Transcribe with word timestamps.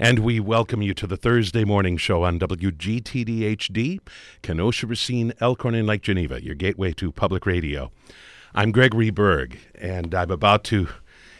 And 0.00 0.20
we 0.20 0.38
welcome 0.38 0.80
you 0.80 0.94
to 0.94 1.08
the 1.08 1.16
Thursday 1.16 1.64
morning 1.64 1.96
show 1.96 2.22
on 2.22 2.38
WGTDHD, 2.38 3.98
Kenosha, 4.42 4.86
Racine, 4.86 5.32
Elkhorn, 5.40 5.74
and 5.74 5.88
Lake 5.88 6.02
Geneva, 6.02 6.40
your 6.40 6.54
gateway 6.54 6.92
to 6.92 7.10
public 7.10 7.44
radio. 7.44 7.90
I'm 8.54 8.70
Gregory 8.70 9.10
Berg, 9.10 9.58
and 9.74 10.14
I'm 10.14 10.30
about 10.30 10.62
to 10.64 10.86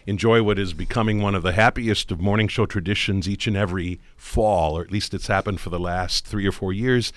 enjoy 0.06 0.42
what 0.42 0.58
is 0.58 0.72
becoming 0.72 1.22
one 1.22 1.36
of 1.36 1.44
the 1.44 1.52
happiest 1.52 2.10
of 2.10 2.20
morning 2.20 2.48
show 2.48 2.66
traditions 2.66 3.28
each 3.28 3.46
and 3.46 3.56
every 3.56 4.00
fall, 4.16 4.76
or 4.76 4.82
at 4.82 4.90
least 4.90 5.14
it's 5.14 5.28
happened 5.28 5.60
for 5.60 5.70
the 5.70 5.78
last 5.78 6.26
three 6.26 6.44
or 6.44 6.50
four 6.52 6.72
years. 6.72 7.12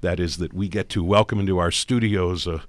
That 0.00 0.20
is, 0.20 0.36
that 0.36 0.54
we 0.54 0.68
get 0.68 0.88
to 0.90 1.02
welcome 1.02 1.40
into 1.40 1.58
our 1.58 1.72
studios 1.72 2.46
a, 2.46 2.62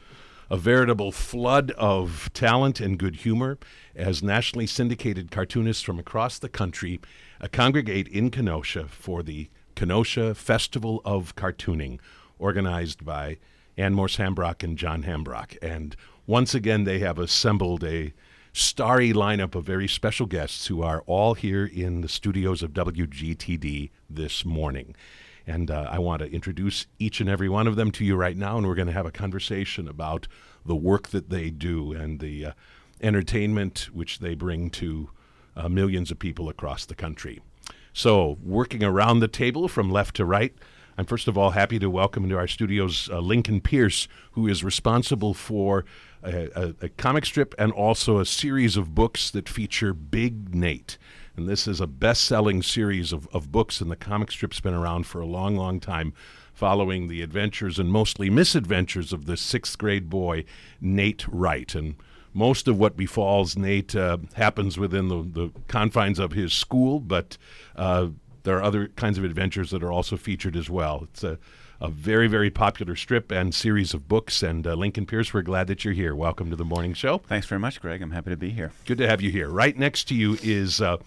a 0.50 0.58
veritable 0.58 1.12
flood 1.12 1.70
of 1.78 2.32
talent 2.34 2.80
and 2.80 2.98
good 2.98 3.18
humor 3.18 3.60
as 3.96 4.24
nationally 4.24 4.66
syndicated 4.66 5.30
cartoonists 5.30 5.84
from 5.84 6.00
across 6.00 6.40
the 6.40 6.50
country 6.50 7.00
uh, 7.42 7.48
congregate 7.52 8.08
in 8.08 8.30
Kenosha 8.30 8.88
for 8.88 9.24
the 9.24 9.50
Kenosha 9.76 10.34
Festival 10.36 11.02
of 11.04 11.36
Cartooning, 11.36 12.00
organized 12.40 13.06
by 13.06 13.38
Ann 13.78 13.94
Morse 13.94 14.18
Hambrock 14.18 14.64
and 14.64 14.78
John 14.78 15.04
Hambrock. 15.04 15.58
And 15.62 15.96
once 16.28 16.56
again, 16.56 16.86
they 16.86 17.00
have 17.00 17.20
assembled 17.20 17.84
a 17.84 18.14
starry 18.54 19.12
lineup 19.12 19.54
of 19.54 19.66
very 19.66 19.88
special 19.88 20.26
guests 20.26 20.68
who 20.68 20.82
are 20.82 21.04
all 21.06 21.34
here 21.34 21.66
in 21.66 22.02
the 22.02 22.08
studios 22.08 22.64
of 22.64 22.72
WGTD 22.72 23.92
this 24.10 24.46
morning. 24.46 24.96
And 25.46 25.70
uh, 25.70 25.90
I 25.92 26.00
want 26.00 26.22
to 26.22 26.32
introduce 26.32 26.88
each 26.98 27.20
and 27.20 27.30
every 27.30 27.50
one 27.50 27.68
of 27.68 27.76
them 27.76 27.92
to 27.92 28.06
you 28.06 28.16
right 28.16 28.38
now, 28.38 28.58
and 28.58 28.66
we're 28.66 28.76
going 28.76 28.88
to 28.88 28.94
have 28.94 29.06
a 29.06 29.12
conversation 29.12 29.88
about 29.88 30.28
the 30.66 30.76
work 30.76 31.10
that 31.10 31.30
they 31.30 31.50
do 31.50 31.92
and 31.92 32.20
the 32.20 32.46
uh, 32.46 32.52
entertainment 33.02 33.90
which 33.92 34.20
they 34.20 34.34
bring 34.34 34.70
to 34.72 35.10
uh, 35.56 35.70
millions 35.70 36.12
of 36.12 36.20
people 36.20 36.50
across 36.50 36.86
the 36.86 36.96
country. 36.96 37.42
So, 37.94 38.38
working 38.44 38.84
around 38.84 39.20
the 39.20 39.28
table 39.28 39.68
from 39.68 39.90
left 39.90 40.16
to 40.18 40.26
right, 40.26 40.54
I'm 40.98 41.06
first 41.06 41.28
of 41.28 41.38
all 41.38 41.52
happy 41.52 41.78
to 41.80 41.90
welcome 41.90 42.24
into 42.24 42.38
our 42.38 42.48
studios 42.48 43.10
uh, 43.12 43.20
Lincoln 43.20 43.60
Pierce, 43.60 44.08
who 44.32 44.48
is 44.48 44.64
responsible 44.64 45.34
for 45.34 45.86
a, 46.24 46.50
a, 46.56 46.76
a, 46.82 46.90
comic 46.90 47.26
strip 47.26 47.54
and 47.58 47.72
also 47.72 48.20
a 48.20 48.26
series 48.26 48.78
of 48.78 48.96
books 48.96 49.30
that 49.32 49.50
feature 49.50 49.94
Big 49.94 50.56
Nate. 50.56 50.98
And 51.36 51.50
this 51.50 51.68
is 51.68 51.82
a 51.82 51.88
best 51.88 52.24
selling 52.24 52.64
series 52.64 53.12
of, 53.12 53.28
of 53.34 53.52
books, 53.52 53.82
and 53.82 53.92
the 53.92 53.98
comic 53.98 54.32
strip's 54.32 54.62
been 54.62 54.74
around 54.74 55.06
for 55.06 55.20
a 55.20 55.26
long, 55.26 55.58
long 55.58 55.82
time, 55.82 56.14
following 56.54 57.10
the 57.10 57.22
adventures 57.22 57.78
and 57.78 57.92
mostly 57.92 58.30
misadventures 58.30 59.12
of 59.12 59.26
the 59.26 59.36
sixth 59.36 59.78
grade 59.78 60.10
boy, 60.10 60.46
Nate 60.80 61.28
Wright. 61.28 61.76
And 61.76 61.96
most 62.36 62.68
of 62.68 62.78
what 62.78 62.98
befalls 62.98 63.58
Nate 63.58 63.96
uh, 63.96 64.18
happens 64.34 64.78
within 64.78 65.08
the, 65.08 65.24
the, 65.24 65.52
confines 65.70 66.20
of 66.20 66.34
his 66.34 66.54
school, 66.54 67.00
but 67.00 67.38
uh, 67.78 68.10
there 68.44 68.58
are 68.58 68.64
other 68.64 68.90
kinds 68.90 69.18
of 69.18 69.24
adventures 69.24 69.72
that 69.72 69.82
are 69.82 69.92
also 69.92 70.18
featured 70.18 70.58
as 70.58 70.70
well. 70.70 71.08
It's 71.10 71.24
a, 71.24 71.40
a 71.80 71.90
very, 71.90 72.28
very 72.28 72.50
popular 72.50 72.98
strip 72.98 73.32
and 73.32 73.56
series 73.56 73.94
of 73.94 74.10
books. 74.10 74.44
And 74.44 74.68
uh, 74.68 74.74
Lincoln 74.74 75.06
Pierce, 75.06 75.34
we're 75.34 75.44
glad 75.44 75.68
that 75.68 75.86
you're 75.86 75.94
here. 75.94 76.14
Welcome 76.14 76.50
to 76.50 76.58
the 76.58 76.66
morning 76.66 76.94
show. 76.94 77.20
Thanks 77.20 77.48
very 77.48 77.60
much, 77.60 77.80
Greg. 77.80 78.02
I'm 78.02 78.12
happy 78.12 78.32
to 78.32 78.38
be 78.38 78.50
here. 78.50 78.74
Good 78.86 78.98
to 78.98 79.08
have 79.08 79.22
you 79.22 79.32
here. 79.32 79.50
Right 79.50 79.78
next 79.78 80.10
to 80.10 80.16
you 80.16 80.38
is 80.44 80.82
uh, 80.82 80.98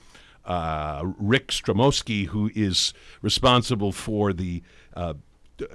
uh, 0.47 1.03
Rick 1.19 1.49
Stromoski, 1.49 2.27
who 2.27 2.51
is 2.55 2.95
responsible 3.21 3.93
for 3.93 4.33
the 4.33 4.63
uh, 4.95 5.13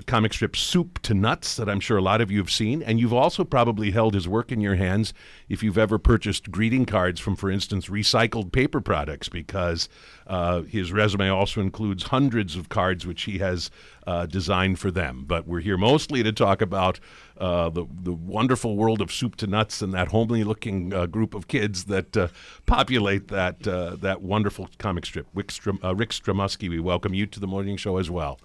comic 0.05 0.33
strip 0.33 0.55
Soup 0.55 0.99
to 1.01 1.13
Nuts 1.13 1.55
that 1.55 1.69
I'm 1.69 1.79
sure 1.79 1.97
a 1.97 2.01
lot 2.01 2.21
of 2.21 2.31
you 2.31 2.39
have 2.39 2.51
seen. 2.51 2.81
And 2.81 2.99
you've 2.99 3.13
also 3.13 3.43
probably 3.43 3.91
held 3.91 4.13
his 4.13 4.27
work 4.27 4.51
in 4.51 4.61
your 4.61 4.75
hands 4.75 5.13
if 5.49 5.63
you've 5.63 5.77
ever 5.77 5.97
purchased 5.97 6.51
greeting 6.51 6.85
cards 6.85 7.19
from, 7.19 7.35
for 7.35 7.49
instance, 7.49 7.87
recycled 7.87 8.51
paper 8.51 8.81
products, 8.81 9.29
because 9.29 9.89
uh, 10.27 10.61
his 10.63 10.91
resume 10.91 11.29
also 11.29 11.61
includes 11.61 12.03
hundreds 12.03 12.55
of 12.55 12.69
cards 12.69 13.05
which 13.05 13.23
he 13.23 13.39
has 13.39 13.69
uh, 14.07 14.25
designed 14.25 14.79
for 14.79 14.91
them. 14.91 15.23
But 15.27 15.47
we're 15.47 15.61
here 15.61 15.77
mostly 15.77 16.23
to 16.23 16.31
talk 16.31 16.61
about 16.61 16.99
uh, 17.38 17.69
the, 17.69 17.85
the 18.01 18.13
wonderful 18.13 18.75
world 18.77 19.01
of 19.01 19.11
Soup 19.11 19.35
to 19.38 19.47
Nuts 19.47 19.81
and 19.81 19.93
that 19.93 20.09
homely 20.09 20.43
looking 20.43 20.93
uh, 20.93 21.05
group 21.07 21.33
of 21.33 21.47
kids 21.47 21.85
that 21.85 22.16
uh, 22.16 22.27
populate 22.66 23.27
that, 23.29 23.67
uh, 23.67 23.95
that 23.97 24.22
wonderful 24.22 24.69
comic 24.77 25.05
strip. 25.05 25.27
Rick, 25.33 25.51
Strum- 25.51 25.79
Rick 25.95 26.11
Stromusky, 26.11 26.69
we 26.69 26.79
welcome 26.79 27.13
you 27.13 27.25
to 27.25 27.39
the 27.39 27.47
morning 27.47 27.77
show 27.77 27.97
as 27.97 28.09
well. 28.09 28.39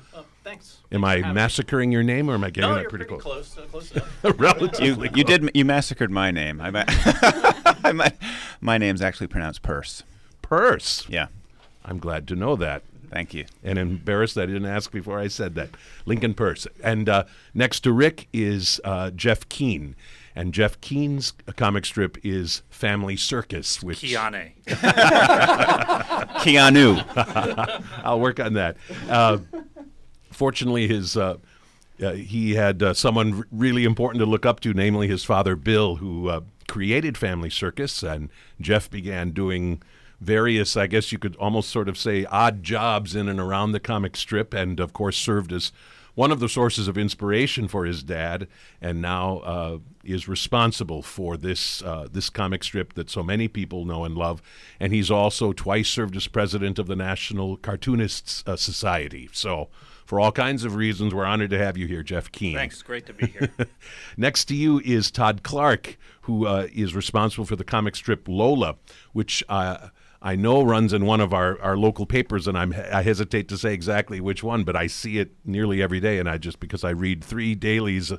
Thanks. 0.48 0.78
Am 0.90 1.02
Thanks 1.02 1.26
I 1.26 1.32
massacring 1.32 1.90
me. 1.90 1.94
your 1.94 2.02
name, 2.02 2.30
or 2.30 2.34
am 2.34 2.42
I 2.42 2.48
getting 2.48 2.70
no, 2.70 2.76
that 2.76 2.88
pretty, 2.88 3.04
pretty 3.04 3.20
close? 3.20 3.54
close. 3.54 3.66
Uh, 3.66 3.68
close 3.70 3.92
enough. 3.92 4.24
Relatively. 4.40 5.08
You, 5.10 5.16
you 5.16 5.24
did. 5.24 5.50
You 5.52 5.66
massacred 5.66 6.10
my 6.10 6.30
name. 6.30 6.58
I, 6.62 6.72
I 7.84 7.92
my, 7.92 8.10
my 8.62 8.78
name's 8.78 9.02
actually 9.02 9.26
pronounced 9.26 9.60
Purse. 9.60 10.04
Purse. 10.40 11.06
Yeah. 11.06 11.26
I'm 11.84 11.98
glad 11.98 12.26
to 12.28 12.34
know 12.34 12.56
that. 12.56 12.82
Thank 13.10 13.34
you. 13.34 13.44
And 13.62 13.78
embarrassed 13.78 14.36
that 14.36 14.44
I 14.44 14.46
didn't 14.46 14.66
ask 14.66 14.90
before 14.90 15.18
I 15.18 15.28
said 15.28 15.54
that. 15.56 15.68
Lincoln 16.06 16.32
Purse. 16.32 16.66
And 16.82 17.10
uh, 17.10 17.24
next 17.52 17.80
to 17.80 17.92
Rick 17.92 18.28
is 18.32 18.80
uh, 18.84 19.10
Jeff 19.10 19.48
Keane. 19.50 19.96
And 20.34 20.54
Jeff 20.54 20.80
Keane's 20.80 21.32
comic 21.56 21.84
strip 21.84 22.16
is 22.24 22.62
Family 22.70 23.16
Circus, 23.16 23.82
which 23.82 24.00
Keane. 24.00 24.52
Keanu. 26.40 27.04
I'll 28.04 28.20
work 28.20 28.40
on 28.40 28.54
that. 28.54 28.76
Uh, 29.08 29.38
fortunately, 30.38 30.86
his 30.86 31.16
uh, 31.16 31.36
uh, 32.00 32.12
he 32.12 32.54
had 32.54 32.80
uh, 32.80 32.94
someone 32.94 33.44
really 33.50 33.84
important 33.84 34.20
to 34.20 34.26
look 34.26 34.46
up 34.46 34.60
to, 34.60 34.72
namely 34.72 35.08
his 35.08 35.24
father 35.24 35.56
Bil, 35.56 35.96
who 35.96 36.28
uh, 36.28 36.40
created 36.68 37.18
Family 37.18 37.50
Circus, 37.50 38.04
and 38.04 38.30
Jeff 38.60 38.88
began 38.88 39.32
doing 39.32 39.82
various, 40.20 40.76
I 40.76 40.86
guess 40.86 41.10
you 41.10 41.18
could 41.18 41.34
almost 41.36 41.70
sort 41.70 41.88
of 41.88 41.98
say, 41.98 42.24
odd 42.26 42.62
jobs 42.62 43.16
in 43.16 43.28
and 43.28 43.40
around 43.40 43.72
the 43.72 43.80
comic 43.80 44.16
strip, 44.16 44.54
and 44.54 44.78
of 44.78 44.92
course 44.92 45.16
served 45.16 45.52
as 45.52 45.72
one 46.14 46.32
of 46.32 46.40
the 46.40 46.48
sources 46.48 46.88
of 46.88 46.98
inspiration 46.98 47.68
for 47.68 47.84
his 47.84 48.02
dad, 48.02 48.48
and 48.80 49.00
now 49.00 49.38
uh, 49.38 49.78
is 50.02 50.26
responsible 50.26 51.00
for 51.00 51.36
this 51.36 51.80
uh, 51.82 52.08
this 52.10 52.28
comic 52.28 52.64
strip 52.64 52.94
that 52.94 53.08
so 53.08 53.22
many 53.22 53.46
people 53.46 53.84
know 53.84 54.04
and 54.04 54.16
love. 54.16 54.42
And 54.80 54.92
he's 54.92 55.12
also 55.12 55.52
twice 55.52 55.88
served 55.88 56.16
as 56.16 56.26
president 56.26 56.80
of 56.80 56.88
the 56.88 56.96
National 56.96 57.56
Cartoonists 57.56 58.42
uh, 58.48 58.56
Society. 58.56 59.28
So, 59.32 59.68
for 60.08 60.18
all 60.18 60.32
kinds 60.32 60.64
of 60.64 60.74
reasons, 60.74 61.14
we're 61.14 61.26
honored 61.26 61.50
to 61.50 61.58
have 61.58 61.76
you 61.76 61.86
here, 61.86 62.02
Jeff 62.02 62.32
Keane. 62.32 62.54
Thanks. 62.54 62.80
Great 62.80 63.04
to 63.04 63.12
be 63.12 63.26
here. 63.26 63.50
Next 64.16 64.46
to 64.46 64.54
you 64.54 64.80
is 64.82 65.10
Todd 65.10 65.42
Clark, 65.42 65.98
who 66.22 66.46
uh, 66.46 66.66
is 66.72 66.94
responsible 66.94 67.44
for 67.44 67.56
the 67.56 67.62
comic 67.62 67.94
strip 67.94 68.26
Lola, 68.26 68.76
which 69.12 69.44
uh, 69.50 69.88
I 70.22 70.34
know 70.34 70.62
runs 70.62 70.94
in 70.94 71.04
one 71.04 71.20
of 71.20 71.34
our, 71.34 71.60
our 71.60 71.76
local 71.76 72.06
papers, 72.06 72.48
and 72.48 72.56
I'm, 72.56 72.72
I 72.90 73.02
hesitate 73.02 73.48
to 73.48 73.58
say 73.58 73.74
exactly 73.74 74.18
which 74.18 74.42
one, 74.42 74.64
but 74.64 74.76
I 74.76 74.86
see 74.86 75.18
it 75.18 75.32
nearly 75.44 75.82
every 75.82 76.00
day, 76.00 76.18
and 76.18 76.26
I 76.26 76.38
just 76.38 76.58
because 76.58 76.84
I 76.84 76.90
read 76.90 77.22
three 77.22 77.54
dailies 77.54 78.10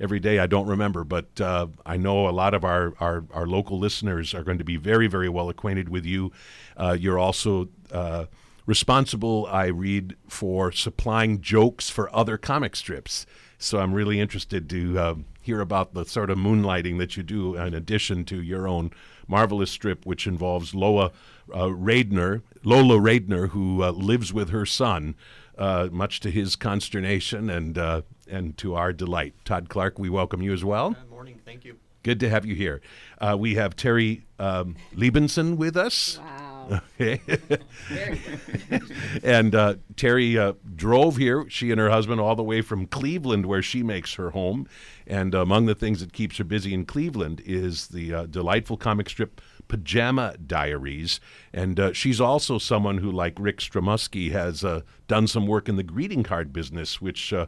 every 0.00 0.20
day, 0.20 0.38
I 0.38 0.46
don't 0.46 0.66
remember. 0.66 1.04
But 1.04 1.38
uh, 1.38 1.66
I 1.84 1.98
know 1.98 2.30
a 2.30 2.32
lot 2.32 2.54
of 2.54 2.64
our, 2.64 2.94
our, 2.98 3.26
our, 3.34 3.46
local 3.46 3.78
listeners 3.78 4.32
are 4.32 4.42
going 4.42 4.56
to 4.56 4.64
be 4.64 4.78
very, 4.78 5.06
very 5.06 5.28
well 5.28 5.50
acquainted 5.50 5.90
with 5.90 6.06
you. 6.06 6.32
Uh, 6.78 6.96
you're 6.98 7.18
also 7.18 7.68
uh, 7.92 8.24
responsible, 8.66 9.46
I 9.50 9.66
read, 9.66 10.16
for 10.28 10.72
supplying 10.72 11.40
jokes 11.40 11.88
for 11.88 12.14
other 12.14 12.36
comic 12.36 12.76
strips. 12.76 13.24
So 13.58 13.78
I'm 13.78 13.94
really 13.94 14.20
interested 14.20 14.68
to 14.70 14.98
uh, 14.98 15.14
hear 15.40 15.60
about 15.60 15.94
the 15.94 16.04
sort 16.04 16.28
of 16.28 16.36
moonlighting 16.36 16.98
that 16.98 17.16
you 17.16 17.22
do 17.22 17.56
in 17.56 17.72
addition 17.72 18.24
to 18.26 18.42
your 18.42 18.68
own 18.68 18.90
marvelous 19.26 19.70
strip, 19.70 20.04
which 20.04 20.26
involves 20.26 20.74
Loa 20.74 21.12
uh, 21.52 21.68
Raidner, 21.68 22.42
Lola 22.64 22.96
Raidner, 22.96 23.50
who 23.50 23.82
uh, 23.82 23.92
lives 23.92 24.32
with 24.32 24.50
her 24.50 24.66
son, 24.66 25.14
uh, 25.56 25.88
much 25.90 26.20
to 26.20 26.30
his 26.30 26.56
consternation 26.56 27.48
and 27.48 27.78
uh, 27.78 28.02
and 28.28 28.58
to 28.58 28.74
our 28.74 28.92
delight. 28.92 29.34
Todd 29.44 29.68
Clark, 29.68 29.98
we 29.98 30.10
welcome 30.10 30.42
you 30.42 30.52
as 30.52 30.64
well. 30.64 30.90
Good 30.90 31.10
morning. 31.10 31.40
Thank 31.44 31.64
you. 31.64 31.78
Good 32.02 32.20
to 32.20 32.28
have 32.28 32.44
you 32.44 32.54
here. 32.54 32.80
Uh, 33.18 33.36
we 33.38 33.54
have 33.54 33.74
Terri 33.74 34.22
um, 34.38 34.76
Libenson 34.94 35.56
with 35.56 35.76
us. 35.76 36.18
Wow. 36.18 36.45
Okay. 36.70 37.20
and 39.22 39.54
uh, 39.54 39.74
Terri 39.94 40.36
uh, 40.36 40.54
drove 40.74 41.16
here, 41.16 41.46
she 41.48 41.70
and 41.70 41.80
her 41.80 41.90
husband, 41.90 42.20
all 42.20 42.34
the 42.34 42.42
way 42.42 42.60
from 42.60 42.86
Cleveland, 42.86 43.46
where 43.46 43.62
she 43.62 43.82
makes 43.82 44.14
her 44.14 44.30
home. 44.30 44.66
And 45.06 45.34
among 45.34 45.66
the 45.66 45.74
things 45.74 46.00
that 46.00 46.12
keeps 46.12 46.38
her 46.38 46.44
busy 46.44 46.74
in 46.74 46.84
Cleveland 46.84 47.42
is 47.44 47.88
the 47.88 48.12
uh, 48.12 48.26
delightful 48.26 48.76
comic 48.76 49.08
strip 49.08 49.40
Pajama 49.68 50.36
Diaries. 50.44 51.20
And 51.52 51.78
uh, 51.78 51.92
she's 51.92 52.20
also 52.20 52.58
someone 52.58 52.98
who, 52.98 53.10
like 53.10 53.34
Rick 53.38 53.58
Stromusky, 53.58 54.32
has 54.32 54.64
uh, 54.64 54.82
done 55.08 55.26
some 55.26 55.46
work 55.46 55.68
in 55.68 55.76
the 55.76 55.82
greeting 55.82 56.22
card 56.22 56.52
business, 56.52 57.00
which 57.00 57.32
uh, 57.32 57.46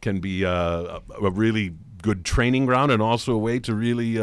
can 0.00 0.20
be 0.20 0.42
a 0.44 1.00
really 1.20 1.74
good 2.02 2.24
training 2.24 2.66
ground 2.66 2.92
and 2.92 3.02
also 3.02 3.32
a 3.32 3.38
way 3.38 3.58
to 3.58 3.74
really 3.74 4.16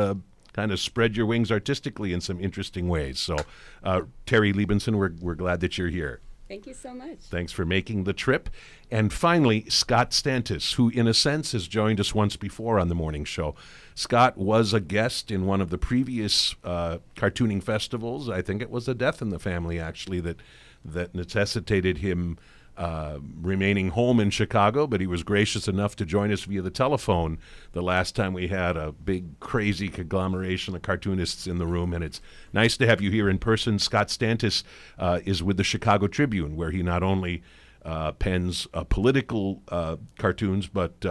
kind 0.55 0.71
of 0.71 0.79
spread 0.79 1.17
your 1.17 1.25
wings 1.25 1.51
artistically 1.51 2.13
in 2.13 2.21
some 2.21 2.39
interesting 2.39 2.87
ways. 2.87 3.19
So, 3.19 3.35
uh, 3.83 4.03
Terri 4.25 4.53
Libenson, 4.53 4.95
we're, 4.95 5.11
we're 5.19 5.35
glad 5.35 5.59
that 5.59 5.77
you're 5.77 5.89
here. 5.89 6.21
Thank 6.47 6.67
you 6.67 6.73
so 6.75 6.93
much. 6.93 7.17
Thanks 7.21 7.51
for 7.51 7.65
making 7.65 8.03
the 8.03 8.13
trip. 8.13 8.49
And 8.91 9.11
finally, 9.11 9.65
Scott 9.67 10.11
Stantis, 10.11 10.75
who, 10.75 10.89
in 10.89 11.07
a 11.07 11.13
sense, 11.13 11.53
has 11.53 11.67
joined 11.67 11.99
us 11.99 12.13
once 12.13 12.35
before 12.37 12.79
on 12.79 12.87
the 12.87 12.95
morning 12.95 13.25
show. 13.25 13.55
Scott 13.95 14.37
was 14.37 14.71
a 14.71 14.79
guest 14.79 15.31
in 15.31 15.45
one 15.45 15.59
of 15.59 15.71
the 15.71 15.77
previous 15.77 16.55
uh, 16.63 16.99
cartooning 17.15 17.63
festivals. 17.63 18.29
I 18.29 18.41
think 18.41 18.61
it 18.61 18.69
was 18.69 18.87
a 18.87 18.93
death 18.93 19.21
in 19.21 19.29
the 19.29 19.39
family, 19.39 19.79
actually, 19.79 20.19
that 20.21 20.37
that 20.85 21.15
necessitated 21.15 21.97
him 21.97 22.37
uh, 22.77 23.19
remaining 23.41 23.89
home 23.89 24.19
in 24.19 24.29
Chicago, 24.29 24.85
but 24.85 24.99
he 24.99 25.07
was 25.07 25.23
gracious 25.23 25.67
enough 25.67 25.95
to 25.95 26.05
join 26.05 26.31
us 26.31 26.43
via 26.43 26.61
the 26.61 26.69
telephone 26.69 27.37
the 27.71 27.81
last 27.81 28.15
time 28.15 28.33
we 28.33 28.47
had 28.49 28.75
a 28.75 28.91
big, 28.91 29.39
crazy 29.39 29.87
conglomeration 29.87 30.75
of 30.75 30.81
cartoonists 30.81 31.47
in 31.47 31.57
the 31.57 31.65
room. 31.65 31.93
And 31.93 32.03
it's 32.03 32.21
nice 32.51 32.75
to 32.77 32.85
have 32.85 33.01
you 33.01 33.11
here 33.11 33.29
in 33.29 33.39
person. 33.39 33.79
Scott 33.79 34.09
Stantis 34.09 34.63
uh, 34.99 35.21
is 35.25 35.41
with 35.41 35.57
the 35.57 35.63
Chicago 35.63 36.07
Tribune, 36.07 36.55
where 36.55 36.71
he 36.71 36.83
not 36.83 37.01
only 37.01 37.43
uh, 37.83 38.11
pens 38.13 38.67
uh, 38.73 38.83
political 38.83 39.61
uh, 39.69 39.95
cartoons, 40.17 40.67
but 40.67 41.05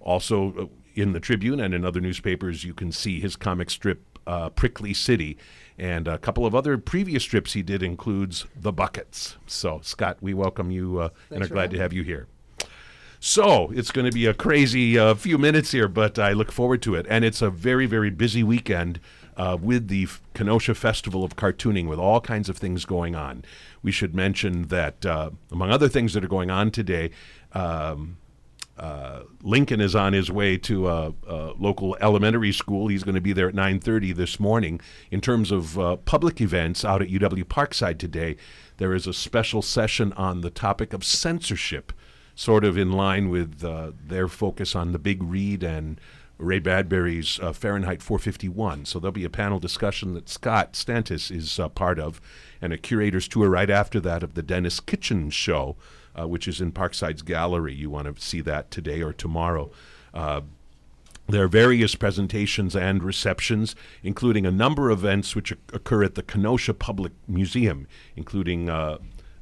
also 0.00 0.70
in 0.94 1.12
the 1.12 1.20
Tribune 1.20 1.58
and 1.58 1.74
in 1.74 1.84
other 1.84 2.00
newspapers, 2.00 2.64
you 2.64 2.74
can 2.74 2.92
see 2.92 3.18
his 3.18 3.34
comic 3.34 3.70
strip 3.70 4.18
Prickly 4.54 4.94
City 4.94 5.36
and 5.78 6.06
a 6.06 6.18
couple 6.18 6.46
of 6.46 6.54
other 6.54 6.78
previous 6.78 7.22
strips 7.22 7.54
he 7.54 7.62
did 7.62 7.82
includes 7.82 8.46
The 8.54 8.72
Buckets. 8.72 9.36
So, 9.46 9.80
Scott, 9.82 10.18
we 10.20 10.34
welcome 10.34 10.70
you 10.70 10.98
uh, 10.98 11.08
and 11.30 11.42
are 11.42 11.48
glad 11.48 11.70
to 11.72 11.78
have 11.78 11.92
you 11.92 12.02
here. 12.02 12.26
So, 13.20 13.70
it's 13.72 13.90
going 13.90 14.04
to 14.04 14.12
be 14.12 14.26
a 14.26 14.34
crazy 14.34 14.98
uh, 14.98 15.14
few 15.14 15.38
minutes 15.38 15.70
here, 15.70 15.88
but 15.88 16.18
I 16.18 16.32
look 16.32 16.50
forward 16.50 16.82
to 16.82 16.94
it. 16.94 17.06
And 17.08 17.24
it's 17.24 17.40
a 17.40 17.50
very, 17.50 17.86
very 17.86 18.10
busy 18.10 18.42
weekend 18.42 19.00
uh, 19.36 19.56
with 19.60 19.88
the 19.88 20.08
Kenosha 20.34 20.74
Festival 20.74 21.24
of 21.24 21.36
Cartooning 21.36 21.86
with 21.88 21.98
all 21.98 22.20
kinds 22.20 22.48
of 22.48 22.58
things 22.58 22.84
going 22.84 23.14
on. 23.14 23.44
We 23.82 23.92
should 23.92 24.14
mention 24.14 24.68
that, 24.68 25.06
uh, 25.06 25.30
among 25.50 25.70
other 25.70 25.88
things 25.88 26.14
that 26.14 26.24
are 26.24 26.28
going 26.28 26.50
on 26.50 26.70
today, 26.70 27.10
um, 27.52 28.18
uh, 28.78 29.24
Lincoln 29.42 29.80
is 29.80 29.94
on 29.94 30.12
his 30.12 30.30
way 30.30 30.56
to 30.56 30.88
a, 30.88 31.12
a, 31.28 31.52
local 31.58 31.96
elementary 32.00 32.52
school. 32.52 32.88
He's 32.88 33.04
going 33.04 33.14
to 33.14 33.20
be 33.20 33.32
there 33.32 33.48
at 33.48 33.54
9:30 33.54 34.14
this 34.14 34.40
morning. 34.40 34.80
In 35.10 35.20
terms 35.20 35.50
of 35.50 35.78
uh, 35.78 35.96
public 35.96 36.40
events 36.40 36.84
out 36.84 37.02
at 37.02 37.08
UW 37.08 37.44
Parkside 37.44 37.98
today, 37.98 38.36
there 38.78 38.94
is 38.94 39.06
a 39.06 39.12
special 39.12 39.60
session 39.60 40.12
on 40.14 40.40
the 40.40 40.50
topic 40.50 40.92
of 40.94 41.04
censorship, 41.04 41.92
sort 42.34 42.64
of 42.64 42.78
in 42.78 42.92
line 42.92 43.28
with 43.28 43.62
uh, 43.62 43.92
their 44.02 44.26
focus 44.26 44.74
on 44.74 44.92
the 44.92 44.98
big 44.98 45.22
read 45.22 45.62
and 45.62 46.00
Ray 46.38 46.58
Bradbury's 46.58 47.38
uh, 47.40 47.52
Fahrenheit 47.52 48.02
451. 48.02 48.86
So 48.86 48.98
there'll 48.98 49.12
be 49.12 49.24
a 49.24 49.30
panel 49.30 49.58
discussion 49.58 50.14
that 50.14 50.28
Scott 50.28 50.72
Stantis 50.72 51.30
is 51.30 51.60
part 51.74 51.98
of, 51.98 52.20
and 52.60 52.72
a 52.72 52.78
curator's 52.78 53.28
tour 53.28 53.50
right 53.50 53.70
after 53.70 54.00
that 54.00 54.22
of 54.22 54.34
the 54.34 54.42
Denis 54.42 54.80
Kitchen 54.80 55.30
show 55.30 55.76
uh, 56.18 56.26
which 56.26 56.48
is 56.48 56.60
in 56.60 56.72
Parkside's 56.72 57.22
gallery. 57.22 57.74
You 57.74 57.90
want 57.90 58.14
to 58.14 58.22
see 58.22 58.40
that 58.42 58.70
today 58.70 59.02
or 59.02 59.12
tomorrow. 59.12 59.70
Uh, 60.12 60.42
there 61.28 61.44
are 61.44 61.48
various 61.48 61.94
presentations 61.94 62.74
and 62.74 63.02
receptions, 63.02 63.76
including 64.02 64.44
a 64.44 64.50
number 64.50 64.90
of 64.90 65.04
events 65.04 65.36
which 65.36 65.52
occur 65.72 66.02
at 66.04 66.14
the 66.14 66.22
Kenosha 66.22 66.74
Public 66.74 67.12
Museum, 67.28 67.86
including 68.16 68.68
uh, 68.68 68.98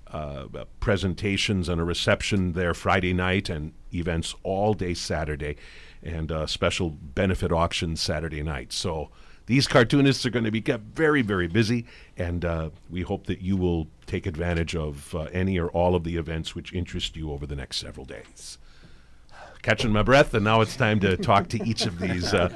uh, 0.08 0.46
presentations 0.81 1.69
and 1.69 1.81
a 1.81 1.84
reception 1.84 2.52
there 2.52 2.75
Friday 2.75 3.12
night 3.12 3.49
and 3.49 3.72
events 3.94 4.34
all 4.43 4.75
day 4.75 4.94
Saturday, 4.94 5.56
and 6.02 6.31
a 6.31 6.46
special 6.46 6.90
benefit 6.90 7.50
auction 7.50 7.96
Saturday 7.96 8.43
night. 8.43 8.72
So 8.72 9.11
these 9.46 9.66
cartoonists 9.66 10.25
are 10.26 10.31
going 10.31 10.44
to 10.44 10.50
be 10.50 10.60
kept 10.60 10.84
very, 10.84 11.22
very 11.22 11.48
busy, 11.48 11.87
and 12.16 12.44
uh, 12.44 12.70
we 12.88 13.02
hope 13.02 13.26
that 13.26 13.40
you 13.40 13.56
will 13.56 13.88
take 14.06 14.26
advantage 14.26 14.76
of 14.76 15.14
uh, 15.14 15.22
any 15.32 15.58
or 15.58 15.69
all 15.69 15.94
of 15.94 16.04
the 16.04 16.16
events 16.16 16.54
which 16.54 16.72
interest 16.72 17.16
you 17.16 17.31
over 17.32 17.46
the 17.46 17.56
next 17.56 17.78
several 17.78 18.06
days. 18.06 18.58
Catching 19.62 19.92
my 19.92 20.02
breath, 20.02 20.32
and 20.32 20.44
now 20.44 20.62
it's 20.62 20.75
time 20.75 21.00
to 21.00 21.16
talk 21.19 21.48
to 21.48 21.62
each 21.69 21.84
of 21.84 21.98
these 21.98 22.32
uh, 22.32 22.48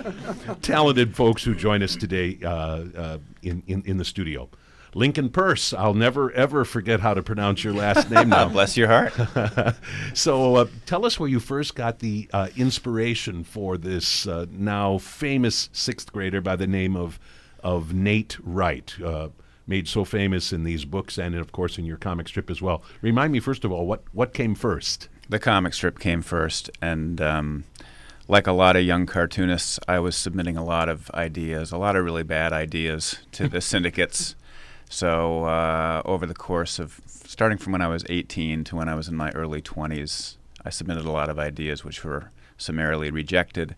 talented 0.62 1.14
folks 1.14 1.44
who 1.44 1.54
join 1.54 1.82
us 1.82 1.96
today 1.96 2.38
uh, 2.42 2.48
uh, 2.48 3.18
in, 3.42 3.62
in, 3.66 3.82
in 3.84 3.98
the 3.98 4.04
studio. 4.04 4.48
Lincoln 4.94 5.28
Purse. 5.28 5.72
I'll 5.72 5.94
never 5.94 6.32
ever 6.32 6.64
forget 6.64 7.00
how 7.00 7.14
to 7.14 7.22
pronounce 7.22 7.64
your 7.64 7.72
last 7.72 8.10
name 8.10 8.28
now. 8.30 8.48
Bless 8.48 8.76
your 8.76 8.88
heart. 8.88 9.74
so, 10.14 10.56
uh, 10.56 10.66
tell 10.86 11.04
us 11.04 11.18
where 11.18 11.28
you 11.28 11.40
first 11.40 11.74
got 11.74 11.98
the 11.98 12.28
uh, 12.32 12.48
inspiration 12.56 13.44
for 13.44 13.76
this 13.76 14.26
uh, 14.26 14.46
now 14.50 14.98
famous 14.98 15.68
sixth 15.72 16.12
grader 16.12 16.40
by 16.40 16.56
the 16.56 16.66
name 16.66 16.96
of 16.96 17.18
of 17.62 17.94
Nate 17.94 18.36
Wright, 18.42 18.94
uh, 19.02 19.28
made 19.66 19.88
so 19.88 20.04
famous 20.04 20.52
in 20.52 20.64
these 20.64 20.84
books 20.84 21.16
and, 21.16 21.34
of 21.34 21.50
course, 21.50 21.78
in 21.78 21.86
your 21.86 21.96
comic 21.96 22.28
strip 22.28 22.50
as 22.50 22.60
well. 22.60 22.82
Remind 23.00 23.32
me 23.32 23.40
first 23.40 23.64
of 23.64 23.72
all 23.72 23.86
what 23.86 24.02
what 24.12 24.32
came 24.32 24.54
first. 24.54 25.08
The 25.28 25.38
comic 25.38 25.74
strip 25.74 25.98
came 25.98 26.22
first, 26.22 26.70
and. 26.80 27.20
Um, 27.20 27.64
like 28.26 28.46
a 28.46 28.52
lot 28.52 28.74
of 28.74 28.82
young 28.82 29.04
cartoonists, 29.04 29.78
I 29.86 29.98
was 29.98 30.16
submitting 30.16 30.56
a 30.56 30.64
lot 30.64 30.88
of 30.88 31.10
ideas, 31.10 31.72
a 31.72 31.76
lot 31.76 31.94
of 31.94 32.06
really 32.06 32.22
bad 32.22 32.54
ideas 32.54 33.18
to 33.32 33.50
the 33.50 33.60
syndicates 33.60 34.34
so 34.88 35.44
uh, 35.44 36.02
over 36.04 36.26
the 36.26 36.34
course 36.34 36.78
of 36.78 37.00
starting 37.06 37.58
from 37.58 37.72
when 37.72 37.82
I 37.82 37.88
was 37.88 38.04
18 38.08 38.64
to 38.64 38.76
when 38.76 38.88
I 38.88 38.94
was 38.94 39.08
in 39.08 39.16
my 39.16 39.30
early 39.30 39.60
20s, 39.60 40.36
I 40.64 40.70
submitted 40.70 41.04
a 41.04 41.10
lot 41.10 41.28
of 41.28 41.38
ideas 41.38 41.84
which 41.84 42.04
were 42.04 42.30
summarily 42.56 43.10
rejected. 43.10 43.76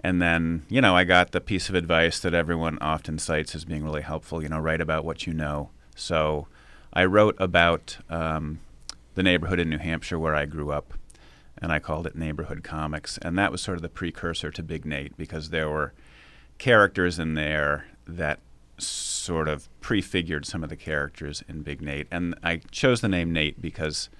And 0.00 0.22
then, 0.22 0.64
you 0.68 0.80
know, 0.80 0.94
I 0.94 1.04
got 1.04 1.32
the 1.32 1.40
piece 1.40 1.68
of 1.68 1.74
advice 1.74 2.20
that 2.20 2.34
everyone 2.34 2.78
often 2.80 3.18
cites 3.18 3.54
as 3.54 3.64
being 3.64 3.84
really 3.84 4.02
helpful, 4.02 4.42
you 4.42 4.48
know, 4.48 4.60
write 4.60 4.80
about 4.80 5.04
what 5.04 5.26
you 5.26 5.34
know. 5.34 5.70
So 5.96 6.46
I 6.92 7.04
wrote 7.04 7.36
about 7.38 7.98
um, 8.08 8.60
the 9.14 9.22
neighborhood 9.22 9.58
in 9.58 9.68
New 9.68 9.78
Hampshire 9.78 10.18
where 10.18 10.36
I 10.36 10.44
grew 10.44 10.70
up, 10.70 10.94
and 11.60 11.72
I 11.72 11.80
called 11.80 12.06
it 12.06 12.14
Neighborhood 12.14 12.62
Comics. 12.62 13.18
And 13.18 13.36
that 13.36 13.50
was 13.50 13.60
sort 13.60 13.76
of 13.76 13.82
the 13.82 13.88
precursor 13.88 14.52
to 14.52 14.62
Big 14.62 14.86
Nate 14.86 15.16
because 15.16 15.50
there 15.50 15.68
were 15.68 15.92
characters 16.58 17.18
in 17.18 17.34
there 17.34 17.86
that 18.06 18.38
sort 18.78 19.48
of 19.48 19.68
prefigured 19.88 20.44
some 20.44 20.62
of 20.62 20.68
the 20.68 20.76
characters 20.76 21.42
in 21.48 21.62
Big 21.62 21.80
Nate. 21.80 22.06
And 22.10 22.34
I 22.44 22.56
chose 22.70 23.00
the 23.00 23.08
name 23.08 23.32
Nate 23.32 23.62
because 23.62 24.10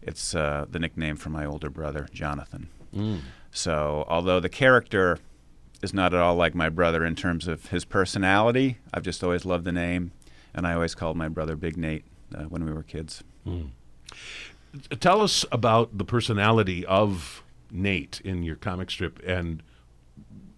it's 0.00 0.34
uh, 0.34 0.64
the 0.70 0.78
nickname 0.78 1.16
for 1.16 1.28
my 1.28 1.44
older 1.44 1.68
brother, 1.68 2.08
Jonathan. 2.10 2.70
Mm. 2.96 3.20
So, 3.52 4.06
although 4.08 4.40
the 4.40 4.48
character 4.48 5.18
is 5.82 5.92
not 5.92 6.14
at 6.14 6.20
all 6.20 6.36
like 6.36 6.54
my 6.54 6.70
brother 6.70 7.04
in 7.04 7.16
terms 7.16 7.48
of 7.48 7.66
his 7.66 7.84
personality, 7.84 8.78
I've 8.94 9.02
just 9.02 9.22
always 9.22 9.44
loved 9.44 9.66
the 9.66 9.72
name, 9.72 10.12
and 10.54 10.66
I 10.66 10.72
always 10.72 10.94
called 10.94 11.18
my 11.18 11.28
brother 11.28 11.54
Big 11.54 11.76
Nate 11.76 12.06
uh, 12.34 12.44
when 12.44 12.64
we 12.64 12.72
were 12.72 12.82
kids. 12.82 13.22
Mm. 13.46 13.72
Tell 15.00 15.20
us 15.20 15.44
about 15.52 15.98
the 15.98 16.04
personality 16.06 16.86
of 16.86 17.42
Nate 17.70 18.22
in 18.24 18.42
your 18.42 18.56
comic 18.56 18.90
strip 18.90 19.20
and 19.26 19.62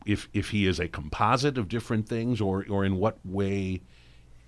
if 0.06 0.28
if 0.32 0.50
he 0.50 0.68
is 0.68 0.78
a 0.78 0.86
composite 0.86 1.58
of 1.58 1.68
different 1.68 2.08
things, 2.08 2.40
or 2.40 2.64
or 2.68 2.84
in 2.84 2.94
what 2.96 3.18
way 3.24 3.80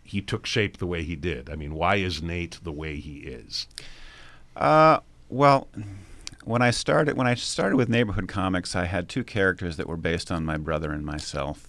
he 0.05 0.21
took 0.21 0.47
shape 0.47 0.77
the 0.77 0.87
way 0.87 1.03
he 1.03 1.17
did. 1.17 1.51
I 1.51 1.57
mean, 1.57 1.75
why 1.75 1.97
is 1.97 2.23
Nate 2.23 2.59
the 2.63 2.71
way 2.71 2.97
he 2.97 3.21
is? 3.21 3.67
Uh, 4.55 5.01
well, 5.29 5.67
when 6.45 6.63
I 6.63 6.71
started 6.71 7.17
when 7.17 7.27
I 7.27 7.35
started 7.35 7.77
with 7.77 7.89
Neighborhood 7.89 8.29
Comics, 8.29 8.77
I 8.77 8.85
had 8.85 9.09
two 9.09 9.25
characters 9.25 9.77
that 9.79 9.89
were 9.89 9.97
based 9.97 10.31
on 10.31 10.45
my 10.45 10.59
brother 10.59 10.93
and 10.93 11.05
myself, 11.05 11.69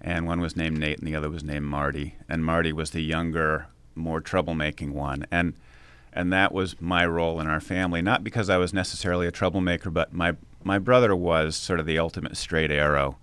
and 0.00 0.26
one 0.26 0.40
was 0.40 0.56
named 0.56 0.78
Nate, 0.78 0.98
and 0.98 1.06
the 1.06 1.16
other 1.16 1.28
was 1.28 1.42
named 1.42 1.66
Marty. 1.66 2.14
And 2.28 2.44
Marty 2.44 2.72
was 2.72 2.90
the 2.90 3.02
younger, 3.02 3.66
more 3.94 4.20
troublemaking 4.20 4.92
one, 4.92 5.26
and 5.30 5.54
and 6.12 6.32
that 6.32 6.52
was 6.52 6.80
my 6.80 7.04
role 7.04 7.40
in 7.40 7.48
our 7.48 7.60
family. 7.60 8.00
Not 8.00 8.24
because 8.24 8.48
I 8.48 8.56
was 8.56 8.72
necessarily 8.72 9.26
a 9.26 9.32
troublemaker, 9.32 9.90
but 9.90 10.12
my 10.12 10.36
my 10.62 10.78
brother 10.78 11.14
was 11.14 11.56
sort 11.56 11.80
of 11.80 11.86
the 11.86 11.98
ultimate 11.98 12.36
straight 12.36 12.70
arrow. 12.70 13.18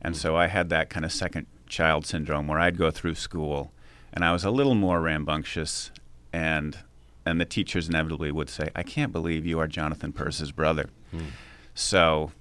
And 0.00 0.16
so 0.16 0.36
I 0.36 0.48
had 0.48 0.68
that 0.70 0.90
kind 0.90 1.04
of 1.04 1.12
second 1.12 1.46
child 1.72 2.06
syndrome 2.06 2.46
where 2.46 2.60
I'd 2.60 2.78
go 2.78 2.90
through 2.90 3.14
school 3.14 3.72
and 4.12 4.24
I 4.24 4.32
was 4.32 4.44
a 4.44 4.50
little 4.50 4.74
more 4.74 5.00
rambunctious 5.00 5.90
and 6.32 6.78
and 7.24 7.40
the 7.40 7.44
teachers 7.44 7.88
inevitably 7.88 8.32
would 8.32 8.50
say, 8.50 8.68
"I 8.74 8.82
can't 8.82 9.12
believe 9.12 9.46
you 9.46 9.58
are 9.60 9.68
Jonathan 9.68 10.12
Peirce's 10.12 10.52
brother." 10.52 10.90
Hmm. 11.10 11.26
So 11.74 12.32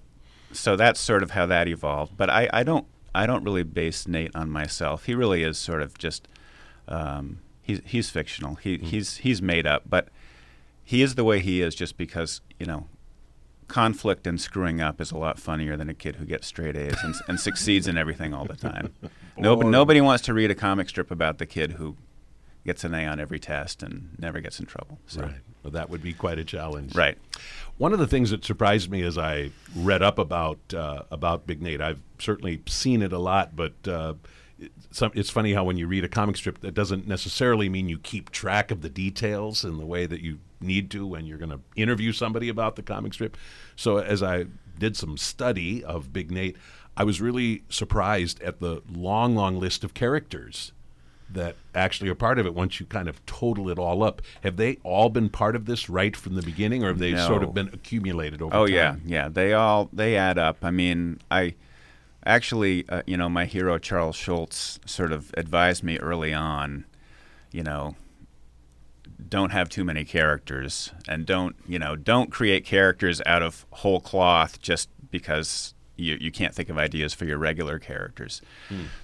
so 0.51 0.75
that's 0.75 0.99
sort 0.99 1.23
of 1.23 1.31
how 1.31 1.45
that 1.45 1.67
evolved. 1.67 2.17
But 2.17 2.29
I, 2.29 2.49
I 2.51 2.63
don't 2.63 2.85
I 3.13 3.25
don't 3.25 3.43
really 3.43 3.63
base 3.63 4.07
Nate 4.07 4.35
on 4.35 4.49
myself. 4.49 5.05
He 5.05 5.13
really 5.13 5.43
is 5.43 5.57
sort 5.57 5.81
of 5.81 5.97
just 5.97 6.27
um, 6.87 7.39
he's 7.61 7.81
he's 7.85 8.09
fictional. 8.09 8.55
He 8.55 8.77
hmm. 8.77 8.85
he's 8.85 9.17
he's 9.17 9.41
made 9.41 9.67
up, 9.67 9.83
but 9.87 10.09
he 10.83 11.01
is 11.01 11.15
the 11.15 11.23
way 11.23 11.39
he 11.39 11.61
is 11.61 11.75
just 11.75 11.97
because 11.97 12.41
you 12.59 12.65
know 12.65 12.87
conflict 13.71 14.27
and 14.27 14.39
screwing 14.39 14.81
up 14.81 15.01
is 15.01 15.11
a 15.11 15.17
lot 15.17 15.39
funnier 15.39 15.77
than 15.77 15.89
a 15.89 15.93
kid 15.93 16.17
who 16.17 16.25
gets 16.25 16.45
straight 16.45 16.75
A's 16.75 16.97
and, 17.03 17.15
and 17.27 17.39
succeeds 17.39 17.87
in 17.87 17.97
everything 17.97 18.33
all 18.33 18.45
the 18.45 18.55
time. 18.55 18.93
nobody, 19.37 19.69
nobody 19.69 20.01
wants 20.01 20.23
to 20.25 20.33
read 20.33 20.51
a 20.51 20.55
comic 20.55 20.89
strip 20.89 21.09
about 21.09 21.37
the 21.37 21.45
kid 21.45 21.73
who 21.73 21.95
gets 22.65 22.83
an 22.83 22.93
A 22.93 23.05
on 23.05 23.19
every 23.19 23.39
test 23.39 23.81
and 23.81 24.09
never 24.19 24.39
gets 24.39 24.59
in 24.59 24.65
trouble. 24.65 24.99
So. 25.07 25.21
Right. 25.21 25.35
Well, 25.63 25.71
that 25.71 25.89
would 25.89 26.03
be 26.03 26.13
quite 26.13 26.37
a 26.37 26.43
challenge. 26.43 26.95
Right. 26.95 27.17
One 27.77 27.93
of 27.93 27.99
the 27.99 28.07
things 28.07 28.31
that 28.31 28.43
surprised 28.43 28.91
me 28.91 29.01
as 29.03 29.17
I 29.17 29.51
read 29.75 30.03
up 30.03 30.19
about 30.19 30.59
uh, 30.73 31.03
about 31.09 31.47
Big 31.47 31.61
Nate, 31.61 31.81
I've 31.81 32.01
certainly 32.19 32.61
seen 32.67 33.01
it 33.01 33.13
a 33.13 33.19
lot, 33.19 33.55
but 33.55 33.73
uh, 33.87 34.15
it's 35.13 35.29
funny 35.29 35.53
how 35.53 35.63
when 35.63 35.77
you 35.77 35.87
read 35.87 36.03
a 36.03 36.09
comic 36.09 36.35
strip, 36.37 36.59
that 36.61 36.73
doesn't 36.73 37.07
necessarily 37.07 37.69
mean 37.69 37.89
you 37.89 37.97
keep 37.99 38.29
track 38.29 38.71
of 38.71 38.81
the 38.81 38.89
details 38.89 39.63
in 39.65 39.77
the 39.77 39.85
way 39.85 40.05
that 40.05 40.21
you 40.21 40.39
need 40.59 40.91
to 40.91 41.05
when 41.05 41.25
you're 41.25 41.37
going 41.37 41.51
to 41.51 41.59
interview 41.75 42.11
somebody 42.11 42.49
about 42.49 42.75
the 42.75 42.83
comic 42.83 43.13
strip. 43.13 43.35
So 43.75 43.97
as 43.97 44.21
I 44.21 44.45
did 44.77 44.95
some 44.95 45.17
study 45.17 45.83
of 45.83 46.13
Big 46.13 46.31
Nate, 46.31 46.55
I 46.95 47.03
was 47.03 47.21
really 47.21 47.63
surprised 47.69 48.41
at 48.41 48.59
the 48.59 48.81
long, 48.91 49.35
long 49.35 49.59
list 49.59 49.83
of 49.83 49.93
characters 49.93 50.71
that 51.33 51.55
actually 51.73 52.09
are 52.09 52.15
part 52.15 52.37
of 52.37 52.45
it 52.45 52.53
once 52.53 52.79
you 52.81 52.85
kind 52.85 53.07
of 53.07 53.25
total 53.25 53.69
it 53.69 53.79
all 53.79 54.03
up. 54.03 54.21
Have 54.43 54.57
they 54.57 54.77
all 54.83 55.09
been 55.09 55.29
part 55.29 55.55
of 55.55 55.65
this 55.65 55.89
right 55.89 56.15
from 56.15 56.35
the 56.35 56.41
beginning, 56.41 56.83
or 56.83 56.87
have 56.89 56.99
they 56.99 57.13
No. 57.13 57.25
sort 57.25 57.41
of 57.43 57.53
been 57.53 57.69
accumulated 57.69 58.41
over 58.41 58.51
time? 58.51 58.59
Oh 58.61 58.65
time? 58.67 58.75
yeah, 58.75 58.95
yeah. 59.05 59.29
They 59.29 59.53
all 59.53 59.89
they 59.93 60.17
add 60.17 60.37
up. 60.37 60.57
I 60.61 60.71
mean, 60.71 61.19
I 61.31 61.55
actually, 62.25 62.87
uh, 62.89 63.01
you 63.05 63.17
know, 63.17 63.29
my 63.29 63.45
hero 63.45 63.77
Charles 63.77 64.15
Schulz 64.15 64.79
sort 64.85 65.11
of 65.11 65.33
advised 65.37 65.83
me 65.83 65.97
early 65.99 66.33
on, 66.33 66.85
you 67.51 67.63
know, 67.63 67.95
don't 69.27 69.51
have 69.51 69.69
too 69.69 69.83
many 69.83 70.03
characters 70.03 70.91
and 71.07 71.25
don't, 71.25 71.55
you 71.67 71.79
know, 71.79 71.95
don't 71.95 72.31
create 72.31 72.65
characters 72.65 73.21
out 73.25 73.41
of 73.43 73.65
whole 73.71 73.99
cloth 73.99 74.61
just 74.61 74.89
because 75.11 75.73
you 75.95 76.17
you 76.19 76.31
can't 76.31 76.55
think 76.55 76.69
of 76.69 76.77
ideas 76.77 77.13
for 77.13 77.25
your 77.25 77.37
regular 77.37 77.77
characters. 77.79 78.41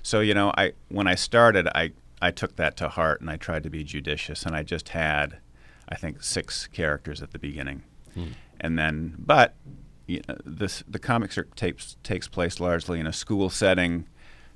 So, 0.01 0.19
you 0.21 0.33
know, 0.33 0.51
I 0.57 0.73
when 0.89 1.07
I 1.07 1.15
started, 1.15 1.67
I 1.75 1.91
I 2.21 2.31
took 2.31 2.55
that 2.55 2.75
to 2.77 2.89
heart 2.89 3.21
and 3.21 3.29
I 3.29 3.37
tried 3.37 3.63
to 3.63 3.69
be 3.69 3.83
judicious 3.83 4.43
and 4.45 4.55
I 4.55 4.63
just 4.63 4.89
had 4.89 5.37
I 5.89 5.95
think 5.95 6.23
6 6.23 6.67
characters 6.67 7.21
at 7.21 7.31
the 7.31 7.39
beginning. 7.39 7.83
And 8.59 8.77
then 8.79 9.15
but 9.19 9.53
you 10.07 10.21
know, 10.27 10.37
this 10.45 10.83
the 10.87 10.99
comic 10.99 11.31
strip 11.31 11.53
takes 11.53 11.97
takes 12.01 12.27
place 12.27 12.59
largely 12.59 12.99
in 12.99 13.05
a 13.05 13.13
school 13.13 13.49
setting 13.49 14.07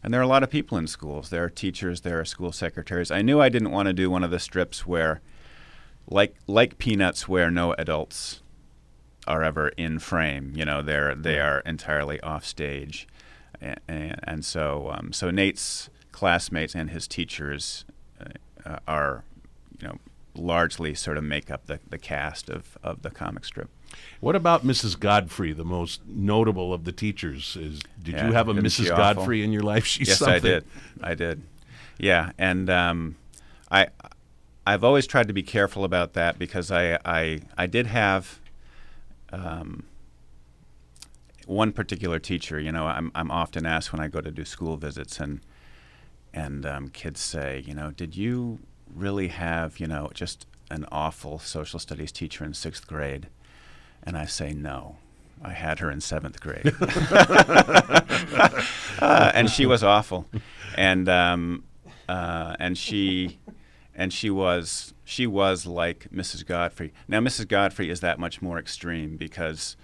and 0.04 0.12
there 0.12 0.20
are 0.20 0.24
a 0.24 0.28
lot 0.28 0.42
of 0.42 0.50
people 0.50 0.80
in 0.80 0.88
schools. 0.88 1.30
There 1.30 1.44
are 1.44 1.50
teachers 1.50 2.02
there 2.02 2.20
are 2.20 2.26
school 2.26 2.52
secretaries. 2.52 3.12
I 3.12 3.22
knew 3.22 3.40
i 3.40 3.50
didn't 3.50 3.72
want 3.72 3.88
to 3.88 3.94
do 3.94 4.10
one 4.10 4.24
of 4.24 4.32
the 4.32 4.40
strips 4.40 4.88
where 4.88 5.22
like 6.08 6.36
like 6.48 6.78
peanuts 6.78 7.28
where 7.28 7.52
no 7.52 7.74
adults 7.74 8.42
are 9.28 9.44
ever 9.44 9.70
in 9.70 10.00
frame 10.00 10.52
you 10.56 10.66
know 10.66 10.82
they're 10.82 11.14
they 11.14 11.40
are 11.40 11.60
entirely 11.60 12.20
off 12.22 12.46
stage. 12.46 13.08
And, 13.60 13.80
and, 13.88 14.20
and 14.24 14.46
so 14.46 14.92
um, 14.96 15.14
so 15.14 15.30
nate's 15.30 15.90
classmates 16.12 16.74
and 16.74 16.90
his 16.90 17.08
teachers 17.08 17.86
uh, 18.66 18.80
are 18.88 19.24
you 19.80 19.88
know 19.88 19.98
largely 20.34 20.96
sort 20.96 21.18
of 21.18 21.26
make 21.26 21.52
up 21.52 21.66
the, 21.66 21.80
the 21.90 21.98
cast 21.98 22.50
of, 22.50 22.78
of 22.82 23.02
the 23.02 23.12
comic 23.12 23.44
strip 23.44 23.70
What 24.20 24.36
about 24.36 24.66
Mrs. 24.66 25.00
Godfrey, 25.00 25.52
the 25.52 25.66
most 25.66 26.02
notable 26.06 26.74
of 26.74 26.84
the 26.84 26.92
teachers? 26.92 27.58
Is 27.60 27.82
did 28.02 28.16
Yeah, 28.16 28.28
you 28.28 28.34
have 28.34 28.48
a 28.48 28.54
Mrs. 28.54 28.90
Godfrey 28.90 29.44
in 29.44 29.52
your 29.52 29.64
life? 29.64 29.86
She's 29.88 30.10
yes, 30.10 30.20
something. 30.20 30.36
I 30.36 30.40
did. 30.40 30.66
I 31.02 31.14
did. 31.16 31.42
Yeah, 31.98 32.32
and 32.38 32.70
um, 32.70 33.16
I 33.72 33.88
I've 34.66 34.84
always 34.84 35.08
tried 35.08 35.28
to 35.28 35.34
be 35.34 35.44
careful 35.44 35.84
about 35.84 36.14
that 36.14 36.38
because 36.38 36.72
I 36.72 37.00
I, 37.04 37.42
I 37.58 37.66
did 37.66 37.88
have 37.88 38.40
um, 39.32 39.84
one 41.46 41.72
particular 41.72 42.20
teacher. 42.20 42.60
You 42.60 42.72
know, 42.72 42.86
I'm 42.88 43.12
I'm 43.16 43.32
often 43.32 43.66
asked 43.66 43.92
when 43.92 44.02
I 44.02 44.08
go 44.08 44.22
to 44.22 44.32
do 44.32 44.46
school 44.46 44.78
visits 44.78 45.20
and 45.20 45.42
and 46.34 46.66
um, 46.66 46.90
kids 46.90 47.20
say, 47.20 47.64
you 47.66 47.74
know, 47.74 47.92
did 47.92 48.16
you 48.16 48.60
really 48.94 49.30
have 49.30 49.80
you 49.80 49.88
know 49.88 50.12
just 50.14 50.46
an 50.70 50.86
awful 50.92 51.40
social 51.40 51.80
studies 51.80 52.12
teacher 52.12 52.46
in 52.46 52.54
sixth 52.54 52.88
grade? 52.88 53.28
And 54.04 54.18
I 54.18 54.26
say 54.26 54.54
no. 54.54 54.98
I 55.44 55.54
had 55.54 55.80
her 55.80 55.90
in 55.90 56.02
seventh 56.02 56.40
grade. 56.40 56.74
uh, 59.00 59.32
and 59.34 59.50
she 59.50 59.66
was 59.66 59.84
awful, 59.84 60.28
and 60.76 61.10
um, 61.10 61.64
uh, 62.08 62.56
and 62.60 62.78
she 62.78 63.40
and 63.96 64.14
she 64.14 64.30
was 64.30 64.94
she 65.04 65.28
was 65.28 65.66
like 65.66 66.08
Mrs. 66.14 66.46
Godfrey. 66.46 66.94
Now 67.08 67.20
Mrs. 67.20 67.48
Godfrey 67.48 67.90
is 67.90 68.02
that 68.02 68.20
much 68.20 68.42
more 68.42 68.60
extreme 68.60 69.18
because, 69.18 69.76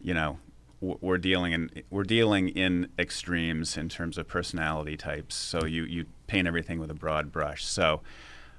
you 0.00 0.14
know, 0.14 0.38
we're 0.80 1.18
dealing 1.18 1.52
in 1.52 1.70
we're 1.90 2.02
dealing 2.04 2.48
in 2.48 2.88
extremes 2.98 3.76
in 3.76 3.88
terms 3.88 4.18
of 4.18 4.28
personality 4.28 4.96
types. 4.96 5.34
So 5.34 5.64
you 5.64 5.84
you 5.84 6.06
paint 6.26 6.46
everything 6.48 6.78
with 6.78 6.90
a 6.90 6.94
broad 6.94 7.32
brush. 7.32 7.64
So. 7.64 8.00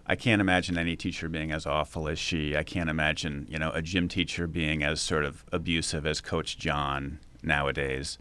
I 0.06 0.16
can't 0.16 0.42
imagine 0.42 0.78
any 0.78 0.96
teacher 0.96 1.30
being 1.30 1.52
as 1.52 1.66
awful 1.66 2.08
as 2.08 2.20
she. 2.20 2.58
I 2.58 2.64
can't 2.64 2.90
imagine, 2.90 3.48
you 3.50 3.58
know, 3.58 3.72
a 3.72 3.82
gym 3.82 4.08
teacher 4.08 4.48
being 4.48 4.84
as 4.84 5.00
sort 5.00 5.24
of 5.24 5.46
abusive 5.52 6.06
as 6.06 6.20
Coach 6.20 6.58
John 6.58 7.20
nowadays. 7.42 8.18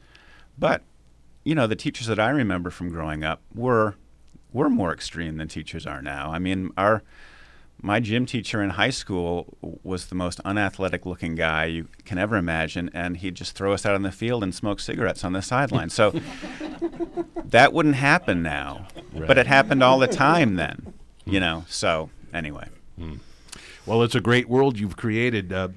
But 0.58 0.82
you 1.44 1.54
know, 1.54 1.66
the 1.66 1.76
teachers 1.76 2.06
that 2.06 2.20
I 2.20 2.30
remember 2.30 2.70
from 2.70 2.88
growing 2.90 3.24
up 3.24 3.42
were 3.54 3.96
were 4.52 4.68
more 4.68 4.92
extreme 4.92 5.38
than 5.38 5.48
teachers 5.48 5.86
are 5.86 6.02
now. 6.02 6.30
I 6.30 6.38
mean, 6.38 6.70
our 6.76 7.02
my 7.80 7.98
gym 7.98 8.26
teacher 8.26 8.62
in 8.62 8.70
high 8.70 8.90
school 8.90 9.58
was 9.82 10.06
the 10.06 10.14
most 10.14 10.38
unathletic 10.44 11.04
looking 11.04 11.34
guy 11.34 11.64
you 11.64 11.88
can 12.04 12.16
ever 12.16 12.36
imagine, 12.36 12.90
and 12.94 13.16
he'd 13.16 13.34
just 13.34 13.56
throw 13.56 13.72
us 13.72 13.84
out 13.84 13.96
on 13.96 14.02
the 14.02 14.12
field 14.12 14.44
and 14.44 14.54
smoke 14.54 14.78
cigarettes 14.78 15.24
on 15.24 15.32
the 15.32 15.42
sideline. 15.42 15.90
So 15.90 16.14
that 17.44 17.72
wouldn't 17.72 17.96
happen 17.96 18.40
now, 18.40 18.86
but 19.12 19.36
it 19.36 19.48
happened 19.48 19.82
all 19.82 19.98
the 19.98 20.06
time 20.06 20.54
then. 20.54 20.94
You 21.24 21.40
know. 21.40 21.64
So 21.68 22.10
anyway, 22.32 22.68
Well, 23.86 24.02
it's 24.02 24.14
a 24.14 24.20
great 24.20 24.48
world 24.48 24.78
you've 24.78 24.96
created. 24.96 25.52
Uh, 25.52 25.68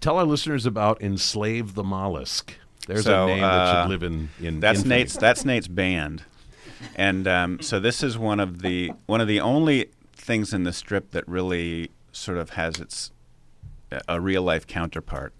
tell 0.00 0.18
our 0.18 0.24
listeners 0.24 0.66
about 0.66 1.00
Enslave 1.02 1.74
the 1.74 1.82
Mollusk. 1.84 2.54
There's 2.86 3.04
So, 3.04 3.24
a 3.24 3.26
name 3.28 3.40
that 3.40 3.46
uh, 3.46 3.82
should 3.82 3.90
live 3.90 4.02
in 4.02 4.28
in 4.40 4.60
That's 4.60 4.78
infamy. 4.80 4.94
Nate's. 4.96 5.16
That's 5.16 5.44
Nate's 5.44 5.68
band, 5.68 6.24
and 6.96 7.28
um, 7.28 7.60
so 7.60 7.78
this 7.78 8.02
is 8.02 8.18
one 8.18 8.40
of 8.40 8.60
the 8.62 8.92
one 9.06 9.20
of 9.20 9.28
the 9.28 9.40
only 9.40 9.86
things 10.12 10.52
in 10.52 10.64
the 10.64 10.72
strip 10.72 11.10
that 11.12 11.26
really 11.28 11.90
sort 12.12 12.38
of 12.38 12.50
has 12.50 12.78
its 12.80 13.10
a 14.08 14.20
real 14.20 14.42
life 14.42 14.66
counterpart. 14.66 15.32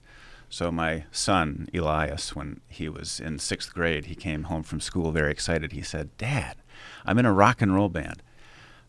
So 0.51 0.71
my 0.71 1.05
son 1.11 1.69
Elias, 1.73 2.37
when 2.37 2.61
he 2.69 2.89
was 2.89 3.19
in 3.19 3.39
sixth 3.39 3.73
grade, 3.73 4.05
he 4.07 4.15
came 4.15 4.45
home 4.45 4.63
from 4.63 4.81
school 4.81 5.11
very 5.11 5.31
excited. 5.33 5.73
He 5.73 5.83
said, 5.83 6.17
"Dad, 6.19 6.57
I'm 7.07 7.19
in 7.19 7.27
a 7.27 7.33
rock 7.33 7.61
and 7.63 7.75
roll 7.75 7.89
band." 7.89 8.23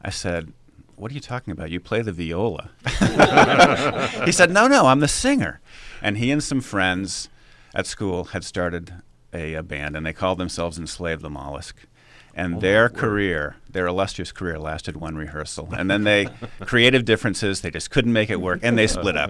I 0.03 0.09
said. 0.09 0.53
What 0.95 1.09
are 1.09 1.15
you 1.15 1.21
talking 1.21 1.51
about? 1.51 1.71
You 1.71 1.79
play 1.79 2.03
the 2.03 2.11
viola. 2.11 2.69
he 4.25 4.31
said, 4.31 4.51
No, 4.51 4.67
no, 4.67 4.85
I'm 4.85 4.99
the 4.99 5.07
singer. 5.07 5.59
And 6.03 6.19
he 6.19 6.29
and 6.29 6.41
some 6.41 6.61
friends 6.61 7.29
at 7.73 7.87
school 7.87 8.25
had 8.25 8.43
started 8.43 8.93
a, 9.33 9.55
a 9.55 9.63
band, 9.63 9.97
and 9.97 10.05
they 10.05 10.13
called 10.13 10.37
themselves 10.37 10.77
Enslave 10.77 11.21
the 11.21 11.29
Mollusk. 11.29 11.75
And 12.35 12.61
their 12.61 12.89
career, 12.89 13.57
their 13.69 13.85
illustrious 13.85 14.31
career, 14.31 14.57
lasted 14.57 14.97
one 14.97 15.15
rehearsal. 15.15 15.69
And 15.71 15.89
then 15.89 16.03
they, 16.03 16.29
creative 16.61 17.05
differences, 17.05 17.61
they 17.61 17.69
just 17.69 17.91
couldn't 17.91 18.11
make 18.11 18.31
it 18.31 18.41
work, 18.41 18.61
and 18.63 18.75
they 18.75 18.87
split 18.87 19.15
up. 19.15 19.29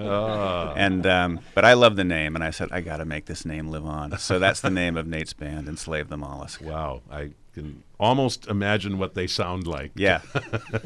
And 0.77 1.05
um, 1.05 1.41
but 1.53 1.65
I 1.65 1.73
love 1.73 1.97
the 1.97 2.05
name, 2.05 2.33
and 2.35 2.43
I 2.43 2.51
said 2.51 2.69
I 2.71 2.79
got 2.79 2.97
to 2.97 3.05
make 3.05 3.25
this 3.25 3.45
name 3.45 3.67
live 3.67 3.85
on. 3.85 4.17
So 4.19 4.39
that's 4.39 4.61
the 4.61 4.69
name 4.69 4.95
of 4.95 5.05
Nate's 5.05 5.33
band, 5.33 5.67
Enslave 5.67 6.07
the 6.07 6.15
Mollusk. 6.15 6.61
Wow, 6.61 7.01
I 7.11 7.31
can 7.53 7.83
almost 7.99 8.47
imagine 8.47 8.97
what 8.97 9.13
they 9.13 9.27
sound 9.27 9.67
like. 9.67 9.91
Yeah, 9.95 10.21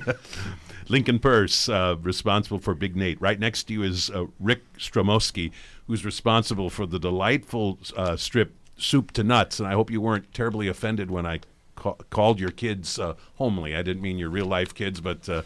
Lincoln 0.89 1.19
Purse, 1.19 1.67
uh, 1.69 1.95
responsible 2.01 2.59
for 2.59 2.73
Big 2.73 2.95
Nate. 2.95 3.19
Right 3.21 3.39
next 3.39 3.63
to 3.65 3.73
you 3.73 3.83
is 3.83 4.09
uh, 4.09 4.25
Rick 4.39 4.61
Stromowski, 4.77 5.51
who's 5.87 6.05
responsible 6.05 6.69
for 6.69 6.85
the 6.85 6.99
delightful 6.99 7.77
uh, 7.95 8.15
strip 8.15 8.53
Soup 8.77 9.11
to 9.11 9.23
Nuts. 9.23 9.59
And 9.59 9.67
I 9.67 9.73
hope 9.73 9.89
you 9.91 9.99
weren't 10.01 10.33
terribly 10.33 10.67
offended 10.67 11.09
when 11.11 11.25
I 11.25 11.39
ca- 11.75 11.95
called 12.09 12.39
your 12.39 12.51
kids 12.51 12.99
uh, 12.99 13.15
homely. 13.35 13.75
I 13.75 13.81
didn't 13.81 14.01
mean 14.01 14.17
your 14.17 14.29
real 14.29 14.45
life 14.45 14.73
kids, 14.73 15.01
but 15.01 15.27
uh, 15.27 15.41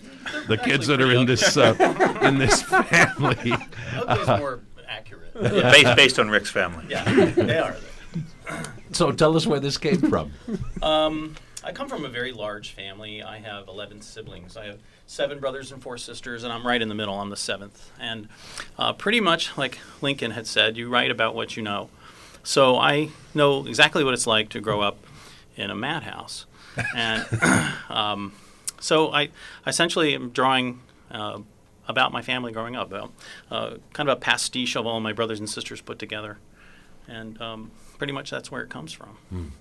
the 0.48 0.58
kids 0.58 0.88
that 0.88 1.02
are 1.02 1.12
in 1.12 1.26
this 1.26 1.56
uh, 1.58 1.74
in 2.24 2.38
this 2.38 2.62
family. 2.64 3.52
Ugly's 3.94 4.40
more 4.40 4.60
accurate. 4.88 5.34
based, 5.42 5.96
based 5.96 6.20
on 6.20 6.30
Rick's 6.30 6.52
family. 6.52 6.86
Yeah, 6.90 7.04
they 7.32 7.58
are. 7.58 7.76
So 8.94 9.12
tell 9.14 9.38
us 9.38 9.48
where 9.48 9.60
this 9.60 9.78
came 9.78 10.02
from. 10.02 10.34
Um, 10.82 11.36
I 11.64 11.72
come 11.72 11.88
from 11.88 12.06
a 12.06 12.10
very 12.10 12.32
large 12.32 12.72
family. 12.72 13.22
I 13.22 13.38
have 13.38 13.68
11 13.68 14.02
siblings. 14.02 14.58
I 14.58 14.66
have 14.66 14.80
seven 15.06 15.40
brothers 15.40 15.72
and 15.72 15.82
four 15.82 15.98
sisters, 15.98 16.44
and 16.44 16.52
I'm 16.52 16.66
right 16.66 16.82
in 16.82 16.90
the 16.90 16.96
middle. 16.96 17.20
I'm 17.20 17.30
the 17.30 17.38
seventh. 17.38 17.92
And 18.00 18.28
uh, 18.80 18.94
pretty 18.94 19.20
much 19.20 19.58
like 19.58 19.78
Lincoln 20.02 20.32
had 20.32 20.48
said, 20.48 20.76
you 20.76 20.90
write 20.90 21.12
about 21.12 21.36
what 21.36 21.56
you 21.56 21.62
know. 21.62 21.90
So 22.44 22.78
I 22.78 23.10
know 23.36 23.66
exactly 23.68 24.04
what 24.04 24.16
it's 24.16 24.26
like 24.26 24.50
to 24.50 24.60
grow 24.60 24.82
up 24.82 24.98
in 25.56 25.70
a 25.70 25.76
madhouse. 25.76 26.48
And 26.96 27.26
um, 27.90 28.34
so 28.80 29.14
I 29.14 29.30
essentially 29.68 30.16
am 30.16 30.32
drawing 30.32 30.82
uh, 31.12 31.40
about 31.88 32.12
my 32.12 32.24
family 32.24 32.52
growing 32.52 32.76
up, 32.76 32.92
uh, 33.52 33.76
kind 33.94 34.10
of 34.10 34.18
a 34.18 34.20
pastiche 34.20 34.76
of 34.76 34.88
all 34.88 35.00
my 35.00 35.14
brothers 35.14 35.40
and 35.40 35.50
sisters 35.50 35.82
put 35.82 36.00
together. 36.00 36.40
And 37.08 37.40
um, 37.42 37.72
pretty 38.02 38.14
much 38.14 38.32
that's 38.32 38.50
where 38.50 38.64
it 38.64 38.70
comes 38.72 38.92
from. 38.92 39.52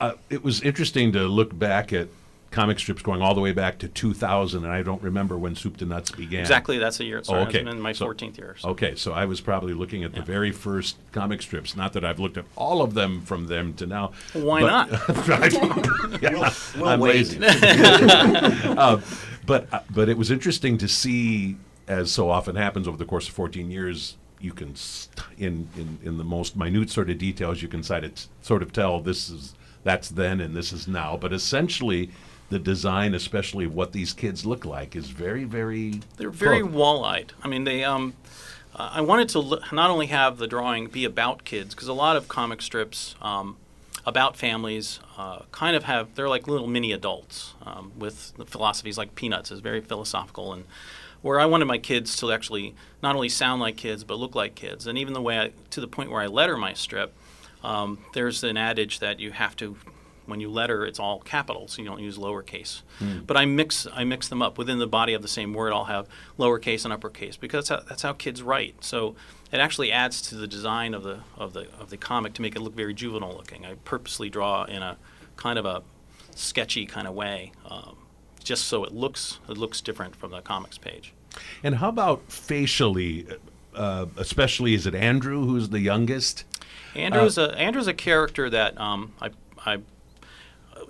Uh, 0.00 0.12
it 0.30 0.42
was 0.42 0.62
interesting 0.62 1.12
to 1.12 1.24
look 1.24 1.58
back 1.58 1.92
at 1.92 2.08
comic 2.50 2.78
strips 2.78 3.02
going 3.02 3.20
all 3.20 3.34
the 3.34 3.40
way 3.42 3.52
back 3.52 3.78
to 3.80 3.86
2000, 3.86 4.64
and 4.64 4.72
I 4.72 4.82
don't 4.82 5.02
remember 5.02 5.36
when 5.36 5.54
Soup 5.54 5.76
to 5.76 5.84
Nuts 5.84 6.10
began. 6.10 6.40
Exactly, 6.40 6.78
that's 6.78 6.96
the 6.96 7.04
year 7.04 7.18
it 7.18 7.26
Oh, 7.28 7.40
okay. 7.40 7.60
In 7.60 7.78
my 7.78 7.92
So- 7.92 8.06
14th 8.06 8.38
year. 8.38 8.56
So. 8.58 8.70
Okay, 8.70 8.94
so 8.94 9.12
I 9.12 9.26
was 9.26 9.42
probably 9.42 9.74
looking 9.74 10.04
at 10.04 10.14
the 10.14 10.22
very 10.22 10.52
first 10.52 10.96
comic 11.12 11.42
strips. 11.42 11.76
Not 11.76 11.92
that 11.92 12.02
I've 12.02 12.18
looked 12.18 12.38
at 12.38 12.46
all 12.56 12.80
of 12.80 12.94
them 12.94 13.20
from 13.20 13.46
them 13.48 13.74
to 13.74 13.86
now. 13.86 14.12
Why 14.32 14.62
but- 14.62 14.90
not? 14.90 16.12
Yeah, 16.22 16.50
we'll 16.78 16.88
I'm 16.88 16.98
wait. 17.00 17.14
lazy. 17.16 17.40
Uh, 17.42 19.02
but 19.44 19.68
uh, 19.70 19.80
but 19.90 20.08
it 20.08 20.16
was 20.16 20.30
interesting 20.30 20.78
to 20.78 20.88
see, 20.88 21.56
as 21.86 22.10
so 22.10 22.30
often 22.30 22.56
happens 22.56 22.88
over 22.88 22.96
the 22.96 23.04
course 23.04 23.28
of 23.28 23.34
14 23.34 23.70
years, 23.70 24.16
you 24.40 24.52
can 24.52 24.74
st- 24.74 25.26
in, 25.38 25.68
in 25.76 25.98
in 26.02 26.18
the 26.18 26.24
most 26.24 26.56
minute 26.56 26.90
sort 26.90 27.10
of 27.10 27.18
details 27.18 27.62
you 27.62 27.68
can 27.68 27.82
sort 27.82 28.04
of 28.04 28.12
sort 28.40 28.62
of 28.62 28.72
tell 28.72 29.00
this 29.00 29.28
is 29.30 29.54
that's 29.84 30.08
then 30.10 30.40
and 30.40 30.54
this 30.54 30.72
is 30.72 30.86
now. 30.86 31.16
But 31.16 31.32
essentially, 31.32 32.10
the 32.48 32.58
design, 32.58 33.14
especially 33.14 33.64
of 33.64 33.74
what 33.74 33.92
these 33.92 34.12
kids 34.12 34.44
look 34.44 34.64
like, 34.64 34.96
is 34.96 35.08
very 35.10 35.44
very. 35.44 36.00
They're 36.16 36.30
very 36.30 36.60
close. 36.60 36.72
wall-eyed. 36.72 37.32
I 37.42 37.48
mean, 37.48 37.64
they. 37.64 37.84
Um, 37.84 38.14
uh, 38.74 38.90
I 38.94 39.00
wanted 39.00 39.28
to 39.30 39.38
l- 39.38 39.62
not 39.72 39.90
only 39.90 40.06
have 40.06 40.38
the 40.38 40.46
drawing 40.46 40.86
be 40.86 41.04
about 41.04 41.44
kids, 41.44 41.74
because 41.74 41.88
a 41.88 41.92
lot 41.92 42.16
of 42.16 42.28
comic 42.28 42.62
strips 42.62 43.16
um, 43.20 43.56
about 44.06 44.36
families 44.36 45.00
uh, 45.18 45.40
kind 45.50 45.74
of 45.74 45.84
have 45.84 46.14
they're 46.14 46.28
like 46.28 46.46
little 46.46 46.68
mini 46.68 46.92
adults 46.92 47.54
um, 47.64 47.92
with 47.98 48.36
the 48.36 48.44
philosophies 48.46 48.96
like 48.96 49.14
Peanuts 49.14 49.50
is 49.50 49.60
very 49.60 49.80
philosophical 49.80 50.52
and. 50.52 50.64
Where 51.22 51.38
I 51.38 51.46
wanted 51.46 51.66
my 51.66 51.78
kids 51.78 52.16
to 52.18 52.32
actually 52.32 52.74
not 53.02 53.14
only 53.14 53.28
sound 53.28 53.60
like 53.60 53.76
kids 53.76 54.04
but 54.04 54.18
look 54.18 54.34
like 54.34 54.54
kids, 54.54 54.86
and 54.86 54.96
even 54.98 55.12
the 55.12 55.22
way 55.22 55.38
I, 55.38 55.52
to 55.70 55.80
the 55.80 55.88
point 55.88 56.10
where 56.10 56.20
I 56.20 56.26
letter 56.26 56.56
my 56.56 56.72
strip, 56.72 57.14
um, 57.62 57.98
there's 58.14 58.42
an 58.42 58.56
adage 58.56 59.00
that 59.00 59.20
you 59.20 59.32
have 59.32 59.54
to 59.56 59.76
when 60.26 60.40
you 60.40 60.48
letter 60.48 60.86
it's 60.86 60.98
all 60.98 61.20
capitals. 61.20 61.78
You 61.78 61.84
don't 61.84 62.00
use 62.00 62.16
lowercase. 62.16 62.82
But 63.26 63.36
i 63.36 63.44
mix 63.44 63.86
i 63.92 64.04
mix 64.04 64.28
them 64.28 64.40
up 64.40 64.56
within 64.58 64.78
the 64.78 64.86
body 64.86 65.12
of 65.12 65.22
the 65.22 65.28
same 65.28 65.52
word. 65.52 65.72
I'll 65.72 65.84
have 65.84 66.08
lowercase 66.38 66.84
and 66.84 66.92
uppercase 66.92 67.36
because 67.36 67.68
that's 67.68 67.82
how, 67.82 67.88
that's 67.88 68.02
how 68.02 68.12
kids 68.12 68.42
write. 68.42 68.84
So 68.84 69.16
it 69.52 69.58
actually 69.58 69.90
adds 69.92 70.22
to 70.28 70.36
the 70.36 70.46
design 70.46 70.94
of 70.94 71.02
the 71.02 71.20
of 71.36 71.52
the 71.52 71.66
of 71.78 71.90
the 71.90 71.96
comic 71.96 72.34
to 72.34 72.42
make 72.42 72.56
it 72.56 72.60
look 72.60 72.74
very 72.74 72.94
juvenile 72.94 73.34
looking. 73.34 73.66
I 73.66 73.74
purposely 73.84 74.30
draw 74.30 74.64
in 74.64 74.82
a 74.82 74.96
kind 75.36 75.58
of 75.58 75.66
a 75.66 75.82
sketchy 76.34 76.86
kind 76.86 77.06
of 77.08 77.14
way 77.14 77.52
um, 77.68 77.96
just 78.44 78.64
so 78.64 78.84
it 78.84 78.92
looks 78.92 79.38
it 79.48 79.56
looks 79.56 79.80
different 79.80 80.16
from 80.16 80.30
the 80.30 80.40
comics 80.40 80.78
page 80.78 81.12
And 81.62 81.76
how 81.76 81.88
about 81.88 82.30
facially, 82.30 83.26
uh, 83.74 84.06
especially 84.16 84.74
is 84.74 84.86
it 84.86 84.94
Andrew 84.94 85.44
who's 85.46 85.68
the 85.68 85.80
youngest? 85.80 86.44
Andrew's 86.94 87.38
a 87.38 87.56
Andrew's 87.56 87.86
a 87.86 87.94
character 87.94 88.50
that 88.50 88.80
um, 88.80 89.12
I, 89.20 89.30
I 89.64 89.78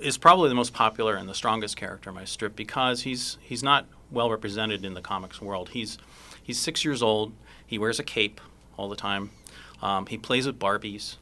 is 0.01 0.17
probably 0.17 0.49
the 0.49 0.55
most 0.55 0.73
popular 0.73 1.15
and 1.15 1.29
the 1.29 1.35
strongest 1.35 1.77
character 1.77 2.11
in 2.11 2.17
my 2.17 2.25
strip 2.25 2.57
because 2.57 3.03
he's 3.03 3.37
he's 3.43 3.63
not 3.63 3.87
well 4.11 4.31
represented 4.31 4.85
in 4.85 4.95
the 4.95 5.03
comics 5.03 5.41
world. 5.41 5.71
He's 5.71 5.99
he's 6.43 6.59
six 6.59 6.85
years 6.85 7.03
old. 7.03 7.33
He 7.67 7.79
wears 7.79 7.99
a 7.99 8.05
cape 8.05 8.41
all 8.77 8.89
the 8.89 8.97
time. 8.97 9.31
Um, 9.83 10.07
he 10.07 10.17
plays 10.17 10.47
with 10.47 10.59
Barbies. 10.59 11.17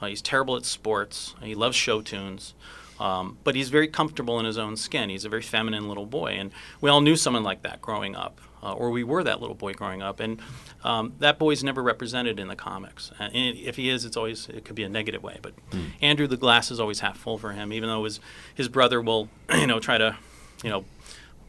Uh, 0.00 0.06
he's 0.06 0.22
terrible 0.22 0.56
at 0.56 0.64
sports. 0.64 1.34
He 1.42 1.54
loves 1.54 1.76
show 1.76 2.02
tunes. 2.02 2.54
Um, 3.00 3.38
but 3.42 3.54
he's 3.54 3.70
very 3.70 3.88
comfortable 3.88 4.38
in 4.38 4.46
his 4.46 4.58
own 4.58 4.76
skin. 4.76 5.08
He's 5.08 5.24
a 5.24 5.28
very 5.28 5.42
feminine 5.42 5.88
little 5.88 6.06
boy, 6.06 6.36
and 6.38 6.52
we 6.80 6.90
all 6.90 7.00
knew 7.00 7.16
someone 7.16 7.42
like 7.42 7.62
that 7.62 7.82
growing 7.82 8.14
up, 8.14 8.40
uh, 8.62 8.72
or 8.72 8.90
we 8.90 9.02
were 9.02 9.24
that 9.24 9.40
little 9.40 9.56
boy 9.56 9.72
growing 9.72 10.00
up. 10.00 10.20
And 10.20 10.40
um, 10.84 11.14
that 11.18 11.38
boy's 11.38 11.64
never 11.64 11.82
represented 11.82 12.38
in 12.38 12.48
the 12.48 12.56
comics. 12.56 13.10
And 13.18 13.34
if 13.34 13.76
he 13.76 13.88
is, 13.88 14.04
it's 14.04 14.16
always 14.16 14.48
it 14.48 14.64
could 14.64 14.76
be 14.76 14.84
a 14.84 14.88
negative 14.88 15.22
way. 15.22 15.38
But 15.42 15.54
Andrew, 16.00 16.26
the 16.26 16.36
glass 16.36 16.70
is 16.70 16.78
always 16.78 17.00
half 17.00 17.16
full 17.16 17.38
for 17.38 17.52
him, 17.52 17.72
even 17.72 17.88
though 17.88 18.04
his 18.04 18.20
his 18.54 18.68
brother 18.68 19.00
will, 19.00 19.28
you 19.54 19.66
know, 19.66 19.80
try 19.80 19.98
to, 19.98 20.16
you 20.62 20.70
know, 20.70 20.84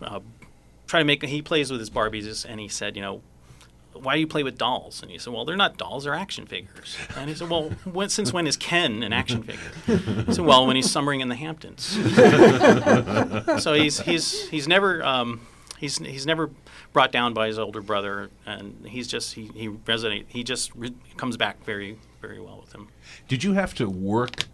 uh, 0.02 0.20
try 0.88 1.00
to 1.00 1.06
make. 1.06 1.24
He 1.24 1.42
plays 1.42 1.70
with 1.70 1.80
his 1.80 1.90
Barbies, 1.92 2.46
and 2.48 2.60
he 2.60 2.68
said, 2.68 2.96
you 2.96 3.02
know, 3.04 3.22
why 4.02 4.16
do 4.16 4.20
you 4.20 4.28
play 4.28 4.44
with 4.44 4.58
dolls? 4.58 5.02
And 5.02 5.12
he 5.12 5.18
said, 5.18 5.34
well, 5.34 5.46
they're 5.46 5.56
not 5.56 5.78
dolls, 5.78 6.04
they're 6.04 6.14
action 6.14 6.46
figures. 6.46 6.98
And 7.16 7.30
he 7.30 7.36
said, 7.36 7.50
well, 7.50 7.70
when, 7.86 8.10
since 8.10 8.34
when 8.34 8.48
is 8.48 8.58
Ken 8.58 9.04
an 9.04 9.14
action 9.14 9.44
figure? 9.44 9.72
He 10.26 10.34
said, 10.34 10.46
well, 10.46 10.68
when 10.68 10.76
he's 10.76 10.90
summering 10.90 11.22
in 11.22 11.30
the 11.30 11.36
Hamptons. 11.36 11.84
so 13.64 13.74
he's 13.74 14.00
he's 14.02 14.50
he's 14.50 14.68
never 14.68 15.04
um, 15.04 15.42
he's 15.78 15.98
he's 15.98 16.26
never 16.26 16.50
brought 16.94 17.12
down 17.12 17.34
by 17.34 17.48
his 17.48 17.60
older 17.60 17.82
brother, 17.82 18.30
and 18.46 18.88
he's 18.88 19.08
just 19.08 19.34
he 19.34 19.48
he 19.56 19.70
resonate 19.70 20.26
he 20.28 20.44
just 20.44 20.74
re- 20.76 20.96
comes 21.18 21.38
back 21.38 21.64
very 21.64 21.98
very 22.22 22.40
well 22.40 22.60
with 22.62 22.74
him. 22.74 22.90
Did 23.28 23.44
you 23.44 23.54
have 23.54 23.74
to 23.76 23.90
work 23.90 24.46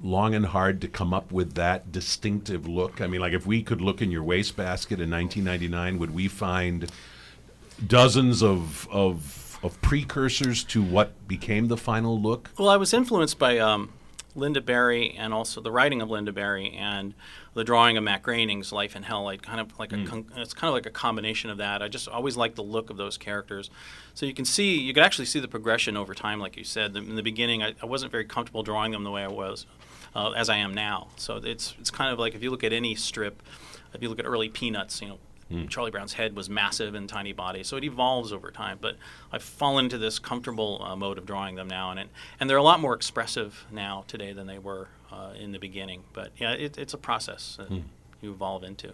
long 0.00 0.34
and 0.34 0.46
hard 0.46 0.80
to 0.80 0.88
come 0.88 1.12
up 1.12 1.32
with 1.32 1.54
that 1.54 1.90
distinctive 1.92 2.68
look? 2.68 3.00
I 3.00 3.06
mean, 3.06 3.20
like 3.20 3.32
if 3.32 3.46
we 3.46 3.62
could 3.62 3.80
look 3.80 4.00
in 4.00 4.10
your 4.10 4.22
wastebasket 4.22 5.00
in 5.00 5.10
1999, 5.10 5.98
would 5.98 6.14
we 6.14 6.28
find 6.28 6.90
dozens 7.86 8.42
of 8.42 8.88
of 8.90 9.58
of 9.62 9.80
precursors 9.82 10.62
to 10.64 10.82
what 10.82 11.26
became 11.26 11.68
the 11.68 11.76
final 11.76 12.20
look? 12.20 12.50
Well, 12.58 12.68
I 12.68 12.76
was 12.76 12.94
influenced 12.94 13.38
by 13.38 13.58
um, 13.58 13.92
Lynda 14.36 14.64
Barry 14.64 15.14
and 15.16 15.34
also 15.34 15.60
the 15.60 15.72
writing 15.72 16.00
of 16.00 16.08
Lynda 16.08 16.32
Barry 16.32 16.70
and 16.70 17.14
the 17.54 17.64
drawing 17.64 17.96
of 17.96 18.04
Matt 18.04 18.22
Groening's 18.22 18.72
Life 18.72 18.94
in 18.94 19.02
Hell. 19.02 19.24
Like 19.24 19.42
kind 19.42 19.60
of 19.60 19.76
like 19.78 19.92
a 19.92 20.04
con- 20.04 20.26
it's 20.36 20.54
kind 20.54 20.68
of 20.68 20.74
like 20.74 20.86
a 20.86 20.90
combination 20.90 21.50
of 21.50 21.58
that. 21.58 21.82
I 21.82 21.88
just 21.88 22.08
always 22.08 22.36
liked 22.36 22.56
the 22.56 22.62
look 22.62 22.90
of 22.90 22.96
those 22.96 23.16
characters. 23.16 23.70
So 24.14 24.26
you 24.26 24.34
can 24.34 24.44
see 24.44 24.78
you 24.78 24.94
can 24.94 25.02
actually 25.02 25.26
see 25.26 25.40
the 25.40 25.48
progression 25.48 25.96
over 25.96 26.14
time, 26.14 26.40
like 26.40 26.56
you 26.56 26.64
said. 26.64 26.96
In 26.96 27.16
the 27.16 27.22
beginning, 27.22 27.62
I, 27.62 27.74
I 27.82 27.86
wasn't 27.86 28.12
very 28.12 28.24
comfortable 28.24 28.62
drawing 28.62 28.92
them 28.92 29.04
the 29.04 29.10
way 29.10 29.24
I 29.24 29.28
was 29.28 29.66
uh, 30.14 30.30
as 30.30 30.48
I 30.48 30.56
am 30.56 30.74
now. 30.74 31.08
So 31.16 31.36
it's 31.36 31.74
it's 31.80 31.90
kind 31.90 32.12
of 32.12 32.18
like 32.18 32.34
if 32.34 32.42
you 32.42 32.50
look 32.50 32.64
at 32.64 32.72
any 32.72 32.94
strip, 32.94 33.42
if 33.92 34.02
you 34.02 34.08
look 34.08 34.18
at 34.18 34.26
early 34.26 34.48
Peanuts, 34.48 35.02
you 35.02 35.08
know. 35.08 35.18
Charlie 35.68 35.90
Brown's 35.90 36.12
head 36.12 36.36
was 36.36 36.50
massive 36.50 36.94
and 36.94 37.08
tiny 37.08 37.32
body, 37.32 37.62
so 37.62 37.76
it 37.76 37.84
evolves 37.84 38.32
over 38.32 38.50
time. 38.50 38.78
But 38.80 38.96
I've 39.32 39.42
fallen 39.42 39.86
into 39.86 39.96
this 39.98 40.18
comfortable 40.18 40.82
uh, 40.84 40.94
mode 40.94 41.16
of 41.16 41.24
drawing 41.24 41.54
them 41.54 41.68
now, 41.68 41.90
and 41.90 42.00
it, 42.00 42.08
and 42.38 42.50
they're 42.50 42.58
a 42.58 42.62
lot 42.62 42.80
more 42.80 42.94
expressive 42.94 43.64
now 43.70 44.04
today 44.06 44.32
than 44.32 44.46
they 44.46 44.58
were 44.58 44.88
uh, 45.10 45.32
in 45.38 45.52
the 45.52 45.58
beginning. 45.58 46.04
But 46.12 46.32
yeah, 46.36 46.52
it, 46.52 46.76
it's 46.76 46.92
a 46.92 46.98
process 46.98 47.56
that 47.58 47.70
you 48.20 48.30
evolve 48.30 48.62
into. 48.62 48.92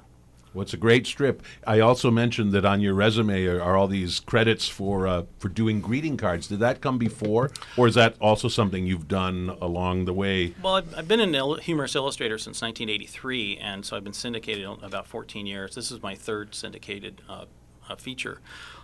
Well, 0.54 0.64
a 0.72 0.76
great 0.76 1.04
strip. 1.06 1.42
I 1.66 1.80
also 1.80 2.12
mentioned 2.12 2.52
that 2.52 2.64
on 2.64 2.80
your 2.80 2.94
resume 2.94 3.44
are, 3.46 3.60
are 3.60 3.76
all 3.76 3.88
these 3.88 4.20
credits 4.20 4.68
for 4.68 5.06
uh, 5.08 5.24
for 5.38 5.48
doing 5.48 5.80
greeting 5.80 6.16
cards. 6.16 6.46
Did 6.46 6.60
that 6.60 6.80
come 6.80 6.96
before, 6.96 7.50
or 7.76 7.88
is 7.88 7.96
that 7.96 8.14
also 8.20 8.46
something 8.46 8.86
you've 8.86 9.08
done 9.08 9.56
along 9.60 10.04
the 10.04 10.12
way? 10.12 10.54
Well, 10.62 10.76
I've, 10.76 10.96
I've 10.96 11.08
been 11.08 11.18
an 11.18 11.34
il- 11.34 11.56
humorous 11.56 11.96
illustrator 11.96 12.38
since 12.38 12.62
1983, 12.62 13.58
and 13.58 13.84
so 13.84 13.96
I've 13.96 14.04
been 14.04 14.12
syndicated 14.12 14.64
about 14.80 15.08
14 15.08 15.44
years. 15.44 15.74
This 15.74 15.90
is 15.90 16.00
my 16.02 16.14
third 16.14 16.54
syndicated 16.54 17.20
uh, 17.28 17.46
uh, 17.88 17.96
feature. 17.96 18.40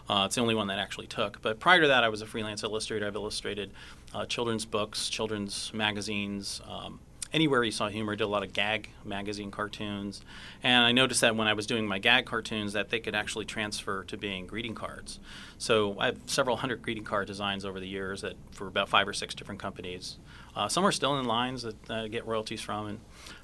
Uh, 0.09 0.25
it's 0.27 0.35
the 0.35 0.41
only 0.41 0.57
one 0.57 0.67
that 0.67 0.79
actually 0.81 1.07
took. 1.07 1.41
But 1.41 1.61
prior 1.61 1.81
to 1.81 1.87
that, 1.87 2.03
I 2.03 2.09
was 2.09 2.21
a 2.21 2.27
freelance 2.27 2.65
illustrator. 2.65 3.07
I've 3.07 3.15
illustrated 3.15 3.71
uh, 4.13 4.27
children's 4.27 4.65
books, 4.65 5.09
children's 5.09 5.73
magazines. 5.73 6.61
Um, 6.69 6.99
anywhere 7.33 7.63
you 7.65 7.71
saw 7.71 7.89
humor, 7.89 8.17
did 8.17 8.25
a 8.25 8.27
lot 8.27 8.43
of 8.43 8.53
gag 8.53 8.91
magazine 9.05 9.51
cartoons, 9.51 10.23
and 10.63 10.85
I 10.85 10.93
noticed 10.93 11.21
that 11.21 11.37
when 11.37 11.47
I 11.47 11.53
was 11.53 11.67
doing 11.67 11.87
my 11.87 11.99
gag 11.99 12.27
cartoons, 12.27 12.73
that 12.73 12.91
they 12.91 13.01
could 13.01 13.15
actually 13.15 13.45
transfer 13.45 14.05
to 14.05 14.17
being 14.17 14.47
greeting 14.47 14.75
cards. 14.75 15.21
So 15.59 15.99
I 15.99 16.07
have 16.07 16.19
several 16.27 16.57
hundred 16.57 16.83
greeting 16.83 17.05
card 17.05 17.27
designs 17.27 17.65
over 17.65 17.81
the 17.81 17.89
years 17.89 18.23
that 18.23 18.35
for 18.51 18.67
about 18.67 18.89
five 18.89 19.07
or 19.07 19.13
six 19.13 19.35
different 19.35 19.61
companies. 19.61 20.19
Uh, 20.57 20.69
some 20.69 20.85
are 20.85 20.93
still 20.93 21.19
in 21.19 21.25
lines 21.27 21.63
that 21.63 22.11
get 22.11 22.27
royalties 22.27 22.61
from, 22.61 22.87
and 22.87 23.01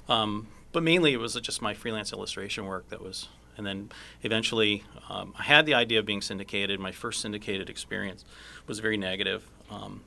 um, 0.09 0.47
but 0.71 0.83
mainly 0.83 1.13
it 1.13 1.17
was 1.17 1.33
just 1.35 1.61
my 1.61 1.73
freelance 1.73 2.11
illustration 2.11 2.65
work 2.65 2.89
that 2.89 3.01
was. 3.01 3.29
And 3.55 3.65
then 3.65 3.89
eventually, 4.21 4.83
um, 5.09 5.33
I 5.35 5.41
had 5.41 5.65
the 5.65 5.73
idea 5.73 5.97
of 5.97 6.05
being 6.05 6.21
syndicated. 6.21 6.79
My 6.79 6.91
first 6.91 7.21
syndicated 7.21 7.71
experience 7.71 8.23
was 8.67 8.77
very 8.77 8.97
negative. 8.97 9.47
Um, 9.71 10.03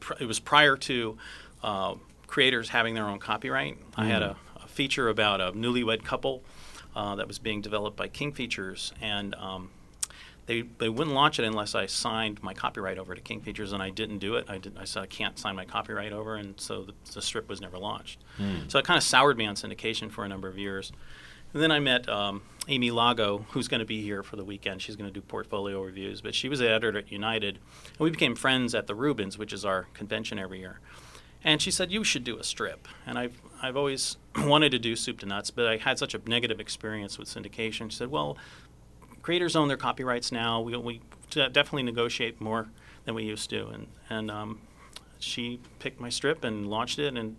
pr- 0.00 0.14
it 0.18 0.26
was 0.26 0.40
prior 0.40 0.76
to 0.76 1.16
uh, 1.62 1.94
creators 2.28 2.68
having 2.68 2.94
their 2.94 3.08
own 3.08 3.18
copyright. 3.18 3.76
I 3.96 4.04
had 4.06 4.22
a, 4.22 4.36
a 4.62 4.68
feature 4.68 5.08
about 5.08 5.40
a 5.40 5.50
newlywed 5.50 6.04
couple 6.04 6.44
uh, 6.94 7.16
that 7.16 7.26
was 7.26 7.40
being 7.40 7.60
developed 7.60 7.96
by 7.96 8.06
King 8.06 8.32
Features, 8.32 8.92
and 9.00 9.34
um, 9.34 9.70
they 10.46 10.62
they 10.78 10.88
wouldn't 10.88 11.14
launch 11.14 11.38
it 11.38 11.44
unless 11.44 11.74
I 11.74 11.86
signed 11.86 12.42
my 12.42 12.54
copyright 12.54 12.98
over 12.98 13.14
to 13.14 13.20
King 13.20 13.40
Features, 13.40 13.72
and 13.72 13.82
I 13.82 13.90
didn't 13.90 14.18
do 14.18 14.36
it. 14.36 14.46
I 14.48 14.58
did. 14.58 14.76
I 14.78 14.84
said 14.84 15.02
I 15.02 15.06
can't 15.06 15.38
sign 15.38 15.56
my 15.56 15.64
copyright 15.64 16.12
over, 16.12 16.36
and 16.36 16.58
so 16.60 16.84
the, 16.84 16.94
the 17.14 17.22
strip 17.22 17.48
was 17.48 17.60
never 17.60 17.78
launched. 17.78 18.20
So 18.68 18.78
it 18.78 18.84
kind 18.84 18.96
of 18.96 19.02
soured 19.02 19.36
me 19.36 19.46
on 19.46 19.56
syndication 19.56 20.10
for 20.10 20.24
a 20.24 20.28
number 20.28 20.48
of 20.48 20.56
years. 20.58 20.92
And 21.54 21.62
then 21.62 21.72
I 21.72 21.78
met 21.80 22.06
um, 22.10 22.42
Amy 22.68 22.90
Lago, 22.90 23.46
who's 23.50 23.68
going 23.68 23.80
to 23.80 23.86
be 23.86 24.02
here 24.02 24.22
for 24.22 24.36
the 24.36 24.44
weekend. 24.44 24.82
She's 24.82 24.96
going 24.96 25.08
to 25.08 25.14
do 25.14 25.22
portfolio 25.22 25.82
reviews, 25.82 26.20
but 26.20 26.34
she 26.34 26.46
was 26.50 26.58
the 26.58 26.68
editor 26.68 26.98
at 26.98 27.10
United, 27.10 27.58
and 27.86 27.98
we 28.00 28.10
became 28.10 28.34
friends 28.36 28.74
at 28.74 28.86
the 28.86 28.94
Reubens, 28.94 29.38
which 29.38 29.54
is 29.54 29.64
our 29.64 29.84
convention 29.94 30.38
every 30.38 30.58
year. 30.58 30.80
And 31.44 31.62
she 31.62 31.70
said, 31.70 31.92
"You 31.92 32.04
should 32.04 32.24
do 32.24 32.38
a 32.38 32.44
strip." 32.44 32.88
And 33.06 33.18
I've 33.18 33.40
I've 33.62 33.76
always 33.76 34.16
wanted 34.36 34.70
to 34.70 34.78
do 34.78 34.96
soup 34.96 35.18
to 35.20 35.26
nuts, 35.26 35.50
but 35.50 35.66
I 35.66 35.76
had 35.76 35.98
such 35.98 36.14
a 36.14 36.20
negative 36.26 36.60
experience 36.60 37.18
with 37.18 37.28
syndication. 37.28 37.90
She 37.90 37.96
said, 37.96 38.10
"Well, 38.10 38.36
creators 39.22 39.54
own 39.56 39.68
their 39.68 39.76
copyrights 39.76 40.32
now. 40.32 40.60
We 40.60 40.76
we 40.76 41.00
definitely 41.30 41.84
negotiate 41.84 42.40
more 42.40 42.68
than 43.04 43.14
we 43.14 43.24
used 43.24 43.50
to." 43.50 43.68
And 43.68 43.86
and 44.10 44.30
um, 44.30 44.60
she 45.18 45.60
picked 45.78 46.00
my 46.00 46.08
strip 46.08 46.44
and 46.44 46.68
launched 46.68 46.98
it, 46.98 47.16
and 47.16 47.36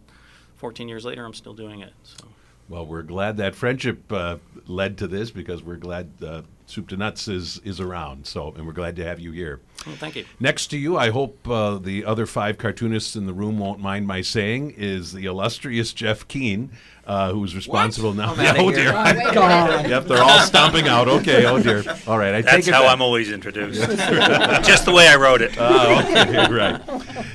14 0.57 0.89
years 0.89 1.05
later, 1.05 1.25
I'm 1.25 1.33
still 1.33 1.53
doing 1.53 1.81
it. 1.81 1.93
So 2.03 2.27
Well, 2.67 2.85
we're 2.85 3.01
glad 3.01 3.38
that 3.38 3.55
friendship 3.55 4.12
uh, 4.12 4.38
led 4.67 4.97
to 4.99 5.07
this 5.07 5.31
because 5.31 5.63
we're 5.63 5.77
glad 5.77 6.12
uh, 6.21 6.41
Soup 6.69 6.88
to 6.89 6.97
Nuts 6.97 7.27
is, 7.27 7.60
is 7.63 7.79
around. 7.79 8.27
So, 8.27 8.53
and 8.55 8.67
we're 8.67 8.73
glad 8.73 8.95
to 8.97 9.03
have 9.03 9.19
you 9.19 9.32
here. 9.32 9.60
Well, 9.88 9.95
thank 9.95 10.15
you. 10.15 10.25
Next 10.39 10.67
to 10.67 10.77
you, 10.77 10.97
I 10.97 11.10
hope 11.10 11.47
uh, 11.49 11.77
the 11.79 12.05
other 12.05 12.25
five 12.25 12.58
cartoonists 12.58 13.15
in 13.15 13.25
the 13.25 13.34
room 13.34 13.58
won't 13.58 13.79
mind 13.79 14.05
my 14.05 14.21
saying, 14.21 14.75
is 14.77 15.12
the 15.12 15.25
illustrious 15.25 15.93
Jeff 15.93 16.27
Keane, 16.27 16.69
uh, 17.08 17.32
who's 17.34 17.55
responsible 17.55 18.13
now. 18.13 18.34
I'm 18.34 18.39
outta 18.39 18.60
oh 18.62 18.71
dear. 18.71 18.91
Oh, 18.93 19.34
God. 19.34 19.89
yep, 19.89 20.05
they're 20.05 20.21
all 20.21 20.41
stomping 20.41 20.88
out. 20.88 21.08
Okay, 21.08 21.47
oh 21.47 21.60
dear. 21.60 21.84
All 22.05 22.19
right, 22.19 22.36
I 22.36 22.41
That's 22.41 22.58
take 22.58 22.67
it 22.67 22.73
how 22.75 22.84
back. 22.84 22.91
I'm 22.91 23.01
always 23.01 23.32
introduced. 23.32 23.82
Just 24.63 24.86
the 24.86 24.91
way 24.91 25.08
I 25.08 25.15
wrote 25.15 25.41
it. 25.41 25.55
Oh, 25.58 25.99
okay, 26.01 26.51
right. 26.53 26.79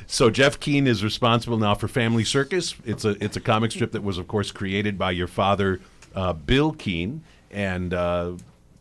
So 0.06 0.30
Jeff 0.30 0.60
Keane 0.60 0.86
is 0.86 1.02
responsible 1.02 1.58
now 1.58 1.74
for 1.74 1.88
Family 1.88 2.22
Circus. 2.22 2.76
It's 2.84 3.04
a 3.04 3.22
it's 3.24 3.36
a 3.36 3.40
comic 3.40 3.72
strip 3.72 3.90
that 3.92 4.04
was, 4.04 4.16
of 4.16 4.28
course, 4.28 4.52
created 4.52 4.96
by 4.96 5.10
your 5.10 5.26
father, 5.26 5.80
uh, 6.14 6.34
Bil 6.34 6.70
Keane, 6.72 7.24
and 7.50 7.92
uh, 7.92 8.34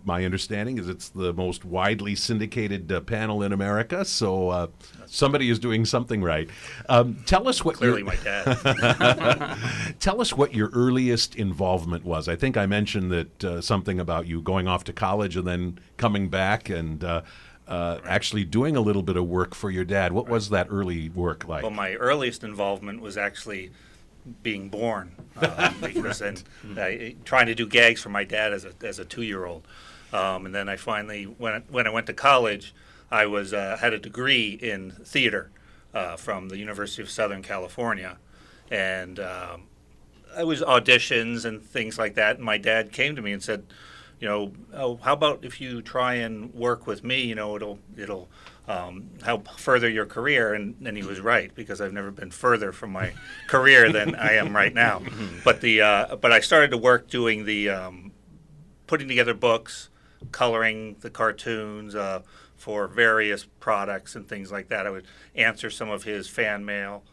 my 0.05 0.25
understanding 0.25 0.77
is 0.77 0.89
it's 0.89 1.09
the 1.09 1.33
most 1.33 1.63
widely 1.65 2.15
syndicated 2.15 2.91
uh, 2.91 3.01
panel 3.01 3.41
in 3.41 3.53
America. 3.53 4.03
So 4.03 4.49
uh, 4.49 4.67
somebody 5.05 5.49
is 5.49 5.59
doing 5.59 5.85
something 5.85 6.21
right. 6.21 6.49
Um, 6.89 7.23
tell 7.25 7.47
us 7.47 7.63
what 7.63 7.77
Clearly, 7.77 7.99
your, 7.99 8.07
my 8.07 8.15
dad. 8.17 9.57
Tell 9.99 10.19
us 10.19 10.33
what 10.33 10.53
your 10.53 10.69
earliest 10.73 11.35
involvement 11.35 12.03
was. 12.03 12.27
I 12.27 12.35
think 12.35 12.57
I 12.57 12.65
mentioned 12.65 13.11
that 13.11 13.43
uh, 13.43 13.61
something 13.61 13.99
about 13.99 14.27
you 14.27 14.41
going 14.41 14.67
off 14.67 14.83
to 14.85 14.93
college 14.93 15.37
and 15.37 15.47
then 15.47 15.79
coming 15.97 16.29
back 16.29 16.69
and 16.69 17.03
uh, 17.03 17.21
uh, 17.67 17.99
actually 18.05 18.43
doing 18.43 18.75
a 18.75 18.81
little 18.81 19.03
bit 19.03 19.15
of 19.15 19.25
work 19.25 19.55
for 19.55 19.71
your 19.71 19.85
dad. 19.85 20.11
What 20.11 20.27
was 20.27 20.49
that 20.49 20.67
early 20.69 21.09
work 21.09 21.47
like? 21.47 21.63
Well, 21.63 21.71
my 21.71 21.93
earliest 21.95 22.43
involvement 22.43 23.01
was 23.01 23.17
actually 23.17 23.71
being 24.41 24.69
born, 24.69 25.11
um, 25.37 25.75
because 25.81 26.19
then 26.19 26.37
I, 26.77 27.15
trying 27.25 27.47
to 27.47 27.55
do 27.55 27.67
gags 27.67 28.01
for 28.01 28.09
my 28.09 28.23
dad 28.23 28.53
as 28.53 28.65
a 28.65 28.73
as 28.83 28.99
a 28.99 29.05
two 29.05 29.23
year 29.23 29.45
old, 29.45 29.67
um, 30.13 30.45
and 30.45 30.55
then 30.55 30.69
I 30.69 30.77
finally 30.77 31.23
when 31.23 31.53
I, 31.53 31.59
when 31.69 31.87
I 31.87 31.89
went 31.89 32.07
to 32.07 32.13
college, 32.13 32.73
I 33.11 33.25
was 33.25 33.53
uh, 33.53 33.77
had 33.79 33.93
a 33.93 33.99
degree 33.99 34.51
in 34.51 34.91
theater 34.91 35.51
uh, 35.93 36.15
from 36.15 36.49
the 36.49 36.57
University 36.57 37.01
of 37.01 37.09
Southern 37.09 37.41
California, 37.41 38.17
and 38.71 39.19
um, 39.19 39.63
I 40.35 40.43
was 40.43 40.61
auditions 40.61 41.45
and 41.45 41.61
things 41.61 41.97
like 41.97 42.15
that. 42.15 42.37
And 42.37 42.45
my 42.45 42.57
dad 42.57 42.91
came 42.91 43.15
to 43.15 43.21
me 43.21 43.33
and 43.33 43.43
said, 43.43 43.65
you 44.19 44.27
know, 44.27 44.53
oh, 44.73 44.97
how 45.03 45.13
about 45.13 45.43
if 45.43 45.59
you 45.59 45.81
try 45.81 46.15
and 46.15 46.53
work 46.53 46.87
with 46.87 47.03
me? 47.03 47.21
You 47.23 47.35
know, 47.35 47.55
it'll 47.55 47.79
it'll 47.97 48.29
um, 48.67 49.09
help 49.23 49.47
further 49.59 49.89
your 49.89 50.05
career. 50.05 50.53
And, 50.53 50.75
and 50.85 50.95
he 50.95 51.03
was 51.03 51.19
right 51.19 51.53
because 51.53 51.81
I've 51.81 51.93
never 51.93 52.11
been 52.11 52.31
further 52.31 52.71
from 52.71 52.91
my 52.91 53.13
career 53.47 53.91
than 53.91 54.15
I 54.15 54.33
am 54.33 54.55
right 54.55 54.73
now. 54.73 55.01
But 55.43 55.59
the 55.59 55.81
uh, 55.81 56.15
but 56.15 56.31
I 56.31 56.39
started 56.39 56.71
to 56.71 56.77
work 56.77 57.09
doing 57.09 57.43
the 57.43 57.69
um, 57.69 58.11
putting 58.87 59.09
together 59.09 59.33
books, 59.33 59.89
coloring 60.31 60.95
the 61.01 61.09
cartoons 61.09 61.95
uh, 61.95 62.21
for 62.57 62.87
various 62.87 63.45
products 63.59 64.15
and 64.15 64.27
things 64.27 64.51
like 64.51 64.69
that. 64.69 64.87
I 64.87 64.89
would 64.89 65.05
answer 65.35 65.69
some 65.69 65.89
of 65.89 66.03
his 66.03 66.27
fan 66.27 66.65
mail. 66.65 67.03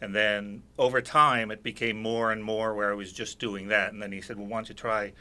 And 0.00 0.14
then 0.14 0.62
over 0.78 1.00
time, 1.00 1.50
it 1.50 1.62
became 1.62 2.00
more 2.00 2.32
and 2.32 2.42
more 2.42 2.74
where 2.74 2.90
I 2.90 2.94
was 2.94 3.12
just 3.12 3.38
doing 3.38 3.68
that. 3.68 3.92
And 3.92 4.02
then 4.02 4.12
he 4.12 4.20
said, 4.20 4.36
"Well, 4.36 4.46
why 4.46 4.58
don't 4.58 4.68
you 4.68 4.74
try 4.74 5.12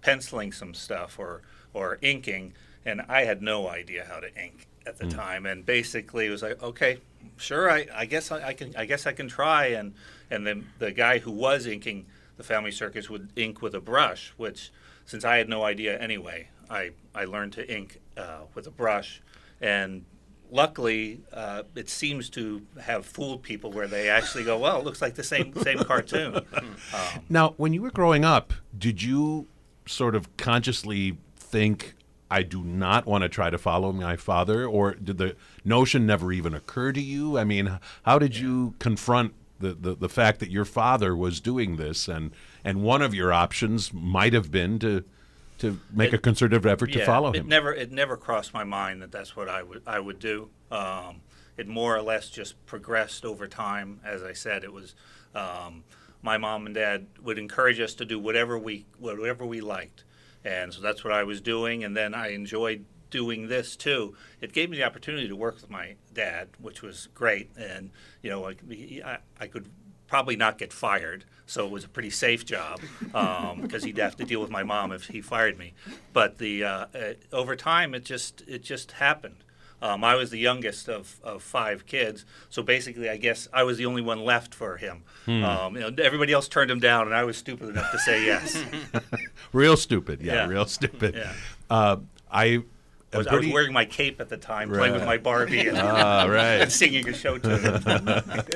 penciling 0.00 0.52
some 0.52 0.74
stuff 0.74 1.18
or 1.18 1.42
or 1.72 1.98
inking?" 2.02 2.54
And 2.84 3.02
I 3.08 3.24
had 3.24 3.42
no 3.42 3.68
idea 3.68 4.04
how 4.08 4.18
to 4.20 4.34
ink 4.34 4.66
at 4.86 4.98
the 4.98 5.06
time. 5.06 5.46
And 5.46 5.64
basically, 5.64 6.26
it 6.26 6.30
was 6.30 6.42
like, 6.42 6.60
"Okay, 6.62 6.98
sure, 7.36 7.70
I, 7.70 7.86
I 7.94 8.06
guess 8.06 8.32
I, 8.32 8.48
I 8.48 8.54
can. 8.54 8.74
I 8.74 8.84
guess 8.84 9.06
I 9.06 9.12
can 9.12 9.28
try." 9.28 9.66
And 9.66 9.94
and 10.30 10.46
then 10.46 10.66
the 10.78 10.90
guy 10.92 11.18
who 11.18 11.30
was 11.30 11.66
inking 11.66 12.06
the 12.36 12.42
Family 12.42 12.72
Circus 12.72 13.08
would 13.10 13.28
ink 13.36 13.62
with 13.62 13.74
a 13.74 13.80
brush, 13.80 14.32
which 14.36 14.72
since 15.04 15.24
I 15.24 15.36
had 15.36 15.48
no 15.48 15.62
idea 15.62 15.98
anyway, 15.98 16.48
I 16.72 16.90
I 17.14 17.24
learned 17.24 17.52
to 17.54 17.72
ink 17.72 18.00
uh, 18.16 18.40
with 18.54 18.66
a 18.66 18.70
brush 18.70 19.22
and 19.60 20.04
luckily, 20.52 21.20
uh, 21.32 21.62
it 21.74 21.88
seems 21.88 22.28
to 22.30 22.62
have 22.80 23.06
fooled 23.06 23.42
people 23.42 23.72
where 23.72 23.88
they 23.88 24.08
actually 24.08 24.44
go, 24.44 24.58
"Well, 24.58 24.78
it 24.78 24.84
looks 24.84 25.00
like 25.00 25.14
the 25.14 25.24
same 25.24 25.54
same 25.56 25.78
cartoon." 25.78 26.40
Um, 26.94 27.24
now, 27.30 27.54
when 27.56 27.72
you 27.72 27.80
were 27.80 27.90
growing 27.90 28.24
up, 28.24 28.52
did 28.76 29.02
you 29.02 29.46
sort 29.86 30.14
of 30.14 30.36
consciously 30.36 31.16
think, 31.36 31.94
I 32.30 32.42
do 32.42 32.62
not 32.62 33.06
want 33.06 33.22
to 33.22 33.28
try 33.28 33.48
to 33.48 33.56
follow 33.56 33.92
my 33.92 34.16
father? 34.16 34.66
Or 34.66 34.94
did 34.94 35.16
the 35.16 35.36
notion 35.64 36.06
never 36.06 36.32
even 36.32 36.54
occur 36.54 36.92
to 36.92 37.00
you? 37.00 37.38
I 37.38 37.44
mean, 37.44 37.78
how 38.02 38.18
did 38.18 38.36
you 38.36 38.74
confront 38.78 39.32
the, 39.58 39.72
the, 39.72 39.94
the 39.94 40.08
fact 40.08 40.40
that 40.40 40.50
your 40.50 40.66
father 40.66 41.16
was 41.16 41.40
doing 41.40 41.76
this 41.76 42.08
and, 42.08 42.32
and 42.62 42.82
one 42.82 43.00
of 43.00 43.14
your 43.14 43.32
options 43.32 43.92
might 43.92 44.34
have 44.34 44.50
been 44.50 44.78
to 44.80 45.04
to 45.62 45.80
make 45.92 46.12
It- 46.12 46.16
a 46.16 46.18
concerted 46.18 46.66
effort 46.66 46.92
to 46.92 46.98
yeah, 46.98 47.06
follow 47.06 47.30
it 47.30 47.36
him? 47.36 47.48
never 47.48 47.72
it 47.72 47.90
never 47.92 48.16
crossed 48.16 48.52
my 48.52 48.64
mind 48.64 49.00
that 49.00 49.10
that's 49.12 49.34
what 49.36 49.48
I 49.48 49.62
would 49.62 49.82
I 49.86 49.98
would 50.00 50.18
do. 50.18 50.50
Um, 50.70 51.22
it 51.56 51.68
more 51.68 51.96
or 51.96 52.02
less 52.02 52.28
just 52.30 52.64
progressed 52.66 53.24
over 53.24 53.46
time. 53.46 54.00
As 54.04 54.22
I 54.22 54.32
said, 54.32 54.64
it 54.64 54.72
was 54.72 54.94
um, 55.34 55.84
my 56.20 56.36
mom 56.36 56.66
and 56.66 56.74
dad 56.74 57.06
would 57.22 57.38
encourage 57.38 57.78
us 57.80 57.94
to 57.94 58.04
do 58.04 58.18
whatever 58.18 58.58
we 58.58 58.86
whatever 58.98 59.46
we 59.46 59.60
liked, 59.60 60.04
and 60.44 60.72
so 60.74 60.80
that's 60.80 61.04
what 61.04 61.12
I 61.12 61.22
was 61.24 61.40
doing. 61.40 61.84
And 61.84 61.96
then 61.96 62.14
I 62.14 62.28
enjoyed 62.32 62.84
doing 63.10 63.46
this 63.48 63.76
too. 63.76 64.16
It 64.40 64.52
gave 64.52 64.70
me 64.70 64.78
the 64.78 64.84
opportunity 64.84 65.28
to 65.28 65.36
work 65.36 65.56
with 65.60 65.70
my 65.70 65.94
dad, 66.12 66.48
which 66.58 66.82
was 66.82 67.08
great. 67.14 67.50
And 67.56 67.90
you 68.22 68.30
know, 68.30 68.46
I, 68.48 68.56
I, 69.04 69.18
I 69.38 69.46
could 69.46 69.68
probably 70.12 70.36
not 70.36 70.58
get 70.58 70.74
fired, 70.74 71.24
so 71.46 71.64
it 71.64 71.70
was 71.70 71.84
a 71.84 71.88
pretty 71.88 72.10
safe 72.10 72.44
job 72.44 72.78
because 73.62 73.82
he'd 73.82 73.96
have 73.96 74.14
to 74.14 74.24
deal 74.26 74.42
with 74.42 74.50
my 74.50 74.62
mom 74.62 74.92
if 74.92 75.06
he 75.06 75.22
fired 75.22 75.56
me. 75.56 75.72
But 76.12 76.36
the 76.36 76.64
uh, 76.64 76.86
uh, 76.94 77.14
over 77.32 77.56
time, 77.56 77.94
it 77.94 78.04
just 78.04 78.42
it 78.46 78.62
just 78.62 78.92
happened. 78.92 79.36
Um, 79.80 80.04
I 80.04 80.14
was 80.14 80.28
the 80.30 80.38
youngest 80.38 80.86
of, 80.90 81.18
of 81.24 81.42
five 81.42 81.86
kids, 81.86 82.26
so 82.50 82.62
basically, 82.62 83.08
I 83.08 83.16
guess 83.16 83.48
I 83.54 83.62
was 83.62 83.78
the 83.78 83.86
only 83.86 84.02
one 84.02 84.20
left 84.22 84.54
for 84.54 84.76
him. 84.76 85.02
Um, 85.26 85.74
you 85.76 85.80
know, 85.80 85.90
everybody 86.02 86.32
else 86.34 86.46
turned 86.46 86.70
him 86.70 86.78
down, 86.78 87.06
and 87.06 87.14
I 87.16 87.24
was 87.24 87.38
stupid 87.38 87.70
enough 87.70 87.90
to 87.90 87.98
say 87.98 88.24
yes. 88.26 88.62
real 89.54 89.76
stupid. 89.78 90.20
Yeah, 90.20 90.34
Yeah. 90.34 90.46
real 90.46 90.66
stupid. 90.66 91.14
Yeah. 91.16 91.32
Uh, 91.70 91.96
I 92.30 92.62
I 93.14 93.18
was, 93.18 93.26
I 93.26 93.34
was 93.36 93.48
wearing 93.48 93.72
my 93.72 93.84
cape 93.84 94.20
at 94.20 94.28
the 94.28 94.36
time, 94.36 94.70
playing 94.70 94.94
with 94.94 95.04
my 95.04 95.18
Barbie, 95.18 95.68
and, 95.68 95.76
Ah, 95.78 96.24
right. 96.24 96.62
and 96.62 96.72
singing 96.82 97.08
a 97.08 97.12
show 97.12 97.38
tune. 97.38 97.82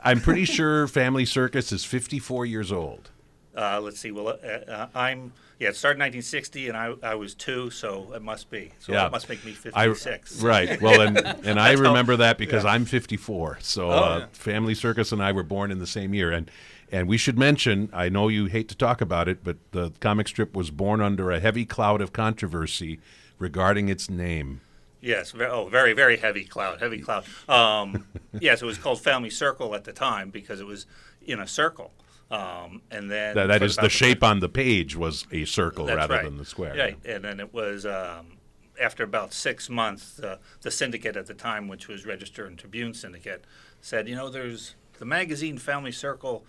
I'm 0.00 0.20
pretty 0.20 0.44
sure 0.44 0.86
Family 0.86 1.24
Circus 1.24 1.72
is 1.72 1.84
54 1.84 2.46
years 2.46 2.70
old. 2.70 3.10
Uh, 3.56 3.80
let's 3.80 3.98
see. 3.98 4.10
Well, 4.10 4.28
uh, 4.28 4.32
uh, 4.70 4.86
I'm 4.94 5.32
yeah. 5.58 5.70
It 5.70 5.76
started 5.76 5.98
1960, 5.98 6.68
and 6.68 6.76
I, 6.76 6.92
I 7.02 7.14
was 7.14 7.34
two, 7.34 7.70
so 7.70 8.12
it 8.14 8.20
must 8.22 8.50
be. 8.50 8.72
So 8.78 8.92
Yeah. 8.92 9.06
it 9.06 9.12
must 9.12 9.28
make 9.30 9.42
me 9.46 9.52
I, 9.74 9.86
56. 9.86 10.42
right. 10.42 10.80
Well, 10.82 11.00
and 11.00 11.16
and 11.18 11.58
I 11.60 11.74
how- 11.74 11.80
remember 11.82 12.16
that 12.16 12.36
because 12.36 12.64
yeah. 12.64 12.70
I'm 12.72 12.84
54. 12.84 13.58
So 13.62 13.90
Oh, 13.90 13.94
uh, 13.94 14.18
yeah. 14.20 14.26
Family 14.32 14.74
Circus 14.74 15.10
and 15.12 15.22
I 15.22 15.32
were 15.32 15.42
born 15.42 15.70
in 15.70 15.78
the 15.78 15.86
same 15.86 16.12
year, 16.12 16.30
and 16.30 16.50
and 16.92 17.08
we 17.08 17.16
should 17.16 17.38
mention. 17.38 17.88
I 17.94 18.10
know 18.10 18.28
you 18.28 18.44
hate 18.44 18.68
to 18.68 18.76
talk 18.76 19.00
about 19.00 19.26
it, 19.26 19.42
but 19.42 19.56
the 19.72 19.90
comic 20.00 20.28
strip 20.28 20.54
was 20.54 20.70
born 20.70 21.00
under 21.00 21.30
a 21.32 21.40
heavy 21.40 21.64
cloud 21.64 22.02
of 22.02 22.12
controversy 22.12 23.00
regarding 23.38 23.88
its 23.88 24.08
name. 24.08 24.60
Yes. 25.00 25.34
Oh, 25.38 25.68
very 25.68 25.92
very 25.92 26.16
heavy 26.16 26.44
cloud. 26.44 26.80
Heavy 26.80 27.00
cloud. 27.00 27.24
Um, 27.48 28.06
yes, 28.40 28.62
it 28.62 28.66
was 28.66 28.78
called 28.78 29.00
Family 29.00 29.30
Circle 29.30 29.74
at 29.74 29.84
the 29.84 29.92
time 29.92 30.30
because 30.30 30.60
it 30.60 30.66
was 30.66 30.86
in 31.24 31.40
a 31.40 31.46
circle. 31.46 31.92
Um, 32.28 32.82
and 32.90 33.08
then 33.08 33.36
That, 33.36 33.46
that 33.46 33.62
is, 33.62 33.76
the 33.76 33.88
shape 33.88 34.24
on 34.24 34.40
the 34.40 34.48
page 34.48 34.96
was 34.96 35.26
a 35.30 35.44
circle 35.44 35.86
That's 35.86 35.96
rather 35.96 36.14
right. 36.14 36.24
than 36.24 36.38
the 36.38 36.44
square. 36.44 36.74
Right, 36.76 36.98
and 37.04 37.22
then 37.22 37.38
it 37.38 37.54
was 37.54 37.86
um, 37.86 38.38
after 38.80 39.04
about 39.04 39.32
six 39.32 39.70
months, 39.70 40.18
uh, 40.18 40.38
the 40.62 40.70
syndicate 40.70 41.16
at 41.16 41.26
the 41.26 41.34
time, 41.34 41.68
which 41.68 41.88
was 41.88 42.04
Register 42.04 42.46
and 42.46 42.58
Tribune 42.58 42.94
Syndicate, 42.94 43.44
said, 43.80 44.08
you 44.08 44.16
know, 44.16 44.28
there's 44.28 44.74
the 44.98 45.04
magazine 45.04 45.58
Family 45.58 45.92
Circle. 45.92 46.44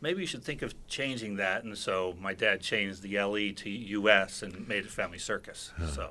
Maybe 0.00 0.20
you 0.20 0.26
should 0.26 0.44
think 0.44 0.62
of 0.62 0.74
changing 0.86 1.36
that. 1.36 1.64
And 1.64 1.78
so 1.78 2.14
my 2.20 2.34
dad 2.34 2.60
changed 2.60 3.02
the 3.02 3.18
LE 3.18 3.52
to 3.52 3.70
US 3.70 4.42
and 4.42 4.66
made 4.68 4.84
it 4.84 4.90
Family 4.90 5.18
Circus. 5.18 5.72
So, 5.94 6.10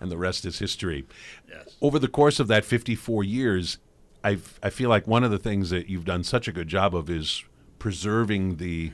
And 0.00 0.10
the 0.10 0.18
rest 0.18 0.44
is 0.44 0.58
history. 0.58 1.04
yes. 1.48 1.76
over 1.80 1.98
the 1.98 2.08
course 2.08 2.38
of 2.38 2.46
that 2.48 2.64
54 2.64 3.24
years, 3.24 3.78
I 4.22 4.38
I 4.62 4.70
feel 4.70 4.88
like 4.88 5.06
one 5.06 5.24
of 5.24 5.30
the 5.30 5.38
things 5.38 5.70
that 5.70 5.88
you've 5.88 6.04
done 6.04 6.24
such 6.24 6.48
a 6.48 6.52
good 6.52 6.68
job 6.68 6.94
of 6.94 7.10
is 7.10 7.44
preserving 7.78 8.56
the 8.56 8.92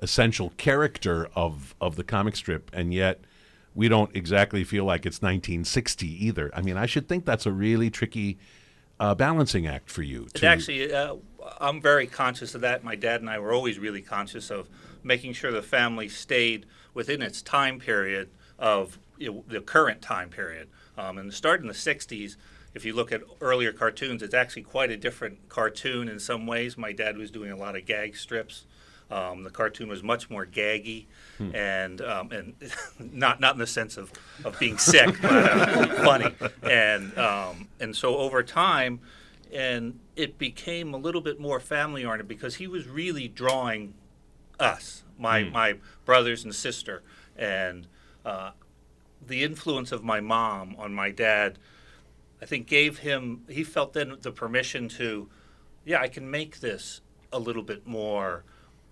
essential 0.00 0.52
character 0.56 1.28
of 1.34 1.74
of 1.80 1.96
the 1.96 2.04
comic 2.04 2.36
strip, 2.36 2.70
and 2.72 2.92
yet 2.92 3.20
we 3.74 3.88
don't 3.88 4.14
exactly 4.14 4.64
feel 4.64 4.84
like 4.84 5.06
it's 5.06 5.22
1960 5.22 6.26
either. 6.26 6.50
I 6.54 6.60
mean, 6.60 6.76
I 6.76 6.86
should 6.86 7.08
think 7.08 7.24
that's 7.24 7.46
a 7.46 7.52
really 7.52 7.90
tricky 7.90 8.38
uh, 9.00 9.14
balancing 9.14 9.66
act 9.66 9.90
for 9.90 10.02
you. 10.02 10.26
To- 10.34 10.46
actually, 10.46 10.92
uh, 10.92 11.16
I'm 11.60 11.80
very 11.80 12.06
conscious 12.06 12.54
of 12.54 12.60
that. 12.60 12.84
My 12.84 12.96
dad 12.96 13.20
and 13.20 13.30
I 13.30 13.38
were 13.38 13.52
always 13.52 13.78
really 13.78 14.02
conscious 14.02 14.50
of 14.50 14.68
making 15.02 15.32
sure 15.32 15.50
the 15.50 15.62
family 15.62 16.08
stayed 16.08 16.66
within 16.94 17.22
its 17.22 17.42
time 17.42 17.78
period 17.78 18.30
of 18.58 18.98
the 19.48 19.60
current 19.60 20.02
time 20.02 20.28
period. 20.28 20.68
Um, 20.96 21.18
and 21.18 21.32
starting 21.32 21.64
in 21.64 21.68
the 21.68 21.74
60s, 21.74 22.36
if 22.74 22.84
you 22.84 22.94
look 22.94 23.12
at 23.12 23.22
earlier 23.40 23.72
cartoons, 23.72 24.22
it's 24.22 24.34
actually 24.34 24.62
quite 24.62 24.90
a 24.90 24.96
different 24.96 25.48
cartoon 25.48 26.08
in 26.08 26.18
some 26.18 26.46
ways. 26.46 26.78
My 26.78 26.92
dad 26.92 27.16
was 27.16 27.30
doing 27.30 27.50
a 27.50 27.56
lot 27.56 27.76
of 27.76 27.84
gag 27.84 28.16
strips. 28.16 28.64
Um, 29.10 29.42
the 29.42 29.50
cartoon 29.50 29.88
was 29.88 30.02
much 30.02 30.30
more 30.30 30.46
gaggy, 30.46 31.04
and 31.54 32.00
um, 32.00 32.32
and 32.32 32.54
not 32.98 33.40
not 33.40 33.54
in 33.54 33.58
the 33.58 33.66
sense 33.66 33.98
of, 33.98 34.10
of 34.42 34.58
being 34.58 34.78
sick, 34.78 35.20
but 35.20 35.32
uh, 35.32 35.86
funny. 36.02 36.34
And 36.62 37.16
um, 37.18 37.68
and 37.78 37.94
so 37.94 38.16
over 38.16 38.42
time, 38.42 39.00
and 39.52 39.98
it 40.16 40.38
became 40.38 40.94
a 40.94 40.96
little 40.96 41.20
bit 41.20 41.38
more 41.38 41.60
family 41.60 42.06
oriented 42.06 42.26
because 42.26 42.54
he 42.54 42.66
was 42.66 42.88
really 42.88 43.28
drawing 43.28 43.92
us, 44.58 45.04
my 45.18 45.44
my 45.44 45.74
brothers 46.06 46.42
and 46.42 46.54
sister, 46.54 47.02
and 47.36 47.86
uh, 48.24 48.52
the 49.26 49.42
influence 49.42 49.92
of 49.92 50.04
my 50.04 50.20
mom 50.20 50.74
on 50.78 50.94
my 50.94 51.10
dad. 51.10 51.58
I 52.40 52.46
think 52.46 52.66
gave 52.66 52.98
him 52.98 53.44
he 53.48 53.62
felt 53.62 53.92
then 53.92 54.16
the 54.20 54.32
permission 54.32 54.88
to, 54.90 55.28
yeah, 55.84 56.00
I 56.00 56.08
can 56.08 56.30
make 56.30 56.60
this 56.60 57.00
a 57.32 57.38
little 57.38 57.62
bit 57.62 57.86
more 57.86 58.44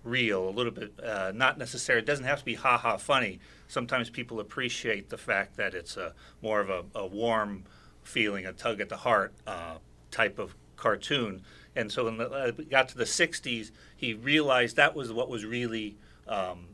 real, 0.03 0.47
a 0.47 0.51
little 0.51 0.71
bit 0.71 0.93
uh, 1.03 1.31
not 1.35 1.57
necessarily. 1.57 2.01
It 2.01 2.05
doesn't 2.05 2.25
have 2.25 2.39
to 2.39 2.45
be 2.45 2.55
ha 2.55 2.77
ha 2.77 2.97
funny. 2.97 3.39
Sometimes 3.67 4.09
people 4.09 4.39
appreciate 4.39 5.09
the 5.09 5.17
fact 5.17 5.57
that 5.57 5.73
it's 5.73 5.97
a 5.97 6.13
more 6.41 6.59
of 6.61 6.69
a, 6.69 6.83
a 6.95 7.05
warm 7.05 7.65
feeling, 8.03 8.45
a 8.45 8.53
tug 8.53 8.81
at 8.81 8.89
the 8.89 8.97
heart 8.97 9.33
uh, 9.45 9.77
type 10.09 10.39
of 10.39 10.55
cartoon. 10.75 11.41
And 11.75 11.91
so 11.91 12.05
when 12.05 12.17
the, 12.17 12.29
uh, 12.29 12.51
it 12.57 12.69
got 12.69 12.89
to 12.89 12.97
the 12.97 13.03
'60s, 13.03 13.71
he 13.95 14.13
realized 14.13 14.77
that 14.77 14.95
was 14.95 15.11
what 15.11 15.29
was 15.29 15.45
really 15.45 15.97
um, 16.27 16.67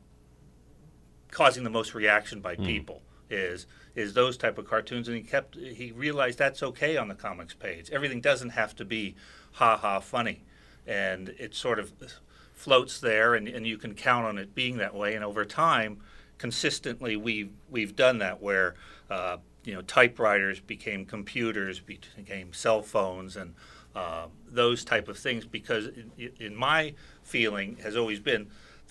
causing 1.32 1.64
the 1.64 1.70
most 1.70 1.94
reaction 1.94 2.40
by 2.40 2.56
people 2.56 3.02
is 3.30 3.66
is 3.96 4.14
those 4.14 4.38
type 4.38 4.58
of 4.58 4.68
cartoons. 4.68 5.08
And 5.08 5.18
he 5.18 5.24
kept 5.24 5.56
he 5.56 5.92
realized 5.92 6.38
that's 6.38 6.64
okay 6.64 6.98
on 6.98 7.08
the 7.08 7.16
comics 7.16 7.54
page. 7.54 7.90
Everything 7.92 8.22
doesn't 8.22 8.52
have 8.52 8.76
to 8.78 8.86
be 8.86 9.16
ha 9.54 9.78
ha 9.78 10.00
funny. 10.00 10.44
And 10.86 11.30
it 11.38 11.54
sort 11.54 11.80
of 11.80 11.92
floats 12.54 13.00
there 13.00 13.36
and, 13.36 13.48
and 13.48 13.68
you 13.68 13.78
can 13.78 13.94
count 13.94 14.26
on 14.26 14.38
it 14.38 14.56
being 14.56 14.78
that 14.78 14.96
way. 14.96 15.16
And 15.16 15.24
over 15.24 15.46
time 15.46 16.02
consistently 16.38 17.18
we've 17.18 17.52
we've 17.70 17.96
done 17.96 18.20
that 18.20 18.42
where 18.42 18.76
uh, 19.10 19.38
you 19.64 19.74
know 19.74 19.82
typewriters 19.82 20.60
became 20.60 21.06
computers 21.06 21.80
became 21.80 22.54
cell 22.54 22.82
phones 22.82 23.36
and 23.36 23.54
uh, 23.96 24.28
those 24.48 24.84
type 24.84 25.08
of 25.08 25.18
things. 25.18 25.46
Because 25.46 25.88
in, 25.88 26.32
in 26.40 26.56
my 26.56 26.94
feeling 27.24 27.78
has 27.84 27.96
always 27.96 28.20
been 28.20 28.48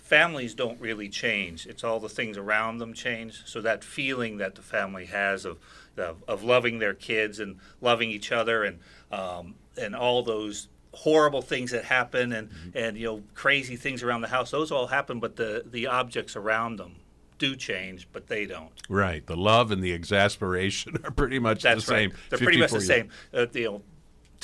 families 0.07 0.55
don't 0.55 0.81
really 0.81 1.09
change. 1.09 1.67
It's 1.67 1.83
all 1.83 1.99
the 1.99 2.09
things 2.09 2.39
around 2.39 2.79
them 2.79 2.95
change. 2.95 3.43
So 3.45 3.61
that 3.63 3.83
feeling 3.83 4.39
that 4.39 4.55
the 4.55 4.63
family 4.63 5.07
has 5.07 5.45
of 5.45 5.59
of, 5.97 6.23
of 6.29 6.45
loving 6.45 6.79
their 6.79 6.95
kids 6.95 7.41
and 7.41 7.59
loving 7.81 8.11
each 8.11 8.31
other 8.31 8.65
and 8.65 8.79
um, 9.11 9.55
and 9.77 9.97
all 9.97 10.23
those 10.23 10.69
horrible 10.93 11.43
things 11.43 11.73
that 11.73 11.85
happen 11.85 12.33
and 12.33 12.51
and 12.75 12.97
you 12.97 13.07
know 13.07 13.23
crazy 13.35 13.77
things 13.77 14.03
around 14.03 14.21
the 14.21 14.29
house. 14.29 14.51
Those 14.51 14.71
all 14.71 14.87
happen, 14.87 15.19
but 15.19 15.37
the 15.37 15.65
the 15.67 15.89
objects 15.89 16.37
around 16.37 16.77
them 16.77 16.97
do 17.39 17.57
change, 17.57 18.09
but 18.13 18.29
they 18.29 18.47
don't. 18.47 18.73
Right. 18.89 19.27
The 19.27 19.37
love 19.37 19.71
and 19.71 19.83
the 19.83 19.93
exasperation 19.93 20.99
are 21.05 21.11
pretty 21.11 21.39
much 21.39 21.63
That's 21.63 21.85
the 21.85 21.95
same. 21.95 22.11
right. 22.11 22.19
They're 22.31 22.39
pretty 22.39 22.61
much 22.61 22.71
the 22.71 22.77
years. 22.77 22.87
same. 22.87 23.11
Uh, 23.35 23.47
you 23.53 23.65
know, 23.65 23.83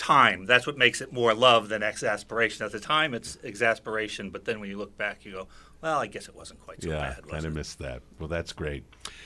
time. 0.02 0.46
That's 0.46 0.66
what 0.66 0.76
makes 0.76 1.00
it 1.00 1.12
more 1.12 1.32
love 1.32 1.68
than 1.68 1.82
exasperation. 1.82 2.66
At 2.66 2.72
the 2.72 2.80
time, 2.80 3.14
it's 3.14 3.38
exasperation, 3.44 4.30
but 4.30 4.44
then 4.44 4.58
when 4.58 4.68
you 4.68 4.76
look 4.76 4.96
back, 4.98 5.24
you 5.24 5.32
go, 5.32 5.48
"Well, 5.80 5.98
I 5.98 6.08
guess 6.08 6.28
it 6.28 6.34
wasn't 6.34 6.60
quite 6.60 6.82
so 6.82 6.90
yeah, 6.90 7.14
bad." 7.14 7.24
was 7.24 7.32
kind 7.32 7.44
of 7.46 7.54
missed 7.54 7.78
that. 7.78 8.02
Well, 8.22 8.28
that's 8.28 8.52
great. 8.52 8.84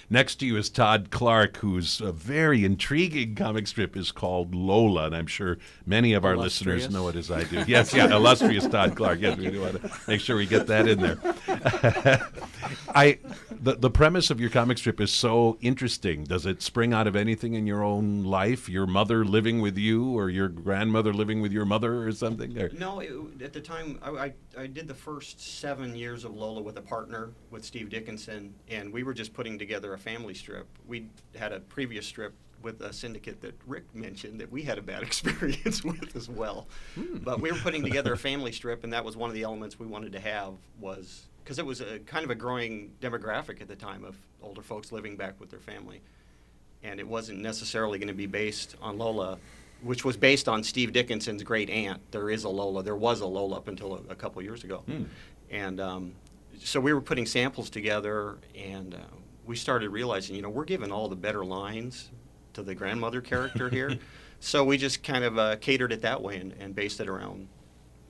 Next 0.08 0.36
to 0.36 0.46
you 0.46 0.56
is 0.56 0.70
Todd 0.70 1.08
Clark, 1.10 1.58
whose 1.58 2.00
a 2.00 2.12
very 2.12 2.64
intriguing 2.64 3.34
comic 3.34 3.66
strip 3.66 3.94
is 3.94 4.10
called 4.10 4.54
Lola, 4.54 5.04
and 5.04 5.14
I'm 5.14 5.26
sure 5.26 5.58
many 5.84 6.14
of 6.14 6.24
our 6.24 6.34
listeners 6.34 6.88
know 6.88 7.08
it 7.08 7.16
as 7.16 7.30
I 7.30 7.44
do. 7.44 7.62
Yes, 7.66 7.92
yeah, 7.92 8.06
illustrious 8.14 8.66
Todd 8.66 8.96
Clark. 8.96 9.20
Yes, 9.20 9.36
we 9.36 9.50
do 9.50 9.60
want 9.60 9.82
to 9.82 9.90
make 10.08 10.20
sure 10.20 10.36
we 10.36 10.46
get 10.46 10.66
that 10.68 10.88
in 10.88 11.00
there. 11.00 11.18
I, 12.94 13.18
the 13.50 13.74
the 13.74 13.90
premise 13.90 14.30
of 14.30 14.40
your 14.40 14.48
comic 14.48 14.78
strip 14.78 15.00
is 15.00 15.12
so 15.12 15.58
interesting. 15.60 16.24
Does 16.24 16.46
it 16.46 16.62
spring 16.62 16.94
out 16.94 17.06
of 17.06 17.16
anything 17.16 17.54
in 17.54 17.66
your 17.66 17.82
own 17.82 18.22
life? 18.22 18.68
Your 18.68 18.86
mother 18.86 19.24
living 19.24 19.60
with 19.60 19.76
you, 19.76 20.16
or 20.16 20.30
your 20.30 20.48
grandmother 20.48 21.12
living 21.12 21.42
with 21.42 21.52
your 21.52 21.64
mother, 21.64 22.06
or 22.06 22.12
something? 22.12 22.56
Or, 22.56 22.70
No, 22.70 23.00
it, 23.00 23.42
at 23.42 23.52
the 23.52 23.60
time, 23.60 23.98
I, 24.00 24.10
I, 24.10 24.32
I 24.56 24.66
did 24.68 24.86
the 24.86 24.94
first 24.94 25.40
seven 25.40 25.96
years 25.96 26.24
of 26.24 26.34
Lola 26.34 26.62
with 26.62 26.78
a 26.78 26.82
partner, 26.82 27.30
with 27.50 27.64
Steve 27.64 27.90
Dickinson, 27.90 28.54
and 28.68 28.85
we 28.92 29.02
were 29.02 29.14
just 29.14 29.32
putting 29.32 29.58
together 29.58 29.92
a 29.94 29.98
family 29.98 30.34
strip. 30.34 30.66
We 30.86 31.06
had 31.34 31.52
a 31.52 31.60
previous 31.60 32.06
strip 32.06 32.34
with 32.62 32.80
a 32.80 32.92
syndicate 32.92 33.40
that 33.42 33.54
Rick 33.66 33.94
mentioned 33.94 34.40
that 34.40 34.50
we 34.50 34.62
had 34.62 34.78
a 34.78 34.82
bad 34.82 35.02
experience 35.10 35.84
with 35.84 36.16
as 36.16 36.28
well. 36.28 36.66
But 36.96 37.40
we 37.40 37.52
were 37.52 37.58
putting 37.58 37.82
together 37.82 38.12
a 38.12 38.18
family 38.18 38.52
strip, 38.52 38.84
and 38.84 38.92
that 38.92 39.04
was 39.04 39.16
one 39.16 39.30
of 39.30 39.34
the 39.34 39.42
elements 39.42 39.78
we 39.78 39.86
wanted 39.86 40.12
to 40.12 40.20
have 40.20 40.54
was 40.80 41.26
because 41.44 41.58
it 41.58 41.66
was 41.66 41.80
a 41.80 42.00
kind 42.00 42.24
of 42.24 42.30
a 42.30 42.34
growing 42.34 42.90
demographic 43.00 43.60
at 43.60 43.68
the 43.68 43.76
time 43.76 44.04
of 44.04 44.16
older 44.42 44.62
folks 44.62 44.90
living 44.90 45.16
back 45.16 45.38
with 45.38 45.50
their 45.50 45.60
family 45.60 46.00
and 46.82 47.00
it 47.00 47.06
wasn't 47.06 47.40
necessarily 47.40 47.98
going 47.98 48.08
to 48.08 48.14
be 48.14 48.26
based 48.26 48.76
on 48.80 48.98
Lola, 48.98 49.38
which 49.82 50.04
was 50.04 50.16
based 50.16 50.48
on 50.48 50.62
Steve 50.62 50.92
Dickinson's 50.92 51.42
great 51.42 51.68
aunt. 51.70 52.00
There 52.12 52.30
is 52.30 52.44
a 52.44 52.48
Lola. 52.48 52.82
There 52.82 52.96
was 52.96 53.20
a 53.20 53.26
Lola 53.26 53.56
up 53.56 53.68
until 53.68 53.94
a, 53.94 54.12
a 54.12 54.14
couple 54.14 54.40
years 54.42 54.64
ago, 54.64 54.82
and 55.50 55.80
um, 55.80 56.12
so 56.62 56.80
we 56.80 56.92
were 56.92 57.00
putting 57.00 57.26
samples 57.26 57.70
together, 57.70 58.36
and 58.54 58.94
uh, 58.94 58.98
we 59.44 59.56
started 59.56 59.90
realizing, 59.90 60.36
you 60.36 60.42
know, 60.42 60.48
we're 60.50 60.64
giving 60.64 60.90
all 60.92 61.08
the 61.08 61.16
better 61.16 61.44
lines 61.44 62.10
to 62.54 62.62
the 62.62 62.74
grandmother 62.74 63.20
character 63.20 63.68
here, 63.70 63.98
so 64.40 64.64
we 64.64 64.76
just 64.76 65.02
kind 65.02 65.24
of 65.24 65.38
uh, 65.38 65.56
catered 65.56 65.92
it 65.92 66.02
that 66.02 66.22
way 66.22 66.36
and, 66.36 66.52
and 66.60 66.74
based 66.74 67.00
it 67.00 67.08
around 67.08 67.48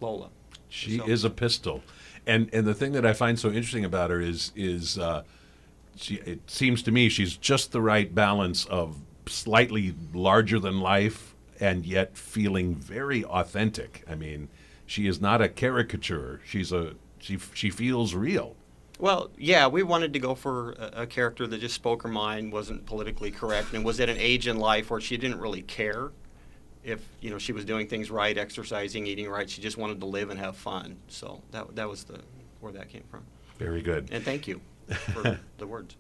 Lola. 0.01 0.31
She 0.69 0.99
So- 0.99 1.07
is 1.07 1.25
a 1.25 1.31
pistol, 1.31 1.83
and 2.27 2.49
and 2.53 2.67
the 2.67 2.75
thing 2.75 2.93
that 2.93 3.07
I 3.07 3.13
find 3.13 3.39
so 3.39 3.49
interesting 3.49 3.85
about 3.85 4.11
her 4.11 4.21
is 4.21 4.53
is 4.57 4.99
uh, 4.99 5.23
she. 5.97 6.17
It 6.17 6.51
seems 6.51 6.83
to 6.85 6.91
me 6.93 7.09
she's 7.09 7.37
just 7.37 7.73
the 7.73 7.81
right 7.81 8.13
balance 8.15 8.65
of 8.67 8.97
slightly 9.27 9.95
larger 10.15 10.59
than 10.61 10.81
life 10.81 11.35
and 11.59 11.87
yet 11.87 12.17
feeling 12.17 12.75
very 12.75 13.25
authentic. 13.25 14.05
I 14.09 14.15
mean, 14.15 14.49
she 14.85 15.07
is 15.07 15.21
not 15.21 15.41
a 15.41 15.49
caricature. 15.49 16.41
She's 16.47 16.71
a 16.71 16.95
she 17.19 17.39
she 17.55 17.71
feels 17.71 18.15
real. 18.15 18.57
Well, 18.99 19.31
yeah, 19.37 19.67
we 19.67 19.83
wanted 19.83 20.15
to 20.15 20.19
go 20.19 20.35
for 20.35 20.73
a, 20.73 21.03
a 21.03 21.07
character 21.07 21.47
that 21.47 21.61
just 21.61 21.75
spoke 21.75 22.03
her 22.03 22.09
mind, 22.09 22.53
wasn't 22.53 22.87
politically 22.87 23.31
correct, 23.31 23.75
and 23.75 23.85
was 23.85 24.01
at 24.01 24.09
an 24.09 24.17
age 24.19 24.49
in 24.49 24.59
life 24.59 24.91
where 24.91 25.01
she 25.01 25.17
didn't 25.17 25.39
really 25.39 25.63
care 25.63 26.11
if 26.87 27.01
you 27.21 27.31
know 27.31 27.39
she 27.39 27.53
was 27.53 27.65
doing 27.65 27.89
things 27.89 28.11
right, 28.11 28.39
exercising, 28.39 29.07
eating 29.07 29.29
right. 29.29 29.51
She 29.51 29.61
just 29.61 29.77
wanted 29.77 30.01
to 30.01 30.07
live 30.07 30.31
and 30.31 30.39
have 30.39 30.57
fun. 30.57 30.97
So 31.09 31.43
that 31.51 31.75
that 31.77 31.89
was 31.89 32.05
the 32.05 32.21
where 32.61 32.73
that 32.73 32.89
came 32.89 33.05
from. 33.11 33.25
Very 33.59 33.83
good. 33.83 34.09
And 34.13 34.25
thank 34.25 34.47
you 34.47 34.61
for 34.89 35.39
the 35.59 35.67
words. 35.67 35.97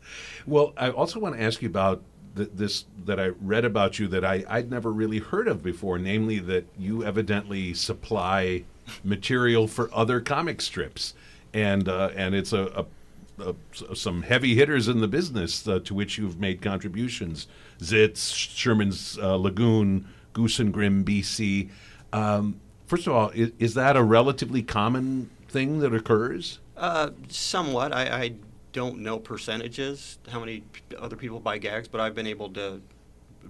Well, 0.46 0.72
I 0.76 0.90
also 0.90 1.18
want 1.18 1.34
to 1.34 1.42
ask 1.42 1.60
you 1.60 1.68
about 1.68 2.02
th- 2.36 2.50
this 2.54 2.84
that 3.04 3.18
I 3.18 3.28
read 3.40 3.64
about 3.64 3.98
you 3.98 4.06
that 4.08 4.24
I, 4.24 4.44
I'd 4.48 4.70
never 4.70 4.92
really 4.92 5.18
heard 5.18 5.48
of 5.48 5.62
before, 5.62 5.98
namely 5.98 6.38
that 6.38 6.66
you 6.78 7.04
evidently 7.04 7.74
supply 7.74 8.64
material 9.04 9.66
for 9.66 9.90
other 9.94 10.20
comic 10.20 10.60
strips, 10.60 11.14
and 11.52 11.88
uh, 11.88 12.10
and 12.14 12.34
it's 12.34 12.52
a, 12.52 12.86
a, 13.38 13.54
a 13.90 13.96
some 13.96 14.22
heavy 14.22 14.54
hitters 14.54 14.88
in 14.88 15.00
the 15.00 15.08
business 15.08 15.66
uh, 15.66 15.80
to 15.84 15.94
which 15.94 16.18
you've 16.18 16.38
made 16.38 16.62
contributions: 16.62 17.46
Zits, 17.78 18.34
Sherman's 18.34 19.18
uh, 19.18 19.36
Lagoon, 19.36 20.06
Goose 20.32 20.58
and 20.58 20.72
Grimm, 20.72 21.04
BC. 21.04 21.70
Um, 22.12 22.60
first 22.86 23.06
of 23.06 23.12
all, 23.12 23.30
is, 23.30 23.52
is 23.58 23.74
that 23.74 23.96
a 23.96 24.02
relatively 24.02 24.62
common 24.62 25.30
thing 25.48 25.80
that 25.80 25.94
occurs? 25.94 26.58
Uh, 26.76 27.10
somewhat. 27.28 27.92
I, 27.92 28.24
I 28.24 28.32
don't 28.72 28.98
know 28.98 29.18
percentages, 29.18 30.18
how 30.30 30.38
many 30.38 30.62
other 30.98 31.16
people 31.16 31.40
buy 31.40 31.56
gags, 31.56 31.88
but 31.88 31.98
I've 31.98 32.14
been 32.14 32.26
able 32.26 32.50
to 32.50 32.82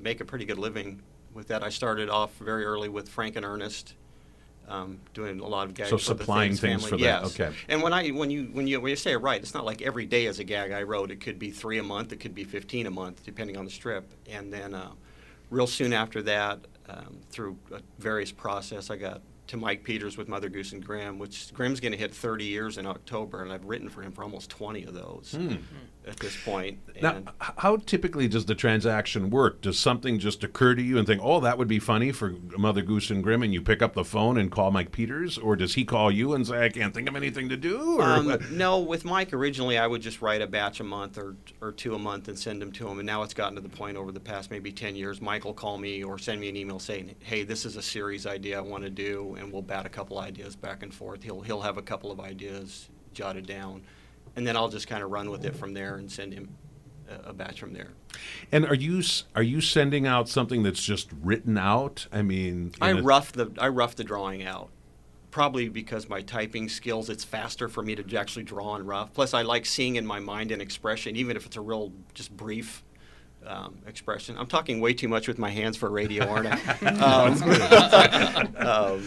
make 0.01 0.21
a 0.21 0.25
pretty 0.25 0.45
good 0.45 0.59
living 0.59 1.03
with 1.35 1.49
that. 1.49 1.65
I 1.65 1.69
started 1.69 2.09
off 2.09 2.33
very 2.37 2.65
early 2.65 2.89
with 2.89 3.09
Frank 3.09 3.35
and 3.35 3.45
Ernest, 3.45 3.95
um, 4.69 4.99
doing 5.15 5.41
a 5.41 5.47
lot 5.47 5.67
of 5.67 5.75
gags. 5.75 5.91
So 5.91 5.99
for 5.99 6.15
the 6.15 6.19
supplying 6.19 6.51
Things 6.51 6.61
things 6.61 6.83
family. 6.83 6.99
for 6.99 7.05
that, 7.05 7.25
okay. 7.25 7.57
And 7.69 7.83
when 7.83 7.93
I 7.93 8.09
when 8.09 8.31
you 8.31 8.45
when 8.53 8.67
you 8.67 8.81
when 8.81 8.91
you 8.91 8.97
say 8.97 9.13
it 9.13 9.19
right, 9.19 9.41
it's 9.41 9.55
not 9.55 9.65
like 9.65 9.83
every 9.83 10.07
day 10.07 10.27
as 10.27 10.39
a 10.39 10.45
gag 10.45 10.73
I 10.73 10.83
wrote. 10.83 11.11
It 11.11 11.21
could 11.21 11.39
be 11.39 11.51
three 11.51 11.79
a 11.79 11.83
month. 11.83 12.13
It 12.13 12.21
could 12.21 12.35
be 12.35 12.45
fifteen 12.45 12.87
a 12.87 12.91
month, 12.91 13.25
depending 13.25 13.57
on 13.57 13.65
the 13.65 13.71
strip. 13.71 14.11
And 14.31 14.53
then, 14.53 14.75
uh, 14.75 14.91
real 15.51 15.67
soon 15.67 15.93
after 15.93 16.23
that, 16.23 16.61
um, 16.89 17.19
through 17.31 17.57
a 17.73 17.81
various 17.99 18.33
process, 18.33 18.91
I 18.91 18.97
got 18.97 19.23
to 19.49 19.57
Mike 19.57 19.85
Peters 19.85 20.17
with 20.17 20.29
Mother 20.29 20.49
Goose 20.49 20.73
and 20.73 20.85
Grimm, 20.85 21.19
which 21.19 21.55
Grimm's 21.55 21.79
going 21.79 21.93
to 21.93 21.99
hit 21.99 22.13
30 22.13 22.45
years 22.45 22.79
in 22.79 22.87
October, 22.87 23.43
and 23.43 23.53
I've 23.53 23.65
written 23.65 23.89
for 23.89 24.03
him 24.03 24.11
for 24.11 24.25
almost 24.25 24.51
20 24.51 24.83
of 24.85 24.95
those 24.95 25.37
at 26.07 26.17
this 26.19 26.37
point. 26.45 26.79
Now, 27.03 27.23
how 27.41 27.77
typically 27.77 28.29
does 28.29 28.47
the 28.47 28.55
transaction 28.55 29.29
work? 29.29 29.61
Does 29.61 29.79
something 29.79 30.19
just 30.19 30.45
occur 30.45 30.75
to 30.75 30.83
you 30.83 30.99
and 30.99 31.07
think, 31.07 31.21
"Oh, 31.23 31.41
that 31.41 31.59
would 31.59 31.69
be 31.69 31.79
funny 31.79 32.13
for 32.13 32.35
Mother 32.57 32.81
Goose 32.83 33.11
and 33.11 33.23
Grimm," 33.23 33.43
and 33.43 33.53
you 33.53 33.61
pick 33.61 33.83
up 33.83 33.95
the 33.95 34.05
phone 34.05 34.39
and 34.39 34.51
call 34.51 34.71
Mike 34.71 34.93
Peters, 34.93 35.37
or 35.37 35.57
does 35.57 35.75
he 35.75 35.85
call 35.85 36.11
you 36.11 36.33
and 36.33 36.47
say, 36.47 36.65
"I 36.65 36.69
can't 36.69 36.95
think 36.95 37.09
of 37.09 37.17
anything 37.17 37.49
to 37.49 37.57
do"? 37.57 37.99
Or 37.99 38.03
Um, 38.03 38.39
no, 38.53 38.79
with 38.79 39.05
Mike 39.05 39.33
originally, 39.33 39.77
I 39.77 39.87
would 39.87 40.01
just 40.01 40.23
write 40.23 40.41
a 40.41 40.47
batch 40.47 40.81
a 40.81 40.85
month 40.85 41.19
or, 41.19 41.37
or 41.61 41.73
two 41.73 41.95
a 41.95 41.99
month 41.99 42.29
and 42.29 42.39
send 42.39 42.63
them 42.63 42.73
to 42.73 42.89
him. 42.89 42.99
And 42.99 43.07
now 43.07 43.23
it's 43.23 43.35
gotten 43.35 43.57
to 43.57 43.61
the 43.61 43.69
point 43.69 43.97
over 43.97 44.13
the 44.13 44.21
past 44.21 44.51
maybe 44.51 44.73
10 44.73 44.97
years, 44.97 45.21
Mike 45.21 45.45
will 45.45 45.55
call 45.55 45.77
me 45.77 46.03
or 46.03 46.19
send 46.19 46.41
me 46.41 46.49
an 46.49 46.57
email 46.57 46.79
saying, 46.79 47.15
hey, 47.21 47.43
this 47.43 47.67
is 47.67 47.77
a 47.77 47.83
series 47.83 48.27
idea 48.27 48.59
I 48.59 48.61
want 48.61 48.85
to 48.85 48.91
do, 48.91 49.37
and 49.39 49.53
we'll 49.53 49.63
bat 49.63 49.85
a 49.87 49.89
couple 49.91 50.19
ideas 50.19 50.57
back 50.57 50.83
and 50.83 50.95
forth. 50.95 51.23
He'll, 51.23 51.41
he'll 51.41 51.61
have 51.61 51.77
a 51.79 51.83
couple 51.83 52.11
of 52.11 52.21
ideas 52.21 52.89
jotted 53.13 53.47
down, 53.47 53.83
and 54.37 54.47
then 54.47 54.57
I'll 54.57 54.69
just 54.69 54.87
kind 54.87 55.03
of 55.03 55.11
run 55.11 55.31
with 55.31 55.45
it 55.45 55.57
from 55.57 55.75
there 55.75 55.97
and 55.97 56.11
send 56.11 56.33
him 56.33 56.57
a, 57.09 57.31
a 57.31 57.33
batch 57.33 57.59
from 57.59 57.73
there. 57.73 57.91
And 58.53 58.67
are 58.67 58.75
you 58.75 59.03
are 59.35 59.43
you 59.43 59.61
sending 59.61 60.07
out 60.07 60.29
something 60.29 60.63
that's 60.63 60.83
just 60.83 61.11
written 61.23 61.59
out? 61.59 62.07
I 62.13 62.23
mean, 62.23 62.73
I 62.81 62.93
rough 62.93 63.33
the 63.33 63.51
I 63.59 63.69
rough 63.69 63.97
the 63.97 64.05
drawing 64.05 64.45
out. 64.45 64.71
Probably 65.31 65.69
because 65.69 66.09
my 66.09 66.23
typing 66.23 66.67
skills, 66.67 67.11
it's 67.11 67.23
faster 67.23 67.69
for 67.69 67.83
me 67.83 67.95
to 67.95 68.17
actually 68.17 68.45
draw 68.45 68.77
and 68.77 68.89
rough. 68.89 69.13
Plus, 69.13 69.35
I 69.35 69.43
like 69.43 69.67
seeing 69.67 69.97
in 69.97 70.07
my 70.07 70.19
mind 70.19 70.51
an 70.51 70.63
expression, 70.63 71.15
even 71.15 71.37
if 71.37 71.45
it's 71.45 71.57
a 71.57 71.61
real 71.61 71.93
just 72.15 72.35
brief 72.35 72.83
um, 73.47 73.77
expression. 73.87 74.39
I'm 74.39 74.47
talking 74.47 74.81
way 74.81 74.95
too 74.95 75.09
much 75.09 75.29
with 75.29 75.39
my 75.39 75.51
hands 75.51 75.77
for 75.77 75.91
radio, 75.91 76.27
aren't 76.27 76.47
I? 76.47 76.57
Um, 78.57 78.57
um, 78.67 79.03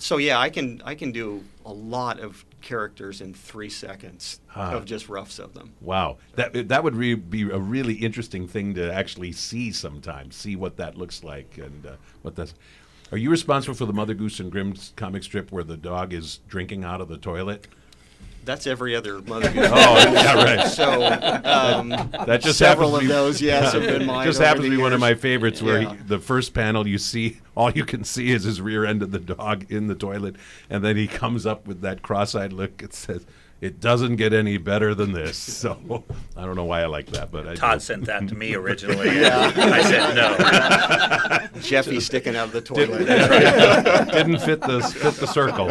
so 0.00 0.16
yeah, 0.16 0.38
I 0.38 0.50
can 0.50 0.82
I 0.84 0.94
can 0.94 1.12
do 1.12 1.44
a 1.64 1.72
lot 1.72 2.18
of 2.20 2.44
characters 2.60 3.20
in 3.20 3.32
three 3.34 3.68
seconds 3.70 4.40
Huh. 4.48 4.72
of 4.74 4.84
just 4.84 5.08
roughs 5.08 5.38
of 5.38 5.54
them. 5.54 5.72
Wow, 5.80 6.18
that 6.34 6.68
that 6.68 6.82
would 6.82 6.96
re- 6.96 7.14
be 7.14 7.42
a 7.42 7.58
really 7.58 7.94
interesting 7.94 8.48
thing 8.48 8.74
to 8.74 8.92
actually 8.92 9.32
see 9.32 9.70
sometimes, 9.72 10.34
See 10.36 10.56
what 10.56 10.76
that 10.78 10.96
looks 10.98 11.22
like 11.22 11.58
and 11.58 11.86
uh, 11.86 11.92
what 12.22 12.34
that's. 12.36 12.54
Are 13.12 13.18
you 13.18 13.30
responsible 13.30 13.74
for 13.74 13.86
the 13.86 13.92
Mother 13.92 14.14
Goose 14.14 14.38
and 14.40 14.50
Grimm's 14.52 14.92
comic 14.96 15.22
strip 15.24 15.50
where 15.50 15.64
the 15.64 15.76
dog 15.76 16.12
is 16.12 16.40
drinking 16.48 16.84
out 16.84 17.00
of 17.00 17.08
the 17.08 17.18
toilet? 17.18 17.66
That's 18.44 18.66
every 18.66 18.96
other 18.96 19.20
mother. 19.22 19.50
Oh, 19.56 20.12
yeah, 20.12 20.34
right. 20.34 20.66
So 20.70 21.04
um, 21.04 21.88
That 21.90 22.40
just 22.42 22.58
several 22.58 22.90
happens 22.92 23.02
of 23.04 23.08
be- 23.08 23.14
those, 23.14 23.42
yes, 23.42 23.72
have 23.72 23.82
been 23.82 24.06
mine. 24.06 24.26
just 24.26 24.40
happens 24.40 24.64
to 24.64 24.70
be 24.70 24.76
one 24.76 24.92
of 24.92 25.00
my 25.00 25.14
favorites 25.14 25.60
where 25.62 25.82
Yeah. 25.82 25.90
he, 25.94 25.96
the 26.04 26.18
first 26.18 26.54
panel 26.54 26.86
you 26.88 26.98
see 26.98 27.38
all 27.56 27.70
you 27.70 27.84
can 27.84 28.04
see 28.04 28.30
is 28.30 28.44
his 28.44 28.60
rear 28.60 28.84
end 28.84 29.02
of 29.02 29.10
the 29.10 29.18
dog 29.18 29.66
in 29.70 29.86
the 29.88 29.94
toilet 29.94 30.36
and 30.70 30.82
then 30.84 30.96
he 30.96 31.06
comes 31.06 31.44
up 31.46 31.66
with 31.66 31.82
that 31.82 32.00
cross-eyed 32.02 32.52
look 32.52 32.82
it 32.82 32.94
says 32.94 33.26
it 33.60 33.78
doesn't 33.80 34.16
get 34.16 34.32
any 34.32 34.56
better 34.56 34.94
than 34.94 35.12
this 35.12 35.36
so 35.60 36.04
i 36.36 36.44
don't 36.44 36.56
know 36.56 36.64
why 36.64 36.80
i 36.82 36.86
like 36.86 37.06
that 37.08 37.30
but 37.30 37.46
I 37.48 37.54
Todd 37.54 37.78
do. 37.80 37.84
sent 37.84 38.04
that 38.06 38.26
to 38.28 38.34
me 38.34 38.54
originally. 38.62 39.08
and 39.08 39.26
I 39.26 39.82
said 39.82 40.14
no. 41.54 41.60
Jeffy 41.60 42.00
sticking 42.00 42.36
out 42.36 42.46
of 42.46 42.52
the 42.52 42.60
toilet. 42.60 43.06
didn't 44.12 44.38
fit 44.40 44.60
the 44.62 44.80
fit 44.82 45.14
the 45.14 45.26
circle 45.26 45.68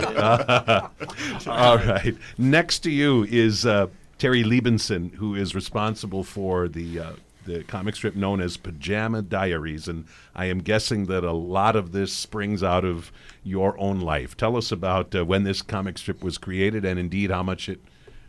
all 1.51 1.77
right 1.77 2.15
next 2.37 2.79
to 2.79 2.91
you 2.91 3.23
is 3.25 3.65
uh, 3.65 3.87
Terri 4.19 4.43
Libenson 4.43 5.13
who 5.15 5.35
is 5.35 5.55
responsible 5.55 6.23
for 6.23 6.67
the 6.67 6.99
uh, 6.99 7.11
the 7.49 7.63
comic 7.63 7.95
strip 7.95 8.15
known 8.15 8.39
as 8.39 8.57
Pajama 8.57 9.21
Diaries, 9.21 9.87
and 9.87 10.05
I 10.35 10.45
am 10.45 10.59
guessing 10.59 11.07
that 11.07 11.23
a 11.23 11.31
lot 11.31 11.75
of 11.75 11.91
this 11.91 12.13
springs 12.13 12.63
out 12.63 12.85
of 12.85 13.11
your 13.43 13.79
own 13.79 13.99
life. 13.99 14.37
Tell 14.37 14.55
us 14.55 14.71
about 14.71 15.15
uh, 15.15 15.25
when 15.25 15.43
this 15.43 15.61
comic 15.61 15.97
strip 15.97 16.23
was 16.23 16.37
created, 16.37 16.85
and 16.85 16.99
indeed 16.99 17.31
how 17.31 17.43
much 17.43 17.67
it 17.67 17.81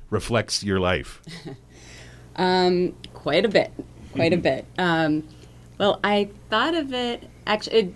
reflects 0.08 0.64
your 0.64 0.80
life. 0.80 1.20
Um, 2.36 2.94
quite 3.12 3.44
a 3.44 3.48
bit, 3.48 3.70
quite 4.12 4.32
a 4.32 4.36
bit. 4.36 4.64
Um, 4.78 5.26
well, 5.78 6.00
I 6.02 6.30
thought 6.48 6.74
of 6.74 6.94
it 6.94 7.28
actually. 7.46 7.76
It, 7.76 7.94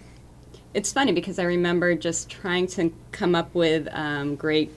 it's 0.74 0.92
funny 0.92 1.12
because 1.12 1.38
I 1.38 1.44
remember 1.44 1.94
just 1.94 2.28
trying 2.28 2.66
to 2.66 2.92
come 3.12 3.34
up 3.36 3.54
with 3.54 3.88
um, 3.92 4.34
great 4.34 4.72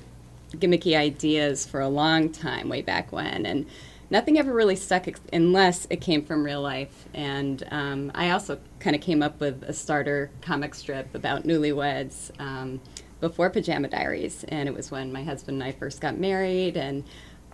gimmicky 0.52 0.96
ideas 0.96 1.66
for 1.66 1.82
a 1.82 1.90
long 1.90 2.32
time, 2.32 2.70
way 2.70 2.82
back 2.84 3.12
when, 3.12 3.46
and 3.46 3.66
nothing 4.10 4.38
ever 4.38 4.54
really 4.54 4.76
stuck 4.76 5.08
ex- 5.08 5.22
unless 5.34 5.88
it 5.90 6.02
came 6.02 6.24
from 6.24 6.44
real 6.44 6.62
life. 6.62 7.08
And 7.14 7.64
um, 7.72 8.12
I 8.16 8.32
also 8.32 8.60
kind 8.80 8.96
of 8.96 9.02
came 9.02 9.22
up 9.22 9.40
with 9.40 9.64
a 9.64 9.74
starter 9.74 10.30
comic 10.42 10.76
strip 10.76 11.14
about 11.14 11.44
newlyweds 11.44 12.32
um, 12.40 12.80
before 13.20 13.50
Pajama 13.50 13.88
Diaries, 13.90 14.46
and 14.48 14.70
it 14.70 14.76
was 14.76 14.92
when 14.92 15.12
my 15.12 15.24
husband 15.24 15.62
and 15.62 15.64
I 15.64 15.72
first 15.72 16.02
got 16.02 16.18
married, 16.18 16.78
and 16.78 17.04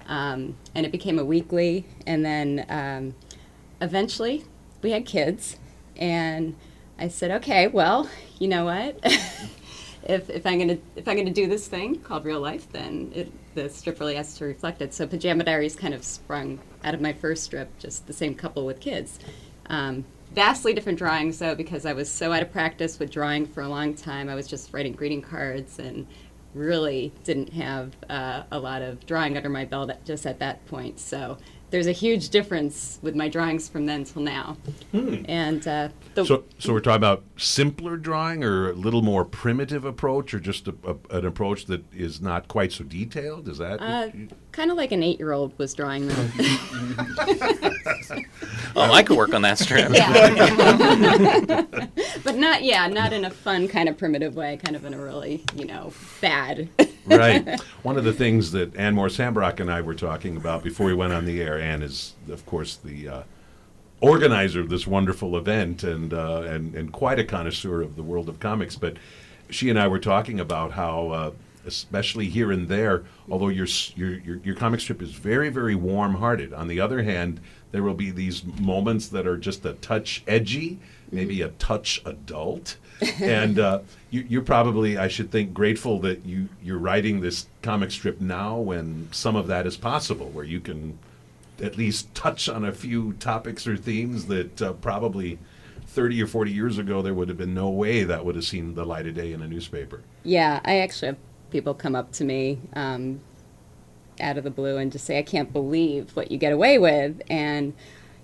um, 0.07 0.57
and 0.75 0.85
it 0.85 0.91
became 0.91 1.17
a 1.17 1.23
weekly, 1.23 1.85
and 2.05 2.25
then 2.25 2.65
um, 2.67 3.15
eventually 3.81 4.43
we 4.81 4.91
had 4.91 5.05
kids, 5.05 5.57
and 5.95 6.55
I 6.99 7.07
said, 7.07 7.31
okay, 7.31 7.67
well, 7.67 8.09
you 8.39 8.49
know 8.49 8.65
what? 8.65 8.99
if, 10.03 10.29
if 10.29 10.45
I'm 10.45 10.59
gonna 10.59 10.77
if 10.95 11.07
I'm 11.07 11.17
gonna 11.17 11.31
do 11.31 11.47
this 11.47 11.67
thing 11.67 11.99
called 11.99 12.25
real 12.25 12.41
life, 12.41 12.69
then 12.71 13.11
it, 13.15 13.31
the 13.53 13.69
strip 13.69 13.99
really 13.99 14.15
has 14.15 14.35
to 14.37 14.45
reflect 14.45 14.81
it. 14.81 14.93
So 14.93 15.07
Pajama 15.07 15.43
Diaries 15.43 15.75
kind 15.75 15.93
of 15.93 16.03
sprung 16.03 16.59
out 16.83 16.93
of 16.93 17.01
my 17.01 17.13
first 17.13 17.43
strip, 17.43 17.77
just 17.79 18.07
the 18.07 18.13
same 18.13 18.35
couple 18.35 18.65
with 18.65 18.79
kids. 18.79 19.19
Um, 19.67 20.05
vastly 20.33 20.73
different 20.73 20.97
drawings 20.97 21.39
though, 21.39 21.55
because 21.55 21.85
I 21.85 21.93
was 21.93 22.09
so 22.09 22.31
out 22.33 22.41
of 22.41 22.51
practice 22.51 22.99
with 22.99 23.11
drawing 23.11 23.45
for 23.45 23.61
a 23.61 23.69
long 23.69 23.93
time. 23.93 24.29
I 24.29 24.35
was 24.35 24.47
just 24.47 24.73
writing 24.73 24.93
greeting 24.93 25.21
cards 25.21 25.79
and 25.79 26.07
really 26.53 27.11
didn't 27.23 27.51
have 27.53 27.95
uh, 28.09 28.43
a 28.51 28.59
lot 28.59 28.81
of 28.81 29.05
drawing 29.05 29.37
under 29.37 29.49
my 29.49 29.65
belt 29.65 29.91
just 30.05 30.25
at 30.25 30.39
that 30.39 30.65
point. 30.67 30.99
So 30.99 31.37
there's 31.73 31.87
a 31.87 31.91
huge 31.91 32.29
difference 32.29 32.99
with 33.01 33.15
my 33.15 33.27
drawings 33.27 33.67
from 33.67 33.87
then 33.87 34.03
till 34.03 34.21
now. 34.21 34.55
And 34.93 35.67
uh, 35.67 35.89
the, 36.13 36.23
So, 36.23 36.43
so 36.59 36.71
we're 36.71 36.81
talking 36.81 36.97
about 36.97 37.23
simpler 37.35 37.97
drawing, 37.97 38.43
or 38.43 38.69
a 38.69 38.73
little 38.73 39.01
more 39.01 39.25
primitive 39.25 39.83
approach, 39.83 40.35
or 40.35 40.39
just 40.39 40.67
a, 40.67 40.75
a, 40.85 41.17
an 41.17 41.25
approach 41.25 41.65
that 41.65 41.91
is 41.91 42.21
not 42.21 42.47
quite 42.47 42.71
so 42.71 42.83
detailed. 42.83 43.47
Is 43.47 43.57
that? 43.57 43.81
uh, 43.81 44.09
kind 44.53 44.71
of 44.71 44.77
like 44.77 44.93
an 44.93 45.03
eight-year-old 45.03 45.57
was 45.59 45.73
drawing 45.73 46.07
them. 46.07 46.31
Oh, 48.75 48.91
I 48.91 49.03
could 49.03 49.17
work 49.17 49.33
on 49.33 49.43
that 49.43 49.59
strip. 49.59 49.93
yeah. 49.93 51.61
but 52.23 52.35
not, 52.35 52.63
yeah, 52.63 52.87
not 52.87 53.13
in 53.13 53.25
a 53.25 53.29
fun 53.29 53.67
kind 53.67 53.87
of 53.87 53.97
primitive 53.97 54.35
way, 54.35 54.57
kind 54.63 54.75
of 54.75 54.83
in 54.83 54.93
a 54.93 54.97
really, 54.97 55.43
you 55.55 55.65
know, 55.65 55.93
bad. 56.21 56.69
right. 57.05 57.59
One 57.83 57.97
of 57.97 58.03
the 58.03 58.13
things 58.13 58.51
that 58.53 58.75
Ann 58.75 58.95
Moore 58.95 59.09
Sambrock 59.09 59.59
and 59.59 59.71
I 59.71 59.81
were 59.81 59.93
talking 59.93 60.37
about 60.37 60.63
before 60.63 60.87
we 60.87 60.93
went 60.93 61.13
on 61.13 61.25
the 61.25 61.41
air, 61.41 61.59
Ann 61.59 61.83
is, 61.83 62.13
of 62.29 62.45
course, 62.47 62.75
the 62.75 63.07
uh, 63.07 63.23
organizer 64.01 64.59
of 64.59 64.69
this 64.69 64.87
wonderful 64.87 65.37
event 65.37 65.83
and, 65.83 66.11
uh, 66.13 66.41
and, 66.41 66.73
and 66.73 66.91
quite 66.91 67.19
a 67.19 67.23
connoisseur 67.23 67.81
of 67.81 67.95
the 67.95 68.03
world 68.03 68.27
of 68.27 68.39
comics. 68.39 68.75
But 68.75 68.97
she 69.51 69.69
and 69.69 69.79
I 69.79 69.87
were 69.87 69.99
talking 69.99 70.39
about 70.39 70.71
how, 70.71 71.09
uh, 71.09 71.31
especially 71.65 72.27
here 72.27 72.51
and 72.51 72.67
there, 72.67 73.03
although 73.29 73.49
your, 73.49 73.67
your, 73.95 74.19
your, 74.19 74.37
your 74.37 74.55
comic 74.55 74.79
strip 74.79 75.01
is 75.01 75.11
very, 75.11 75.49
very 75.49 75.75
warm 75.75 76.15
hearted, 76.15 76.53
on 76.53 76.67
the 76.67 76.79
other 76.79 77.03
hand, 77.03 77.39
there 77.71 77.83
will 77.83 77.93
be 77.93 78.11
these 78.11 78.43
moments 78.43 79.07
that 79.09 79.25
are 79.25 79.37
just 79.37 79.65
a 79.65 79.73
touch 79.73 80.23
edgy, 80.27 80.79
maybe 81.11 81.41
a 81.41 81.49
touch 81.49 82.01
adult. 82.05 82.77
and 83.21 83.59
uh, 83.59 83.79
you, 84.11 84.25
you're 84.29 84.43
probably, 84.43 84.97
I 84.97 85.07
should 85.07 85.31
think, 85.31 85.53
grateful 85.53 85.99
that 86.01 86.25
you, 86.25 86.49
you're 86.63 86.77
writing 86.77 87.21
this 87.21 87.47
comic 87.61 87.91
strip 87.91 88.21
now 88.21 88.57
when 88.57 89.09
some 89.11 89.35
of 89.35 89.47
that 89.47 89.65
is 89.65 89.75
possible, 89.75 90.29
where 90.29 90.45
you 90.45 90.59
can 90.59 90.97
at 91.61 91.77
least 91.77 92.13
touch 92.13 92.47
on 92.49 92.65
a 92.65 92.71
few 92.71 93.13
topics 93.13 93.67
or 93.67 93.77
themes 93.77 94.25
that 94.27 94.61
uh, 94.61 94.73
probably 94.73 95.39
30 95.87 96.23
or 96.23 96.27
40 96.27 96.51
years 96.51 96.77
ago 96.77 97.01
there 97.01 97.13
would 97.13 97.29
have 97.29 97.37
been 97.37 97.53
no 97.53 97.69
way 97.69 98.03
that 98.03 98.25
would 98.25 98.35
have 98.35 98.45
seen 98.45 98.73
the 98.73 98.85
light 98.85 99.07
of 99.07 99.15
day 99.15 99.33
in 99.33 99.41
a 99.41 99.47
newspaper. 99.47 100.01
Yeah, 100.23 100.59
I 100.65 100.77
actually 100.77 101.09
have 101.09 101.17
people 101.53 101.73
come 101.73 101.95
up 101.95 102.11
to 102.11 102.25
me 102.25 102.59
um, 102.73 103.21
out 104.19 104.37
of 104.37 104.43
the 104.43 104.51
blue 104.51 104.75
and 104.77 104.91
just 104.91 105.05
say, 105.05 105.17
I 105.17 105.21
can't 105.21 105.53
believe 105.53 106.13
what 106.15 106.31
you 106.31 106.37
get 106.37 106.51
away 106.51 106.79
with. 106.79 107.21
And, 107.29 107.73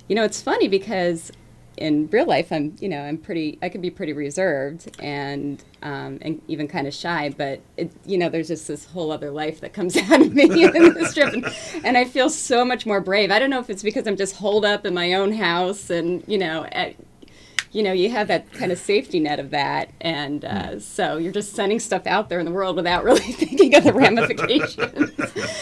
you 0.10 0.16
know, 0.16 0.24
it's 0.24 0.42
funny 0.42 0.68
because 0.68 1.32
in 1.78 2.10
real 2.12 2.26
life, 2.26 2.52
I'm, 2.52 2.76
you 2.82 2.90
know, 2.90 3.02
I'm 3.02 3.18
pretty, 3.18 3.58
I 3.62 3.70
can 3.70 3.80
be 3.80 3.92
pretty 3.92 4.12
reserved 4.12 4.92
and, 5.00 5.64
um, 5.84 6.18
and 6.22 6.42
even 6.48 6.68
kind 6.68 6.88
of 6.88 6.94
shy, 6.94 7.34
but, 7.38 7.62
it, 7.78 7.92
you 8.06 8.18
know, 8.18 8.28
there's 8.28 8.50
just 8.50 8.68
this 8.68 8.86
whole 8.86 9.12
other 9.12 9.32
life 9.32 9.62
that 9.62 9.74
comes 9.74 9.96
out 10.12 10.22
of 10.22 10.34
me 10.34 10.66
in 10.66 10.94
this 10.94 11.12
strip. 11.12 11.32
And, 11.32 11.46
and 11.86 11.98
I 11.98 12.04
feel 12.04 12.30
so 12.30 12.66
much 12.66 12.86
more 12.86 13.00
brave. 13.00 13.32
I 13.32 13.40
don't 13.40 13.52
know 13.52 13.60
if 13.60 13.70
it's 13.70 13.84
because 13.84 14.08
I'm 14.08 14.18
just 14.18 14.36
holed 14.36 14.66
up 14.66 14.86
in 14.86 14.94
my 14.94 15.14
own 15.14 15.32
house 15.32 15.92
and, 15.92 16.24
you 16.28 16.40
know, 16.40 16.66
at, 16.72 16.96
you 17.72 17.84
know, 17.84 17.92
you 17.92 18.10
have 18.10 18.28
that 18.30 18.52
kind 18.54 18.72
of 18.72 18.80
safety 18.80 19.20
net 19.20 19.40
of 19.40 19.52
that, 19.52 19.92
and 20.02 20.44
uh, 20.44 20.80
so 20.80 21.18
you're 21.18 21.32
just 21.32 21.54
sending 21.54 21.80
stuff 21.80 22.08
out 22.08 22.28
there 22.30 22.40
in 22.40 22.46
the 22.46 22.52
world 22.52 22.76
without 22.76 23.04
really 23.04 23.20
thinking 23.34 23.76
of 23.76 23.84
the 23.84 23.94
ramifications. 23.94 24.78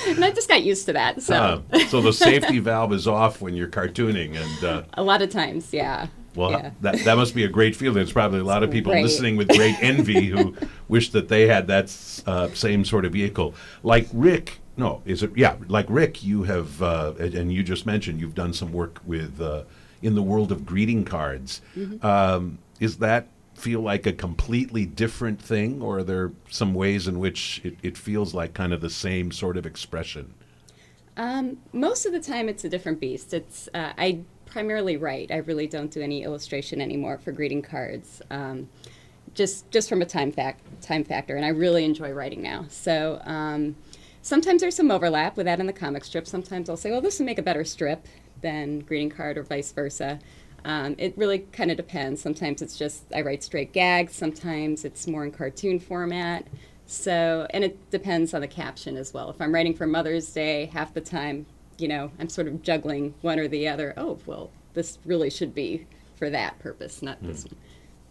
and 0.07 0.23
I 0.23 0.31
just 0.31 0.47
got 0.47 0.63
used 0.63 0.85
to 0.85 0.93
that. 0.93 1.21
So 1.21 1.63
Uh, 1.71 1.79
so 1.87 2.01
the 2.01 2.13
safety 2.13 2.59
valve 2.59 2.93
is 2.93 3.07
off 3.07 3.41
when 3.41 3.55
you're 3.55 3.67
cartooning, 3.67 4.35
and 4.41 4.63
uh, 4.63 4.83
a 4.93 5.03
lot 5.03 5.21
of 5.21 5.29
times, 5.29 5.73
yeah. 5.73 6.07
well, 6.35 6.51
yeah. 6.51 6.71
that 6.81 6.99
that 7.03 7.15
must 7.17 7.35
be 7.35 7.43
a 7.43 7.49
great 7.49 7.75
feeling. 7.75 8.01
It's 8.01 8.13
probably 8.13 8.39
a 8.39 8.43
lot 8.43 8.63
of 8.63 8.71
people 8.71 8.93
Right. 8.93 9.03
listening 9.03 9.35
with 9.37 9.49
great 9.49 9.75
envy 9.81 10.27
who 10.27 10.55
wish 10.87 11.09
that 11.11 11.27
they 11.27 11.47
had 11.47 11.67
that 11.67 11.85
uh, 12.25 12.47
same 12.53 12.85
sort 12.85 13.03
of 13.05 13.11
vehicle. 13.13 13.53
Like 13.83 14.07
Rick, 14.13 14.59
no, 14.77 15.01
is 15.05 15.23
it? 15.23 15.31
Yeah, 15.35 15.55
like 15.67 15.87
Rick, 15.89 16.23
you 16.23 16.43
have, 16.43 16.81
uh, 16.81 17.13
and 17.19 17.33
and 17.35 17.51
you 17.51 17.63
just 17.63 17.85
mentioned 17.85 18.21
you've 18.21 18.35
done 18.35 18.53
some 18.53 18.71
work 18.71 19.01
with 19.05 19.41
uh, 19.41 19.63
in 20.01 20.15
the 20.15 20.21
world 20.21 20.51
of 20.51 20.65
greeting 20.65 21.03
cards. 21.03 21.61
Mm-hmm. 21.75 22.05
Um, 22.05 22.59
is 22.79 22.97
that 22.97 23.27
feel 23.53 23.81
like 23.81 24.05
a 24.05 24.13
completely 24.13 24.85
different 24.85 25.41
thing, 25.41 25.81
or 25.81 25.99
are 25.99 26.03
there 26.03 26.31
some 26.49 26.73
ways 26.73 27.07
in 27.07 27.19
which 27.19 27.59
it, 27.63 27.75
it 27.81 27.97
feels 27.97 28.33
like 28.33 28.53
kind 28.53 28.71
of 28.71 28.81
the 28.81 28.89
same 28.89 29.31
sort 29.31 29.57
of 29.57 29.65
expression? 29.65 30.33
Um, 31.17 31.57
most 31.73 32.05
of 32.05 32.11
the 32.11 32.19
time, 32.19 32.47
it's 32.47 32.63
a 32.63 32.69
different 32.69 32.99
beast. 32.99 33.33
It's 33.33 33.67
uh, 33.73 33.93
I 33.97 34.19
primarily 34.45 34.97
write. 34.97 35.31
I 35.31 35.37
really 35.37 35.67
don't 35.67 35.89
do 35.89 36.01
any 36.01 36.23
illustration 36.23 36.79
anymore 36.79 37.17
for 37.17 37.31
greeting 37.31 37.63
cards. 37.63 38.21
Um, 38.29 38.69
just 39.33 39.69
just 39.71 39.89
from 39.89 40.01
a 40.01 40.05
time 40.05 40.31
fac- 40.31 40.59
time 40.81 41.03
factor, 41.03 41.35
and 41.35 41.45
I 41.45 41.49
really 41.49 41.83
enjoy 41.83 42.11
writing 42.11 42.41
now. 42.41 42.65
So 42.69 43.21
um, 43.25 43.75
sometimes 44.21 44.61
there's 44.61 44.75
some 44.75 44.91
overlap 44.91 45.35
with 45.35 45.45
that 45.47 45.59
in 45.59 45.65
the 45.65 45.73
comic 45.73 46.03
strip. 46.05 46.27
Sometimes 46.27 46.69
I'll 46.69 46.77
say, 46.77 46.91
well, 46.91 47.01
this 47.01 47.19
would 47.19 47.25
make 47.25 47.39
a 47.39 47.43
better 47.43 47.63
strip 47.63 48.05
than 48.41 48.79
greeting 48.79 49.09
card 49.09 49.37
or 49.37 49.43
vice 49.43 49.71
versa. 49.71 50.19
Um, 50.65 50.95
it 50.97 51.17
really 51.17 51.39
kind 51.39 51.71
of 51.71 51.77
depends. 51.77 52.21
Sometimes 52.21 52.61
it's 52.61 52.77
just 52.77 53.03
I 53.15 53.21
write 53.21 53.43
straight 53.43 53.73
gags. 53.73 54.13
Sometimes 54.13 54.83
it's 54.85 55.07
more 55.07 55.23
in 55.23 55.31
cartoon 55.31 55.79
format. 55.79 56.45
So, 56.85 57.47
and 57.51 57.63
it 57.63 57.89
depends 57.91 58.33
on 58.33 58.41
the 58.41 58.47
caption 58.47 58.95
as 58.97 59.13
well. 59.13 59.29
If 59.29 59.41
I'm 59.41 59.53
writing 59.53 59.73
for 59.73 59.85
Mother's 59.85 60.31
Day, 60.31 60.65
half 60.67 60.93
the 60.93 61.01
time, 61.01 61.45
you 61.77 61.87
know, 61.87 62.11
I'm 62.19 62.29
sort 62.29 62.47
of 62.47 62.61
juggling 62.61 63.13
one 63.21 63.39
or 63.39 63.47
the 63.47 63.67
other. 63.67 63.93
Oh, 63.97 64.19
well, 64.25 64.49
this 64.73 64.97
really 65.05 65.29
should 65.29 65.53
be 65.53 65.85
for 66.15 66.29
that 66.29 66.57
purpose, 66.59 67.01
not 67.01 67.21
this 67.21 67.45
one. 67.45 67.55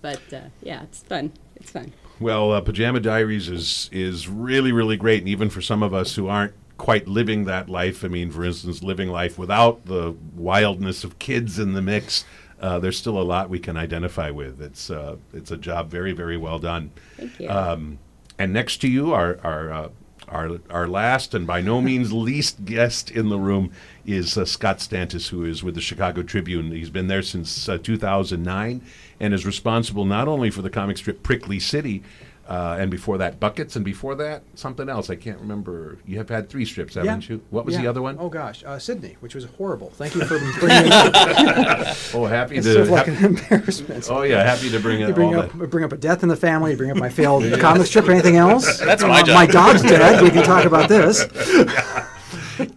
But 0.03 0.33
uh, 0.33 0.49
yeah, 0.63 0.83
it's 0.83 1.03
fun. 1.03 1.33
It's 1.57 1.71
fun. 1.71 1.93
Well, 2.21 2.53
uh, 2.53 2.61
Pajama 2.61 3.01
Diaries 3.01 3.49
is 3.49 3.91
is 3.93 4.29
really 4.29 4.73
really 4.73 4.97
great, 4.97 5.21
and 5.21 5.29
even 5.29 5.51
for 5.51 5.61
some 5.61 5.83
of 5.83 5.93
us 5.93 6.15
who 6.15 6.29
aren't 6.29 6.55
quite 6.79 7.09
living 7.09 7.45
that 7.45 7.69
life. 7.69 8.05
I 8.05 8.09
mean, 8.09 8.31
for 8.31 8.45
instance, 8.45 8.83
living 8.83 9.09
life 9.09 9.39
without 9.39 9.87
the 9.87 10.15
wildness 10.35 11.05
of 11.05 11.19
kids 11.19 11.59
in 11.59 11.73
the 11.73 11.83
mix. 11.83 12.25
Uh, 12.61 12.79
there's 12.79 12.99
still 12.99 13.21
a 13.21 13.23
lot 13.23 13.51
we 13.51 13.59
can 13.59 13.77
identify 13.77 14.31
with. 14.31 14.61
It's 14.63 14.91
uh, 14.91 15.17
it's 15.33 15.51
a 15.51 15.57
job 15.57 15.91
very 15.91 16.13
very 16.13 16.37
well 16.37 16.59
done. 16.59 16.91
Thank 17.17 17.41
you. 17.41 17.51
Um, 17.51 17.99
and 18.39 18.53
next 18.53 18.79
to 18.79 18.89
you, 18.89 19.13
our 19.13 19.39
our 19.45 19.73
uh, 19.73 19.89
our 20.29 20.59
our 20.71 20.89
last 20.89 21.35
and 21.35 21.47
by 21.47 21.61
no 21.61 21.81
means 21.83 22.13
least 22.13 22.65
guest 22.65 23.11
in 23.11 23.29
the 23.29 23.39
room 23.39 23.73
is 24.05 24.37
uh, 24.39 24.45
Scott 24.45 24.79
Stantis, 24.79 25.29
who 25.29 25.45
is 25.45 25.63
with 25.63 25.75
the 25.75 25.81
Chicago 25.81 26.23
Tribune. 26.23 26.71
He's 26.71 26.91
been 26.91 27.09
there 27.09 27.23
since 27.23 27.69
uh, 27.69 27.79
2009 27.79 28.83
and 29.21 29.35
is 29.35 29.47
responsible 29.47 30.05
not 30.05 30.29
only 30.29 30.51
for 30.51 30.63
the 30.63 30.71
comic 30.71 30.99
strip 30.99 31.23
Prickly 31.23 31.59
City. 31.59 32.03
Uh, 32.49 32.77
and 32.79 32.93
before 32.93 33.19
that, 33.19 33.41
Buckets, 33.41 33.75
and 33.75 33.85
before 33.85 34.15
that, 34.15 34.43
something 34.55 34.89
else. 34.89 35.11
I 35.11 35.17
can't 35.17 35.41
remember. 35.41 35.99
You 36.07 36.19
have 36.19 36.29
had 36.29 36.49
three 36.49 36.65
strips, 36.65 36.95
haven't 36.95 37.29
you? 37.29 37.43
What 37.51 37.65
was 37.65 37.77
the 37.77 37.89
other 37.89 38.01
one? 38.01 38.17
Oh 38.21 38.29
gosh, 38.29 38.63
uh, 38.65 38.79
Sydney, 38.79 39.17
which 39.19 39.35
was 39.35 39.47
horrible. 39.59 39.91
Thank 39.91 40.15
you 40.15 40.21
for 40.25 40.39
bringing 40.61 40.87
it 40.87 40.93
up. 40.93 41.97
Oh, 42.15 42.25
happy 42.27 42.59
It's 42.59 42.67
to. 42.67 42.73
sort 42.75 42.83
of 42.85 42.91
like 42.91 43.07
hap- 43.07 43.19
an 43.19 43.37
embarrassment. 43.37 44.09
oh 44.11 44.23
yeah, 44.23 44.45
happy 44.45 44.71
to 44.71 44.79
bring 44.79 45.01
You 45.01 45.09
it 45.09 45.15
bring 45.17 45.35
all 45.35 45.41
up, 45.43 45.59
that. 45.59 45.71
bring 45.71 45.85
up 45.85 45.93
a 45.93 45.97
death 45.97 46.23
in 46.23 46.29
the 46.29 46.37
family. 46.37 46.71
You 46.71 46.77
bring 46.77 46.93
up 46.93 46.97
my 46.99 47.09
failed 47.09 47.43
comic 47.61 47.85
strip. 47.89 48.07
Or 48.09 48.13
anything 48.13 48.37
else? 48.37 48.79
That's 48.85 49.03
Uh, 49.03 49.09
my 49.09 49.23
job. 49.25 49.35
My 49.35 49.47
dog's 49.47 49.83
dead. 49.83 50.23
We 50.23 50.31
can 50.31 50.45
talk 50.45 50.65
about 50.67 50.89
this. 50.89 51.25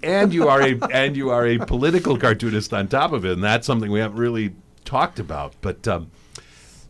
and 0.04 0.34
you 0.34 0.48
are 0.48 0.62
a 0.62 0.80
and 0.92 1.16
you 1.16 1.30
are 1.30 1.46
a 1.48 1.60
political 1.60 2.18
cartoonist 2.18 2.74
on 2.74 2.88
top 2.88 3.12
of 3.14 3.24
it, 3.26 3.34
and 3.34 3.44
that's 3.44 3.66
something 3.68 3.92
we 3.92 4.00
haven't 4.00 4.18
really 4.18 4.56
talked 4.86 5.20
about. 5.20 5.54
But 5.62 5.88
um, 5.88 6.10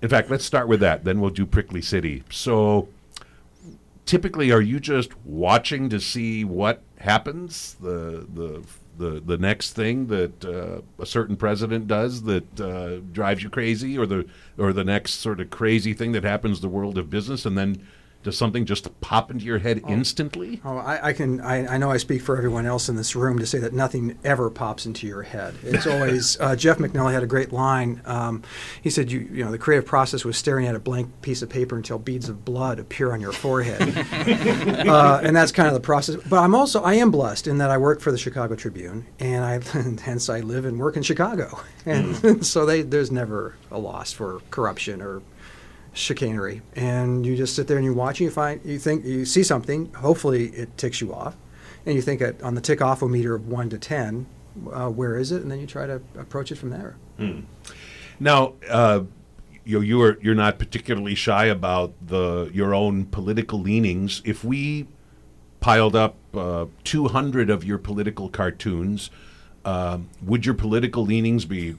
in 0.02 0.10
fact, 0.10 0.30
let's 0.30 0.46
start 0.46 0.68
with 0.68 0.80
that. 0.80 1.04
Then 1.04 1.20
we'll 1.20 1.30
do 1.30 1.46
Prickly 1.46 1.82
City. 1.82 2.24
So, 2.30 2.88
typically, 4.06 4.52
are 4.52 4.62
you 4.62 4.80
just 4.80 5.12
watching 5.26 5.90
to 5.90 6.00
see 6.00 6.44
what 6.44 6.82
happens? 7.00 7.76
The 7.82 8.26
the 8.34 8.64
the, 8.98 9.22
the 9.22 9.38
next 9.38 9.72
thing 9.74 10.08
that 10.08 10.44
uh, 10.44 10.82
a 11.02 11.06
certain 11.06 11.38
president 11.38 11.88
does 11.88 12.24
that 12.24 12.60
uh, 12.60 12.98
drives 13.14 13.42
you 13.42 13.50
crazy, 13.50 13.98
or 13.98 14.06
the 14.06 14.28
or 14.58 14.74
the 14.74 14.84
next 14.84 15.14
sort 15.14 15.40
of 15.40 15.50
crazy 15.50 15.94
thing 15.94 16.12
that 16.12 16.24
happens 16.24 16.60
the 16.60 16.68
world 16.68 16.98
of 16.98 17.10
business, 17.10 17.46
and 17.46 17.58
then 17.58 17.88
does 18.22 18.38
something 18.38 18.66
just 18.66 19.00
pop 19.00 19.32
into 19.32 19.46
your 19.46 19.60
head 19.60 19.82
instantly? 19.88 20.60
Oh, 20.66 20.78
I, 20.78 21.10
I 21.10 21.14
can. 21.14 21.40
I, 21.40 21.76
I 21.76 21.78
know 21.78 21.90
I 21.90 21.98
speak 21.98 22.22
for 22.22 22.36
everyone 22.36 22.66
else 22.66 22.90
in 22.90 22.98
this 22.98 23.16
room 23.16 23.40
to 23.40 23.46
say 23.46 23.60
that 23.60 23.72
nothing 23.72 24.20
ever 24.26 24.50
pops 24.50 24.86
into 24.86 25.08
your 25.08 25.24
head. 25.24 25.56
It's 25.64 25.88
always. 25.88 26.40
Uh, 26.40 26.56
Jeff 26.56 26.80
MacNelly 26.80 27.14
had 27.14 27.24
a 27.24 27.28
great 27.28 27.54
line. 27.54 28.02
Um, 28.04 28.44
he 28.82 28.90
said, 28.90 29.10
"You, 29.10 29.20
you 29.32 29.46
know, 29.46 29.52
the 29.52 29.58
creative 29.58 29.86
process 29.86 30.26
was 30.26 30.38
staring 30.38 30.68
at 30.68 30.76
a 30.76 30.80
blank 30.80 31.22
piece 31.22 31.42
of 31.42 31.50
paper 31.50 31.78
until 31.78 31.98
beads 31.98 32.28
of 32.28 32.44
blood 32.44 32.78
appear 32.78 33.14
on 33.14 33.22
your 33.22 33.32
forehead." 33.32 33.82
uh, 34.88 35.22
and 35.24 35.34
that's 35.34 35.54
kind 35.54 35.70
of 35.70 35.74
the 35.74 35.80
process. 35.80 36.18
But 36.30 36.40
I'm 36.40 36.56
also 36.56 36.84
I 36.84 36.96
am 36.96 37.12
blessed 37.12 37.48
in 37.48 37.60
that 37.60 37.70
I 37.70 37.78
work 37.78 38.02
for 38.02 38.12
the 38.12 38.18
Chicago 38.18 38.56
Tribune, 38.56 39.06
and 39.20 39.46
I 39.46 39.62
hence 40.02 40.30
I 40.30 40.42
live 40.42 40.66
and 40.66 40.78
work 40.78 40.98
in 40.98 41.04
Chicago, 41.04 41.58
and 41.86 42.46
so 42.46 42.66
they, 42.66 42.82
there's 42.82 43.12
never 43.12 43.56
a 43.72 43.80
loss 43.80 44.12
for 44.12 44.42
corruption 44.52 45.02
or 45.02 45.22
chicanery. 45.94 46.62
And 46.76 47.26
you 47.26 47.36
just 47.36 47.56
sit 47.56 47.68
there 47.68 47.78
and 47.78 47.86
you 47.86 47.94
watch 47.94 48.20
and 48.20 48.26
you 48.26 48.32
find 48.32 48.62
you 48.64 48.80
think 48.80 49.06
you 49.06 49.26
see 49.26 49.44
something 49.44 49.94
hopefully 49.94 50.48
it 50.50 50.78
ticks 50.78 51.02
you 51.02 51.14
off. 51.14 51.36
And 51.86 51.96
you 51.96 52.02
think 52.02 52.22
at, 52.22 52.42
on 52.44 52.56
the 52.56 52.62
tick 52.62 52.82
off 52.82 53.02
a 53.02 53.08
meter 53.08 53.36
of 53.36 53.48
1 53.48 53.70
to 53.70 53.78
10 53.78 54.26
uh, 54.72 54.90
where 54.90 55.18
is 55.18 55.32
it? 55.32 55.42
And 55.42 55.52
then 55.52 55.60
you 55.60 55.68
try 55.68 55.88
to 55.88 56.02
approach 56.18 56.52
it 56.52 56.56
from 56.56 56.70
there. 56.70 56.96
Now, 58.20 58.54
uh, 58.70 59.04
you 59.64 59.82
you 59.82 60.02
are 60.02 60.18
you're 60.22 60.36
not 60.36 60.58
particularly 60.60 61.16
shy 61.16 61.46
about 61.46 61.94
the 62.06 62.50
your 62.54 62.74
own 62.74 63.06
political 63.06 63.60
leanings. 63.60 64.22
If 64.26 64.44
we 64.44 64.88
piled 65.60 65.96
up 65.96 66.16
uh, 66.34 66.66
200 66.84 67.50
of 67.50 67.64
your 67.64 67.78
political 67.78 68.30
cartoons, 68.30 69.10
um 69.66 70.10
would 70.24 70.46
your 70.46 70.56
political 70.56 71.04
leanings 71.04 71.46
be 71.46 71.76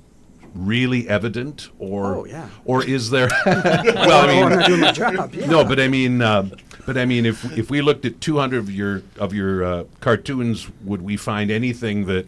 really 0.54 1.08
evident, 1.08 1.68
or 1.78 2.14
Oh, 2.16 2.24
yeah. 2.24 2.48
or 2.64 2.84
is 2.84 3.10
there? 3.10 3.28
well, 3.46 4.28
I 4.28 4.48
mean, 4.50 4.66
doing 4.66 4.80
my 4.80 4.92
job 4.92 5.34
yeah. 5.34 5.46
no, 5.46 5.64
but 5.64 5.78
I 5.80 5.88
mean, 5.88 6.22
uh, 6.22 6.48
but 6.86 6.96
I 6.96 7.04
mean, 7.04 7.26
if 7.26 7.44
if 7.56 7.70
we 7.70 7.80
looked 7.82 8.04
at 8.04 8.20
200 8.20 8.58
of 8.58 8.70
your 8.70 9.02
of 9.18 9.32
your 9.34 9.64
uh, 9.64 9.84
cartoons, 10.00 10.68
would 10.84 11.02
we 11.02 11.16
find 11.16 11.50
anything 11.50 12.06
that 12.06 12.26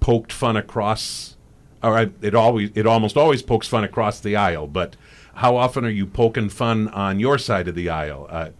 poked 0.00 0.32
fun 0.32 0.56
across? 0.56 1.36
Or 1.82 1.96
I, 1.96 2.10
it 2.22 2.34
always 2.34 2.70
it 2.74 2.86
almost 2.86 3.16
always 3.16 3.42
pokes 3.42 3.68
fun 3.68 3.84
across 3.84 4.20
the 4.20 4.36
aisle. 4.36 4.66
But 4.66 4.96
how 5.34 5.56
often 5.56 5.84
are 5.84 5.90
you 5.90 6.06
poking 6.06 6.48
fun 6.48 6.88
on 6.88 7.20
your 7.20 7.38
side 7.38 7.68
of 7.68 7.74
the 7.74 7.88
aisle? 7.90 8.26
Uh, 8.30 8.50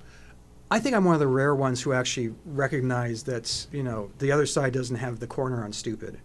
I 0.70 0.78
think 0.80 0.94
I'm 0.94 1.04
one 1.04 1.14
of 1.14 1.20
the 1.20 1.26
rare 1.26 1.54
ones 1.54 1.80
who 1.82 1.92
actually 1.94 2.34
recognize 2.44 3.22
that 3.24 3.66
you 3.72 3.82
know 3.82 4.10
the 4.18 4.30
other 4.30 4.46
side 4.46 4.72
doesn't 4.74 4.96
have 4.96 5.18
the 5.20 5.26
corner 5.26 5.64
on 5.64 5.72
stupid. 5.72 6.18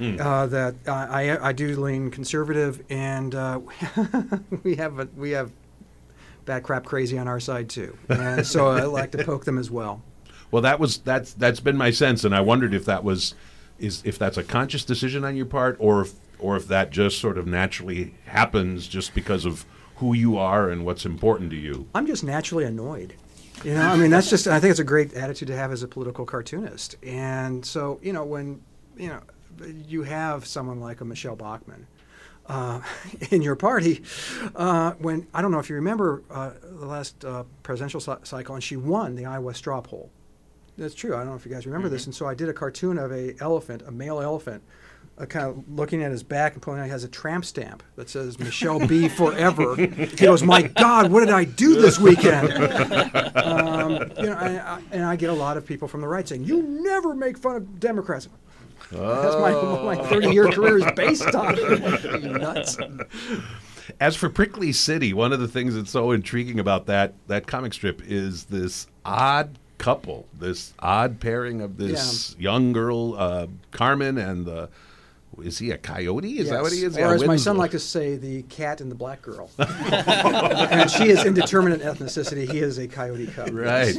Uh, 0.00 0.46
that 0.46 0.74
uh, 0.86 0.92
I 0.92 1.48
I 1.48 1.52
do 1.52 1.80
lean 1.80 2.10
conservative, 2.10 2.82
and 2.90 3.34
uh, 3.34 3.60
we 4.62 4.76
have 4.76 4.98
a, 4.98 5.08
we 5.16 5.30
have 5.30 5.50
bad 6.44 6.64
crap 6.64 6.84
crazy 6.84 7.18
on 7.18 7.28
our 7.28 7.38
side 7.38 7.68
too, 7.68 7.96
and 8.08 8.44
so 8.46 8.68
I 8.68 8.82
like 8.84 9.12
to 9.12 9.24
poke 9.24 9.44
them 9.44 9.58
as 9.58 9.70
well. 9.70 10.02
well, 10.50 10.62
that 10.62 10.80
was 10.80 10.98
that's 10.98 11.34
that's 11.34 11.60
been 11.60 11.76
my 11.76 11.90
sense, 11.90 12.24
and 12.24 12.34
I 12.34 12.40
wondered 12.40 12.74
if 12.74 12.84
that 12.86 13.04
was 13.04 13.34
is 13.78 14.02
if 14.04 14.18
that's 14.18 14.36
a 14.36 14.42
conscious 14.42 14.84
decision 14.84 15.24
on 15.24 15.36
your 15.36 15.46
part, 15.46 15.76
or 15.78 16.02
if, 16.02 16.14
or 16.38 16.56
if 16.56 16.66
that 16.68 16.90
just 16.90 17.18
sort 17.18 17.38
of 17.38 17.46
naturally 17.46 18.14
happens 18.26 18.88
just 18.88 19.14
because 19.14 19.44
of 19.44 19.64
who 19.96 20.14
you 20.14 20.36
are 20.36 20.68
and 20.68 20.84
what's 20.84 21.04
important 21.04 21.50
to 21.50 21.56
you. 21.56 21.86
I'm 21.94 22.06
just 22.06 22.24
naturally 22.24 22.64
annoyed. 22.64 23.14
You 23.64 23.74
know, 23.74 23.82
I 23.82 23.96
mean, 23.96 24.10
that's 24.10 24.28
just, 24.28 24.48
I 24.48 24.58
think 24.58 24.72
it's 24.72 24.80
a 24.80 24.84
great 24.84 25.14
attitude 25.14 25.46
to 25.48 25.56
have 25.56 25.70
as 25.70 25.84
a 25.84 25.88
political 25.88 26.26
cartoonist. 26.26 26.96
And 27.04 27.64
so, 27.64 28.00
you 28.02 28.12
know, 28.12 28.24
when, 28.24 28.60
you 28.96 29.08
know, 29.08 29.20
you 29.86 30.02
have 30.02 30.46
someone 30.46 30.80
like 30.80 31.00
a 31.00 31.04
Michele 31.04 31.36
Bachmann 31.36 31.86
uh, 32.46 32.80
in 33.30 33.42
your 33.42 33.56
party, 33.56 34.02
uh, 34.56 34.92
when, 34.92 35.26
I 35.32 35.42
don't 35.42 35.50
know 35.50 35.58
if 35.58 35.68
you 35.68 35.76
remember 35.76 36.22
uh, 36.30 36.52
the 36.62 36.86
last 36.86 37.24
uh, 37.24 37.44
presidential 37.62 38.00
cycle, 38.00 38.54
and 38.54 38.62
she 38.62 38.76
won 38.76 39.14
the 39.14 39.26
Iowa 39.26 39.54
straw 39.54 39.80
poll. 39.80 40.10
That's 40.78 40.94
true. 40.94 41.14
I 41.14 41.18
don't 41.18 41.28
know 41.28 41.34
if 41.34 41.44
you 41.44 41.52
guys 41.52 41.66
remember 41.66 41.88
this. 41.88 42.06
And 42.06 42.14
so 42.14 42.26
I 42.26 42.34
did 42.34 42.48
a 42.48 42.52
cartoon 42.52 42.98
of 42.98 43.12
a 43.12 43.34
elephant, 43.40 43.82
a 43.86 43.90
male 43.90 44.20
elephant, 44.20 44.62
uh, 45.18 45.26
kind 45.26 45.46
of 45.46 45.64
looking 45.68 46.02
at 46.02 46.10
his 46.10 46.22
back 46.22 46.54
and 46.54 46.62
pulling 46.62 46.80
out. 46.80 46.84
He 46.84 46.90
has 46.90 47.04
a 47.04 47.08
tramp 47.08 47.44
stamp 47.44 47.82
that 47.96 48.08
says 48.08 48.38
"Michelle 48.38 48.84
B 48.86 49.08
forever." 49.10 49.76
He 49.76 50.16
goes, 50.16 50.42
"My 50.42 50.62
God, 50.62 51.12
what 51.12 51.20
did 51.20 51.28
I 51.28 51.44
do 51.44 51.74
this 51.80 51.98
weekend?" 51.98 52.52
um, 53.36 53.92
you 54.18 54.30
know, 54.30 54.38
and 54.38 54.60
I, 54.60 54.82
and 54.90 55.04
I 55.04 55.16
get 55.16 55.28
a 55.28 55.34
lot 55.34 55.58
of 55.58 55.66
people 55.66 55.88
from 55.88 56.00
the 56.00 56.08
right 56.08 56.26
saying, 56.26 56.44
"You 56.44 56.62
never 56.62 57.14
make 57.14 57.36
fun 57.36 57.56
of 57.56 57.78
Democrats." 57.78 58.28
That's 58.92 59.36
my 59.36 59.52
my 59.82 59.96
thirty-year 59.96 60.50
career 60.50 60.78
is 60.78 60.92
based 60.94 61.34
on. 61.34 61.56
you 61.56 62.28
nuts. 62.38 62.76
As 64.00 64.16
for 64.16 64.28
Prickly 64.28 64.72
City, 64.72 65.12
one 65.12 65.32
of 65.32 65.40
the 65.40 65.48
things 65.48 65.74
that's 65.74 65.90
so 65.90 66.12
intriguing 66.12 66.58
about 66.58 66.86
that 66.86 67.14
that 67.26 67.46
comic 67.46 67.72
strip 67.72 68.02
is 68.04 68.44
this 68.44 68.86
odd 69.04 69.58
couple, 69.78 70.26
this 70.38 70.74
odd 70.78 71.20
pairing 71.20 71.60
of 71.60 71.76
this 71.76 72.36
young 72.38 72.72
girl, 72.72 73.14
uh, 73.16 73.46
Carmen, 73.72 74.18
and 74.18 74.46
the 74.46 74.68
is 75.40 75.58
he 75.58 75.70
a 75.70 75.78
coyote? 75.78 76.38
Is 76.38 76.50
that 76.50 76.62
what 76.62 76.72
he 76.72 76.84
is? 76.84 76.96
Or 76.96 77.00
Yeah, 77.00 77.12
as 77.12 77.24
my 77.24 77.36
son 77.36 77.56
likes 77.56 77.72
to 77.72 77.78
say, 77.78 78.16
the 78.16 78.42
cat 78.42 78.80
and 78.80 78.90
the 78.90 78.94
black 78.94 79.22
girl. 79.22 79.50
and 79.58 80.90
she 80.90 81.08
is 81.08 81.24
indeterminate 81.24 81.80
ethnicity. 81.80 82.50
He 82.50 82.58
is 82.58 82.78
a 82.78 82.86
coyote 82.86 83.26
cub. 83.28 83.50
Right. 83.52 83.96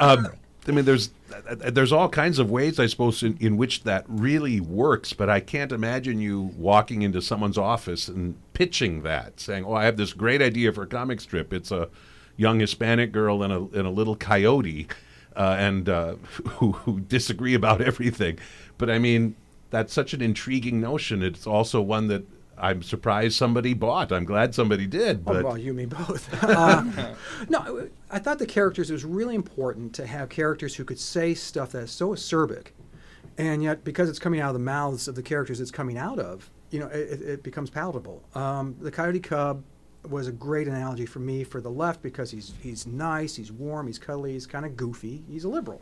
um, 0.00 0.28
I 0.66 0.72
mean, 0.72 0.84
there's 0.84 1.10
there's 1.52 1.92
all 1.92 2.08
kinds 2.08 2.38
of 2.38 2.50
ways, 2.50 2.78
I 2.78 2.86
suppose, 2.86 3.22
in, 3.22 3.36
in 3.38 3.56
which 3.56 3.84
that 3.84 4.04
really 4.08 4.60
works. 4.60 5.12
But 5.12 5.28
I 5.28 5.40
can't 5.40 5.72
imagine 5.72 6.20
you 6.20 6.52
walking 6.56 7.02
into 7.02 7.20
someone's 7.20 7.58
office 7.58 8.08
and 8.08 8.36
pitching 8.54 9.02
that, 9.02 9.40
saying, 9.40 9.64
"Oh, 9.64 9.74
I 9.74 9.84
have 9.84 9.96
this 9.96 10.12
great 10.12 10.40
idea 10.40 10.72
for 10.72 10.82
a 10.82 10.86
comic 10.86 11.20
strip. 11.20 11.52
It's 11.52 11.70
a 11.70 11.88
young 12.36 12.60
Hispanic 12.60 13.12
girl 13.12 13.42
and 13.42 13.52
a 13.52 13.58
and 13.78 13.86
a 13.86 13.90
little 13.90 14.16
coyote, 14.16 14.88
uh, 15.36 15.56
and 15.58 15.88
uh, 15.88 16.14
who, 16.44 16.72
who 16.72 17.00
disagree 17.00 17.54
about 17.54 17.80
everything." 17.80 18.38
But 18.78 18.88
I 18.88 18.98
mean, 18.98 19.36
that's 19.70 19.92
such 19.92 20.14
an 20.14 20.22
intriguing 20.22 20.80
notion. 20.80 21.22
It's 21.22 21.46
also 21.46 21.82
one 21.82 22.08
that 22.08 22.24
I'm 22.56 22.82
surprised 22.82 23.36
somebody 23.36 23.74
bought. 23.74 24.12
I'm 24.12 24.24
glad 24.24 24.54
somebody 24.54 24.86
did. 24.86 25.22
Oh, 25.26 25.42
well, 25.42 25.58
you 25.58 25.72
mean 25.74 25.88
both. 25.88 26.28
uh, 26.44 26.84
no, 27.48 27.88
I 28.10 28.18
thought 28.18 28.38
the 28.38 28.46
characters, 28.46 28.90
it 28.90 28.92
was 28.92 29.04
really 29.04 29.34
important 29.34 29.94
to 29.94 30.06
have 30.06 30.28
characters 30.28 30.74
who 30.74 30.84
could 30.84 30.98
say 30.98 31.34
stuff 31.34 31.72
that 31.72 31.84
is 31.84 31.90
so 31.90 32.10
acerbic. 32.10 32.68
And 33.36 33.62
yet, 33.62 33.84
because 33.84 34.08
it's 34.08 34.18
coming 34.18 34.40
out 34.40 34.48
of 34.48 34.54
the 34.54 34.60
mouths 34.60 35.08
of 35.08 35.14
the 35.14 35.22
characters 35.22 35.60
it's 35.60 35.70
coming 35.70 35.98
out 35.98 36.18
of, 36.18 36.50
you 36.70 36.78
know, 36.78 36.86
it, 36.86 37.20
it 37.22 37.42
becomes 37.42 37.70
palatable. 37.70 38.22
Um, 38.34 38.76
the 38.80 38.90
Coyote 38.90 39.20
Cub 39.20 39.64
was 40.08 40.28
a 40.28 40.32
great 40.32 40.68
analogy 40.68 41.06
for 41.06 41.18
me 41.18 41.44
for 41.44 41.60
the 41.60 41.70
left 41.70 42.02
because 42.02 42.30
he's 42.30 42.52
he's 42.60 42.86
nice, 42.86 43.34
he's 43.34 43.50
warm, 43.50 43.86
he's 43.86 43.98
cuddly, 43.98 44.32
he's 44.32 44.46
kind 44.46 44.64
of 44.64 44.76
goofy, 44.76 45.22
he's 45.28 45.44
a 45.44 45.48
liberal. 45.48 45.80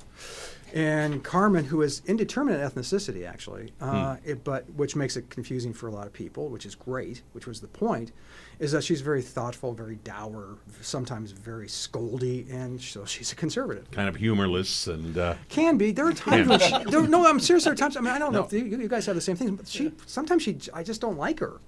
And 0.72 1.22
Carmen, 1.22 1.64
who 1.64 1.82
is 1.82 2.02
indeterminate 2.06 2.60
ethnicity 2.60 3.28
actually, 3.28 3.72
uh, 3.80 4.16
it, 4.24 4.42
but 4.44 4.68
which 4.70 4.96
makes 4.96 5.16
it 5.16 5.28
confusing 5.28 5.72
for 5.72 5.88
a 5.88 5.90
lot 5.90 6.06
of 6.06 6.12
people, 6.12 6.48
which 6.48 6.64
is 6.64 6.74
great, 6.74 7.22
which 7.32 7.46
was 7.46 7.60
the 7.60 7.68
point, 7.68 8.12
is 8.58 8.72
that 8.72 8.84
she's 8.84 9.00
very 9.00 9.22
thoughtful, 9.22 9.72
very 9.74 9.96
dour, 9.96 10.56
sometimes 10.80 11.32
very 11.32 11.66
scoldy, 11.66 12.50
and 12.52 12.80
so 12.80 13.04
she's 13.04 13.32
a 13.32 13.34
conservative. 13.36 13.90
kind 13.90 14.08
of 14.08 14.16
humorless 14.16 14.86
and 14.86 15.18
uh, 15.18 15.34
Can 15.48 15.76
be. 15.78 15.90
There 15.92 16.06
are 16.06 16.12
times 16.14 16.48
when 16.48 16.60
she, 16.60 16.70
there, 16.90 17.02
no, 17.06 17.26
I'm 17.26 17.40
serious. 17.40 17.64
There 17.64 17.72
are 17.72 17.76
times. 17.76 17.96
I 17.96 18.00
mean, 18.00 18.12
I 18.12 18.18
don't 18.18 18.32
know 18.32 18.44
if 18.44 18.52
you, 18.52 18.64
you 18.64 18.88
guys 18.88 19.06
have 19.06 19.14
the 19.14 19.20
same 19.20 19.36
things, 19.36 19.50
but 19.52 19.66
she 19.68 19.92
sometimes 20.06 20.42
she, 20.42 20.58
I 20.72 20.82
just 20.82 21.00
don't 21.00 21.16
like 21.18 21.40
her. 21.40 21.60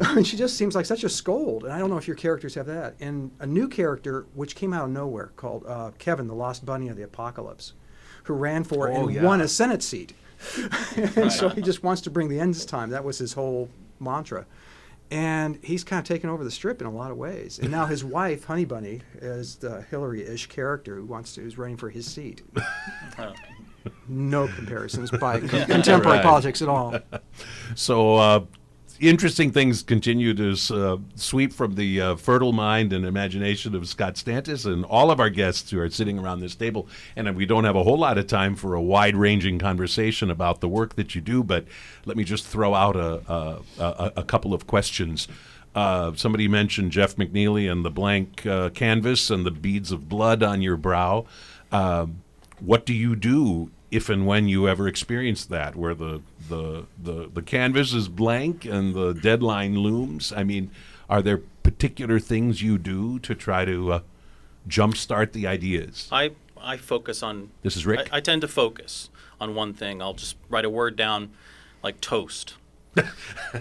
I 0.00 0.14
mean, 0.14 0.24
she 0.30 0.36
just 0.36 0.56
seems 0.56 0.74
like 0.74 0.86
such 0.86 1.04
a 1.04 1.08
scold, 1.08 1.64
and 1.64 1.72
I 1.72 1.78
don't 1.78 1.90
know 1.90 1.98
if 1.98 2.06
your 2.06 2.16
characters 2.16 2.54
have 2.54 2.66
that. 2.66 2.94
And 3.00 3.30
a 3.40 3.46
new 3.46 3.68
character 3.68 4.26
which 4.34 4.54
came 4.54 4.72
out 4.72 4.84
of 4.84 4.90
nowhere 4.90 5.32
called 5.36 5.64
uh, 5.66 5.90
Kevin, 5.98 6.26
the 6.26 6.34
Lost 6.34 6.64
Bunny 6.64 6.88
of 6.88 6.96
the 6.96 7.02
Apocalypse, 7.02 7.72
who 8.24 8.34
ran 8.34 8.64
for 8.64 8.88
Oh, 8.90 9.06
and 9.06 9.14
yeah. 9.14 9.22
won 9.22 9.40
a 9.40 9.48
Senate 9.48 9.82
seat. 9.82 10.14
and 11.16 11.32
so 11.32 11.48
he 11.48 11.60
just 11.60 11.82
wants 11.82 12.00
to 12.02 12.10
bring 12.10 12.28
the 12.28 12.38
end 12.38 12.54
this 12.54 12.64
time. 12.64 12.90
That 12.90 13.02
was 13.04 13.18
his 13.18 13.32
whole 13.32 13.68
mantra. 13.98 14.46
And 15.10 15.58
he's 15.62 15.84
kind 15.84 16.00
of 16.00 16.06
taken 16.06 16.28
over 16.28 16.44
the 16.44 16.50
strip 16.50 16.80
in 16.82 16.86
a 16.86 16.90
lot 16.90 17.10
of 17.10 17.16
ways. 17.16 17.58
And 17.58 17.70
now 17.70 17.86
his 17.86 18.04
wife, 18.04 18.44
Honey 18.44 18.66
Bunny, 18.66 19.00
is 19.22 19.56
the 19.56 19.82
Hillary-ish 19.90 20.48
character 20.48 20.96
who 20.96 21.06
wants 21.06 21.34
to, 21.36 21.40
who's 21.40 21.56
running 21.56 21.76
for 21.78 21.88
his 21.90 22.06
seat. 22.06 22.42
No 24.06 24.48
comparisons 24.48 25.10
by 25.10 25.38
contemporary 25.48 26.18
Right. 26.18 26.22
politics 26.24 26.60
at 26.60 26.68
all. 26.68 26.98
So, 27.74 28.16
uh, 28.16 28.44
interesting 29.00 29.50
things 29.50 29.82
continue 29.82 30.34
to 30.34 30.74
uh, 30.74 30.98
sweep 31.14 31.52
from 31.52 31.74
the 31.74 32.00
uh, 32.00 32.16
fertile 32.16 32.52
mind 32.52 32.92
and 32.92 33.04
imagination 33.04 33.74
of 33.74 33.88
Scott 33.88 34.14
Stantis 34.14 34.66
and 34.66 34.84
all 34.84 35.10
of 35.10 35.20
our 35.20 35.30
guests 35.30 35.70
who 35.70 35.80
are 35.80 35.90
sitting 35.90 36.18
around 36.18 36.40
this 36.40 36.54
table. 36.54 36.88
And 37.16 37.34
we 37.36 37.46
don't 37.46 37.64
have 37.64 37.76
a 37.76 37.82
whole 37.82 37.98
lot 37.98 38.18
of 38.18 38.26
time 38.26 38.56
for 38.56 38.74
a 38.74 38.82
wide 38.82 39.16
ranging 39.16 39.58
conversation 39.58 40.30
about 40.30 40.60
the 40.60 40.68
work 40.68 40.96
that 40.96 41.14
you 41.14 41.20
do, 41.20 41.42
but 41.42 41.64
let 42.04 42.16
me 42.16 42.24
just 42.24 42.46
throw 42.46 42.74
out 42.74 42.96
a, 42.96 43.22
a, 43.32 43.62
a, 43.78 44.12
a 44.16 44.24
couple 44.24 44.54
of 44.54 44.66
questions. 44.66 45.28
Uh, 45.74 46.12
somebody 46.14 46.48
mentioned 46.48 46.90
Jeff 46.90 47.16
MacNelly 47.16 47.70
and 47.70 47.84
the 47.84 47.90
blank 47.90 48.44
uh, 48.46 48.70
canvas 48.70 49.30
and 49.30 49.46
the 49.46 49.50
beads 49.50 49.92
of 49.92 50.08
blood 50.08 50.42
on 50.42 50.62
your 50.62 50.76
brow. 50.76 51.26
Um, 51.70 52.22
what 52.60 52.84
do 52.84 52.94
you 52.94 53.14
do 53.14 53.70
if 53.90 54.08
and 54.08 54.26
when 54.26 54.48
you 54.48 54.68
ever 54.68 54.86
experience 54.86 55.44
that, 55.46 55.74
where 55.76 55.94
the, 55.94 56.20
the 56.48 56.86
the 57.02 57.30
the 57.32 57.42
canvas 57.42 57.92
is 57.92 58.08
blank 58.08 58.64
and 58.64 58.94
the 58.94 59.14
deadline 59.14 59.78
looms? 59.78 60.32
I 60.32 60.44
mean, 60.44 60.70
are 61.08 61.22
there 61.22 61.38
particular 61.62 62.18
things 62.18 62.62
you 62.62 62.78
do 62.78 63.18
to 63.20 63.34
try 63.34 63.64
to 63.64 63.92
uh, 63.92 64.00
jumpstart 64.68 65.32
the 65.32 65.46
ideas? 65.46 66.08
I 66.12 66.32
I 66.60 66.76
focus 66.76 67.22
on. 67.22 67.50
This 67.62 67.76
is 67.76 67.86
Rick? 67.86 68.08
I, 68.12 68.18
I 68.18 68.20
tend 68.20 68.42
to 68.42 68.48
focus 68.48 69.10
on 69.40 69.54
one 69.54 69.74
thing. 69.74 70.02
I'll 70.02 70.14
just 70.14 70.36
write 70.48 70.64
a 70.64 70.70
word 70.70 70.96
down, 70.96 71.30
like 71.82 72.00
toast, 72.00 72.54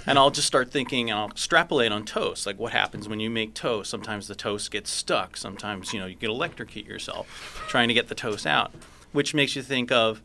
and 0.06 0.18
I'll 0.20 0.32
just 0.32 0.48
start 0.48 0.72
thinking. 0.72 1.10
And 1.10 1.20
I'll 1.20 1.30
extrapolate 1.30 1.92
on 1.92 2.06
toast. 2.06 2.46
Like 2.46 2.60
what 2.60 2.74
happens 2.74 3.08
when 3.08 3.20
you 3.20 3.30
make 3.30 3.54
toast? 3.54 3.90
Sometimes 3.90 4.28
the 4.28 4.36
toast 4.36 4.72
gets 4.72 4.90
stuck. 4.90 5.38
Sometimes 5.38 5.94
you 5.94 6.00
know 6.00 6.06
you 6.06 6.16
could 6.16 6.30
electrocute 6.30 6.86
yourself 6.86 7.66
trying 7.70 7.88
to 7.88 7.94
get 7.94 8.08
the 8.10 8.16
toast 8.16 8.46
out, 8.46 8.74
which 9.18 9.34
makes 9.34 9.56
you 9.56 9.64
think 9.64 9.92
of 9.92 10.22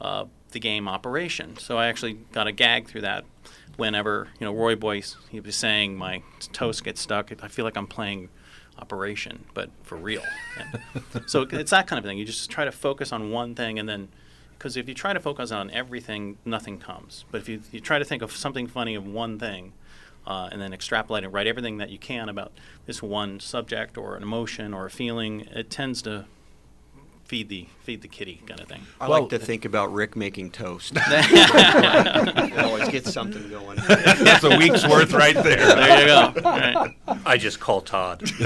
uh, 0.00 0.24
the 0.50 0.58
game 0.58 0.88
Operation. 0.88 1.56
So 1.58 1.78
I 1.78 1.86
actually 1.86 2.14
got 2.32 2.48
a 2.48 2.52
gag 2.52 2.88
through 2.88 3.02
that. 3.02 3.24
Whenever 3.76 4.26
you 4.40 4.44
know 4.44 4.52
Roy 4.52 4.74
Boyce, 4.74 5.16
he 5.30 5.38
was 5.38 5.54
saying 5.54 5.96
my 5.96 6.24
toast 6.52 6.82
gets 6.82 7.00
stuck. 7.00 7.30
I 7.40 7.46
feel 7.46 7.64
like 7.64 7.76
I'm 7.76 7.86
playing 7.86 8.30
operation, 8.80 9.44
but 9.54 9.70
for 9.84 9.96
real. 9.96 10.24
So 11.28 11.42
it's 11.52 11.70
that 11.70 11.86
kind 11.86 11.98
of 11.98 12.04
thing. 12.04 12.18
You 12.18 12.24
just 12.24 12.50
try 12.50 12.64
to 12.64 12.72
focus 12.72 13.12
on 13.12 13.30
one 13.30 13.54
thing, 13.54 13.78
and 13.78 13.88
then 13.88 14.08
because 14.58 14.76
if 14.76 14.88
you 14.88 14.94
try 14.94 15.12
to 15.12 15.20
focus 15.20 15.52
on 15.52 15.70
everything, 15.70 16.36
nothing 16.44 16.78
comes. 16.78 17.24
But 17.30 17.42
if 17.42 17.48
you, 17.48 17.60
you 17.70 17.78
try 17.78 18.00
to 18.00 18.04
think 18.04 18.22
of 18.22 18.32
something 18.32 18.66
funny 18.66 18.96
of 18.96 19.06
one 19.06 19.38
thing, 19.38 19.72
uh, 20.26 20.48
and 20.50 20.60
then 20.60 20.72
extrapolate 20.72 21.22
and 21.22 21.32
write 21.32 21.46
everything 21.46 21.76
that 21.78 21.90
you 21.90 21.98
can 21.98 22.28
about 22.28 22.50
this 22.86 23.00
one 23.04 23.38
subject 23.38 23.96
or 23.96 24.16
an 24.16 24.24
emotion 24.24 24.74
or 24.74 24.86
a 24.86 24.90
feeling, 24.90 25.42
it 25.52 25.70
tends 25.70 26.02
to 26.02 26.26
feed 27.32 27.48
the 27.48 27.66
feed 27.82 28.02
the 28.02 28.08
kitty 28.08 28.42
kind 28.44 28.60
of 28.60 28.68
thing. 28.68 28.82
I 29.00 29.08
Well- 29.08 29.22
like 29.22 29.30
to 29.30 29.38
think 29.38 29.64
about 29.64 29.90
Rick 29.90 30.16
making 30.16 30.50
toast. 30.50 30.92
it 30.96 32.58
always 32.58 32.90
gets 32.90 33.10
something 33.10 33.48
going. 33.48 33.78
That's 33.88 34.44
a 34.44 34.54
week's 34.58 34.86
worth 34.86 35.14
right 35.14 35.34
there. 35.34 35.56
There 35.56 36.00
you 36.00 36.06
go. 36.06 36.32
All 36.44 36.58
right. 36.58 36.94
I 37.24 37.38
just 37.38 37.58
call 37.58 37.80
Todd. 37.80 38.22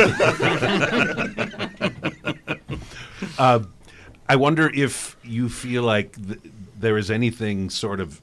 Uh, 3.39 3.61
I 4.29 4.37
wonder 4.37 4.71
if 4.73 5.17
you 5.23 5.49
feel 5.51 5.83
like 5.83 6.15
th- 6.17 6.39
there 6.79 6.97
is 6.97 7.11
anything 7.11 7.69
sort 7.69 8.01
of 8.01 8.23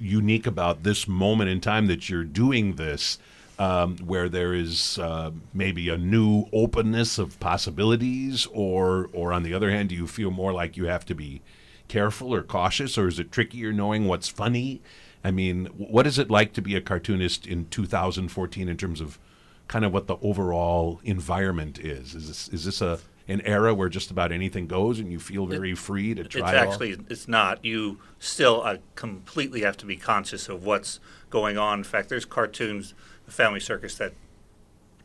unique 0.00 0.46
about 0.46 0.84
this 0.84 1.08
moment 1.08 1.50
in 1.50 1.60
time 1.60 1.86
that 1.86 2.08
you're 2.08 2.22
doing 2.24 2.74
this, 2.74 3.18
um, 3.58 3.96
where 3.98 4.28
there 4.28 4.54
is 4.54 4.98
uh, 4.98 5.30
maybe 5.52 5.88
a 5.88 5.98
new 5.98 6.46
openness 6.52 7.18
of 7.18 7.38
possibilities, 7.40 8.46
or 8.52 9.08
or 9.12 9.32
on 9.32 9.42
the 9.42 9.54
other 9.54 9.70
hand, 9.70 9.88
do 9.88 9.94
you 9.94 10.06
feel 10.06 10.30
more 10.30 10.52
like 10.52 10.76
you 10.76 10.86
have 10.86 11.04
to 11.06 11.14
be 11.14 11.42
careful 11.88 12.34
or 12.34 12.42
cautious, 12.42 12.96
or 12.98 13.08
is 13.08 13.18
it 13.18 13.32
trickier 13.32 13.72
knowing 13.72 14.06
what's 14.06 14.28
funny? 14.28 14.80
I 15.24 15.30
mean, 15.32 15.66
what 15.76 16.06
is 16.06 16.18
it 16.18 16.30
like 16.30 16.52
to 16.52 16.62
be 16.62 16.76
a 16.76 16.80
cartoonist 16.80 17.46
in 17.46 17.66
2014 17.68 18.68
in 18.68 18.76
terms 18.76 19.00
of 19.00 19.18
kind 19.66 19.84
of 19.84 19.92
what 19.92 20.06
the 20.06 20.16
overall 20.22 21.00
environment 21.02 21.78
is? 21.78 22.14
Is 22.14 22.28
this 22.28 22.48
is 22.48 22.64
this 22.64 22.80
a 22.80 23.00
an 23.26 23.42
era 23.42 23.74
where 23.74 23.90
just 23.90 24.10
about 24.10 24.32
anything 24.32 24.66
goes 24.66 24.98
and 24.98 25.12
you 25.12 25.18
feel 25.18 25.44
very 25.44 25.74
free 25.74 26.14
to 26.14 26.22
It's 26.22 26.34
try 26.34 26.54
it 26.54 26.58
all? 26.58 26.72
actually 26.72 26.96
it's 27.10 27.28
not. 27.28 27.62
You 27.64 27.98
still 28.18 28.62
uh, 28.62 28.76
completely 28.94 29.60
have 29.62 29.76
to 29.78 29.86
be 29.86 29.96
conscious 29.96 30.48
of 30.48 30.64
what's 30.64 30.98
going 31.28 31.58
on. 31.58 31.80
In 31.80 31.84
fact, 31.84 32.08
there's 32.08 32.24
cartoons, 32.24 32.94
the 33.28 33.34
Family 33.34 33.60
Circus, 33.60 33.94
that 33.96 34.14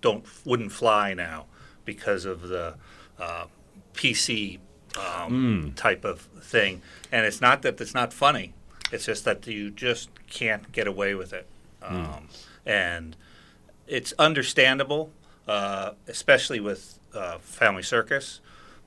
don't 0.01 0.25
wouldn't 0.45 0.71
fly 0.71 1.13
now 1.13 1.45
because 1.85 2.25
of 2.25 2.47
the 2.47 2.75
uh, 3.19 3.45
PC 3.93 4.59
um, 4.97 5.73
type 5.75 6.05
of 6.05 6.21
thing. 6.41 6.81
And 7.11 7.25
it's 7.25 7.41
not 7.41 7.61
that 7.61 7.79
it's 7.79 7.93
not 7.93 8.13
funny. 8.13 8.53
It's 8.91 9.05
just 9.05 9.25
that 9.25 9.45
you 9.47 9.69
just 9.71 10.09
can't 10.29 10.71
get 10.71 10.87
away 10.87 11.15
with 11.15 11.33
it. 11.33 11.47
Um, 11.81 12.29
And 12.65 13.15
it's 13.87 14.13
understandable, 14.17 15.11
uh, 15.47 15.91
especially 16.07 16.59
with 16.59 16.99
uh, 17.13 17.39
Family 17.39 17.83
Circus, 17.83 18.39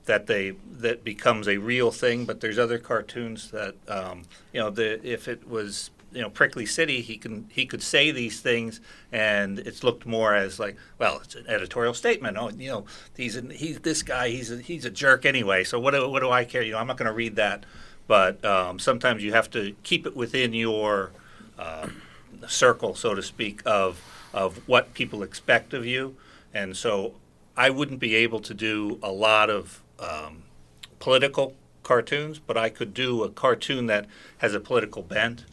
that 0.05 0.25
they 0.25 0.53
that 0.79 1.03
becomes 1.03 1.47
a 1.47 1.57
real 1.57 1.91
thing. 1.91 2.25
But 2.25 2.41
there's 2.41 2.57
other 2.57 2.79
cartoons 2.79 3.51
that 3.51 3.75
um, 3.87 4.23
you 4.51 4.59
know, 4.59 4.71
the 4.71 5.05
if 5.07 5.27
it 5.27 5.47
was 5.47 5.91
you 6.11 6.21
know 6.21 6.29
Prickly 6.29 6.65
City, 6.65 7.01
he 7.01 7.17
can 7.17 7.49
he 7.51 7.65
could 7.65 7.83
say 7.83 8.11
these 8.11 8.39
things, 8.39 8.81
and 9.11 9.59
it's 9.59 9.83
looked 9.83 10.05
more 10.05 10.35
as 10.35 10.59
like, 10.59 10.77
well, 10.99 11.19
it's 11.23 11.35
an 11.35 11.45
editorial 11.47 11.93
statement. 11.93 12.37
Oh, 12.37 12.49
you 12.49 12.69
know, 12.69 12.85
he's 13.15 13.35
a, 13.35 13.41
he's 13.41 13.79
this 13.79 14.03
guy, 14.03 14.29
he's 14.29 14.51
a, 14.51 14.57
he's 14.57 14.85
a 14.85 14.89
jerk 14.89 15.25
anyway. 15.25 15.63
So 15.63 15.79
what 15.79 15.91
do, 15.91 16.09
what 16.09 16.21
do 16.21 16.29
I 16.29 16.45
care? 16.45 16.61
You 16.61 16.73
know, 16.73 16.79
I'm 16.79 16.87
not 16.87 16.97
going 16.97 17.07
to 17.07 17.13
read 17.13 17.35
that. 17.35 17.65
But 18.07 18.43
um, 18.45 18.79
sometimes 18.79 19.21
you 19.21 19.33
have 19.33 19.49
to 19.51 19.75
keep 19.83 20.05
it 20.05 20.15
within 20.15 20.53
your 20.53 21.11
uh, 21.59 21.89
circle, 22.47 22.95
so 22.95 23.13
to 23.13 23.21
speak, 23.21 23.61
of 23.65 24.01
of 24.33 24.57
what 24.67 24.93
people 24.93 25.23
expect 25.23 25.73
of 25.73 25.85
you. 25.85 26.15
And 26.53 26.77
so 26.77 27.15
I 27.55 27.69
wouldn't 27.69 27.99
be 27.99 28.15
able 28.15 28.39
to 28.41 28.53
do 28.53 28.99
a 29.03 29.11
lot 29.11 29.49
of 29.49 29.81
um, 29.99 30.43
political 30.99 31.55
cartoons, 31.83 32.39
but 32.39 32.57
I 32.57 32.69
could 32.69 32.93
do 32.93 33.23
a 33.23 33.29
cartoon 33.29 33.87
that 33.87 34.05
has 34.37 34.53
a 34.53 34.59
political 34.59 35.01
bent. 35.01 35.45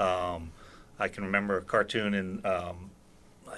Um, 0.00 0.52
I 0.98 1.08
can 1.08 1.24
remember 1.24 1.58
a 1.58 1.62
cartoon 1.62 2.14
in 2.14 2.44
um, 2.44 2.90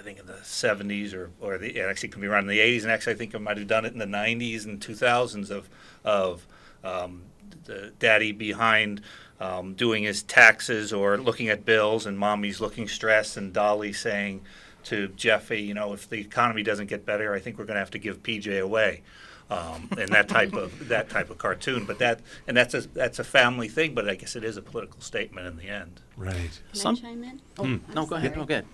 I 0.01 0.03
think 0.03 0.19
in 0.19 0.27
the 0.27 0.35
70s 0.35 1.15
or, 1.15 1.31
or 1.41 1.59
the, 1.59 1.77
it 1.77 1.89
actually 1.89 2.09
could 2.11 2.21
be 2.21 2.27
around 2.27 2.45
in 2.45 2.49
the 2.49 2.59
80s, 2.59 2.83
and 2.83 2.91
actually 2.91 3.15
I 3.15 3.17
think 3.17 3.35
I 3.35 3.39
might 3.39 3.59
have 3.59 3.67
done 3.67 3.85
it 3.85 3.93
in 3.93 3.99
the 3.99 4.07
90s 4.07 4.65
and 4.65 4.81
2000s 4.81 5.51
of, 5.51 5.69
of 6.05 6.47
um, 6.85 7.23
the 7.65 7.93
daddy 7.99 8.33
behind 8.33 9.03
um, 9.41 9.75
doing 9.75 10.05
his 10.05 10.23
taxes 10.23 10.93
or 10.93 11.19
looking 11.19 11.49
at 11.49 11.65
bills, 11.65 12.07
and 12.07 12.19
mommy's 12.19 12.61
looking 12.61 12.89
stressed, 12.89 13.37
and 13.37 13.53
Dolly 13.53 13.93
saying 13.93 14.43
to 14.85 15.09
Jeffy, 15.09 15.61
you 15.61 15.75
know, 15.75 15.93
if 15.93 16.09
the 16.09 16.21
economy 16.21 16.63
doesn't 16.63 16.87
get 16.87 17.05
better, 17.05 17.35
I 17.35 17.41
think 17.41 17.59
we're 17.59 17.65
going 17.65 17.75
to 17.75 17.81
have 17.81 17.91
to 17.91 17.99
give 17.99 18.23
PJ 18.23 18.61
away. 18.61 19.03
Um, 19.51 19.89
and 19.99 20.09
that 20.11 20.29
type 20.29 20.53
of 20.55 20.89
that 20.89 21.11
type 21.11 21.29
of 21.29 21.39
cartoon, 21.39 21.85
but 21.85 21.99
that 21.99 22.21
and 22.47 22.57
that's 22.57 22.73
a 22.75 22.83
that's 22.83 23.19
a 23.19 23.25
family 23.25 23.69
thing, 23.69 23.95
but 23.95 24.09
I 24.09 24.15
guess 24.15 24.37
it 24.37 24.45
is 24.45 24.57
a 24.57 24.63
political 24.63 25.01
statement 25.01 25.47
in 25.49 25.57
the 25.57 25.69
end. 25.69 26.01
Right. 26.17 26.61
Can 26.73 26.75
Some- 26.75 26.95
I 26.97 26.99
chime 27.01 27.25
in? 27.25 27.41
Oh, 27.59 27.65
no, 27.95 28.07
go 28.07 28.15
ahead. 28.17 28.33
sorry. 28.33 28.37
No, 28.37 28.45
go 28.45 28.55
ahead. 28.55 28.67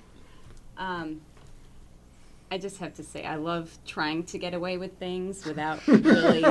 Um, 0.77 1.20
I 2.51 2.59
just 2.59 2.79
have 2.79 2.95
to 2.95 3.03
say, 3.03 3.24
I 3.24 3.37
love 3.37 3.77
trying 3.87 4.24
to 4.24 4.39
get 4.39 4.53
away 4.55 4.77
with 4.77 4.99
things 4.99 5.45
without 5.47 5.85
really 5.89 6.45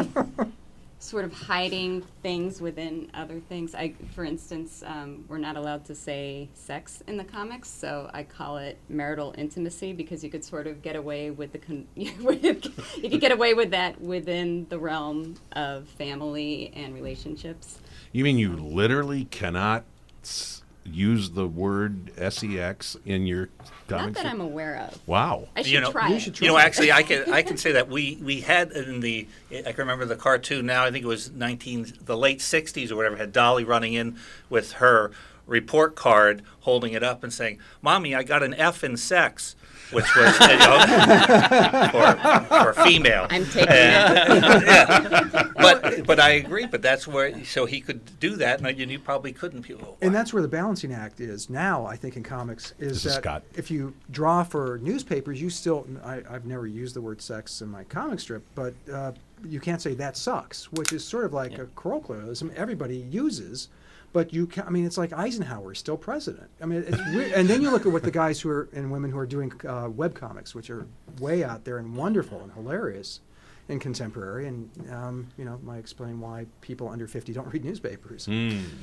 sort 0.99 1.25
of 1.25 1.33
hiding 1.33 2.01
things 2.23 2.61
within 2.61 3.11
other 3.13 3.39
things. 3.39 3.75
I, 3.75 3.93
for 4.13 4.23
instance, 4.23 4.83
um, 4.85 5.25
we're 5.27 5.37
not 5.37 5.57
allowed 5.57 5.85
to 5.85 5.95
say 5.95 6.49
sex 6.53 7.03
in 7.07 7.17
the 7.17 7.23
comics, 7.23 7.69
so 7.69 8.09
I 8.13 8.23
call 8.23 8.57
it 8.57 8.77
marital 8.89 9.33
intimacy 9.37 9.93
because 9.93 10.23
you 10.23 10.29
could 10.29 10.43
sort 10.43 10.67
of 10.67 10.81
get 10.81 10.95
away 10.95 11.31
with 11.31 11.51
the 11.51 11.59
con- 11.59 11.87
you 11.95 12.11
could 12.11 13.21
get 13.21 13.31
away 13.31 13.53
with 13.53 13.71
that 13.71 13.99
within 14.01 14.65
the 14.69 14.79
realm 14.79 15.35
of 15.51 15.87
family 15.89 16.71
and 16.75 16.93
relationships. 16.93 17.79
You 18.11 18.23
mean 18.23 18.39
you 18.39 18.55
literally 18.55 19.25
cannot 19.25 19.83
s- 20.23 20.63
use 20.86 21.31
the 21.31 21.47
word 21.47 22.11
sex 22.17 22.95
in 23.05 23.25
your 23.25 23.49
Not 23.89 24.13
that 24.13 24.25
I'm 24.25 24.39
aware 24.41 24.77
of. 24.77 24.99
wow. 25.07 25.47
I 25.55 25.63
should 25.63 25.71
You 25.71 25.81
know- 25.81 25.91
try 25.91 26.09
You 26.09 26.15
it. 26.15 26.19
should 26.21 26.39
You 26.39 26.47
know, 26.47 26.57
actually, 26.57 26.91
I 26.91 27.03
can 27.03 27.31
I 27.33 27.41
can 27.41 27.57
say 27.57 27.71
that 27.73 27.89
we 27.89 28.17
we 28.21 28.41
had 28.41 28.71
in 28.71 28.99
the 28.99 29.27
I 29.51 29.61
can 29.71 29.77
remember 29.77 30.05
the 30.05 30.15
cartoon 30.15 30.65
now. 30.65 30.83
I 30.86 30.91
think 30.91 31.03
it 31.03 31.07
was 31.07 31.31
nineteen 31.31 31.91
the 32.05 32.15
late 32.17 32.39
'60s 32.39 32.91
or 32.91 32.95
whatever. 32.95 33.17
Had 33.17 33.33
Dolly 33.33 33.63
running 33.63 33.93
in 33.93 34.17
with 34.49 34.73
her 34.73 35.11
report 35.47 35.95
card, 35.95 36.41
holding 36.61 36.93
it 36.93 37.03
up 37.03 37.23
and 37.23 37.33
saying, 37.33 37.59
"Mommy, 37.81 38.15
I 38.15 38.23
got 38.23 38.43
an 38.43 38.53
F 38.55 38.83
in 38.83 38.97
sex," 38.97 39.55
which 39.91 40.15
was 40.15 40.39
you 40.39 40.47
know, 40.57 40.79
for, 42.49 42.73
for 42.73 42.83
female. 42.83 43.27
I'm 43.29 43.45
taking 43.45 43.69
And- 43.69 44.17
it. 44.43 44.43
yeah. 44.65 45.51
But 45.55 46.05
but 46.05 46.19
I 46.19 46.31
agree. 46.31 46.65
But 46.65 46.81
that's 46.81 47.07
where 47.07 47.43
so 47.45 47.65
he 47.65 47.81
could 47.81 48.19
do 48.19 48.35
that, 48.37 48.61
and 48.61 48.77
you, 48.77 48.85
you 48.87 48.99
probably 48.99 49.31
couldn't. 49.31 49.63
People, 49.63 49.97
And 50.01 50.13
that's 50.13 50.33
where 50.33 50.41
the 50.41 50.47
balancing 50.47 50.93
act 50.93 51.19
is 51.19 51.49
now. 51.49 51.85
I 51.85 51.95
think 51.95 52.15
in 52.17 52.23
comics 52.23 52.73
is 52.79 53.03
This 53.03 53.15
is 53.15 53.21
that 53.21 53.43
if 53.55 53.69
you 53.71 53.93
draw 54.11 54.43
for 54.43 54.79
newspapers, 54.81 55.41
you 55.41 55.49
still. 55.49 55.87
I, 56.03 56.21
I've 56.29 56.45
never 56.45 56.67
used 56.67 56.95
the 56.95 57.01
word 57.01 57.21
sex 57.21 57.61
in 57.61 57.69
my 57.69 57.83
comic 57.85 58.19
strip, 58.19 58.43
but 58.55 58.73
uh, 58.91 59.11
you 59.47 59.59
can't 59.59 59.81
say 59.81 59.93
that 59.95 60.17
sucks, 60.17 60.71
which 60.73 60.91
is 60.93 61.03
sort 61.05 61.25
of 61.25 61.33
like 61.33 61.57
a 61.57 61.65
colloquialism 61.75 62.51
everybody 62.55 62.97
uses. 62.97 63.69
But 64.16 64.34
you, 64.34 64.47
can, 64.47 64.63
I 64.66 64.70
mean, 64.70 64.86
it's 64.86 64.97
like 64.97 65.11
Eisenhower 65.11 65.74
is 65.74 65.80
still 65.80 65.97
president. 65.97 66.49
I 66.61 66.66
mean, 66.66 66.86
it's 66.88 66.97
weird. 67.13 67.34
and 67.34 67.49
then 67.49 67.61
you 67.61 67.70
look 67.70 67.86
at 67.86 67.91
what 67.91 68.03
the 68.03 68.11
guys 68.11 68.39
who 68.39 68.49
are 68.49 68.70
and 68.72 68.89
women 68.89 69.11
who 69.11 69.18
are 69.18 69.26
doing 69.26 69.51
uh, 69.68 69.89
web 69.89 70.16
comics, 70.16 70.55
which 70.55 70.70
are 70.70 70.88
way 71.20 71.43
out 71.43 71.66
there 71.66 71.80
and 71.80 71.97
wonderful 71.97 72.39
and 72.39 72.53
hilarious 72.53 73.20
and 73.68 73.82
contemporary. 73.82 74.47
And 74.47 74.70
um, 74.89 75.28
you 75.38 75.43
know, 75.43 75.59
might 75.63 75.80
explain 75.80 76.22
why 76.22 76.45
people 76.61 76.88
under 76.88 77.07
fifty 77.07 77.34
don't 77.34 77.51
read 77.51 77.66
newspapers. 77.66 78.30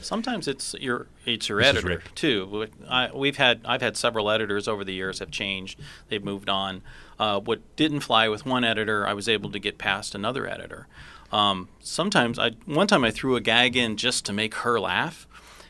Sometimes 0.02 0.48
it's 0.48 0.74
your 0.78 1.06
it's 1.24 1.48
your 1.48 1.62
editor 1.62 2.02
too. 2.14 2.66
I, 2.86 3.10
we've 3.14 3.38
had 3.38 3.62
I've 3.64 3.80
had 3.80 3.96
several 3.96 4.28
editors 4.28 4.68
over 4.68 4.84
the 4.84 4.92
years 4.92 5.20
have 5.20 5.30
changed. 5.30 5.80
They've 6.10 6.22
moved 6.22 6.50
on. 6.50 6.82
Uh, 7.18 7.40
what 7.40 7.60
didn't 7.76 8.00
fly 8.00 8.28
with 8.28 8.44
one 8.44 8.64
editor, 8.64 9.06
I 9.06 9.14
was 9.14 9.30
able 9.30 9.50
to 9.52 9.58
get 9.58 9.78
past 9.78 10.14
another 10.14 10.46
editor. 10.46 10.88
Um, 11.32 11.68
sometimes 11.80 12.38
I 12.38 12.50
one 12.66 12.86
time 12.86 13.04
I 13.04 13.10
threw 13.10 13.36
a 13.36 13.40
gag 13.40 13.76
in 13.76 13.96
just 13.96 14.24
to 14.26 14.32
make 14.32 14.54
her 14.56 14.78
laugh, 14.78 15.26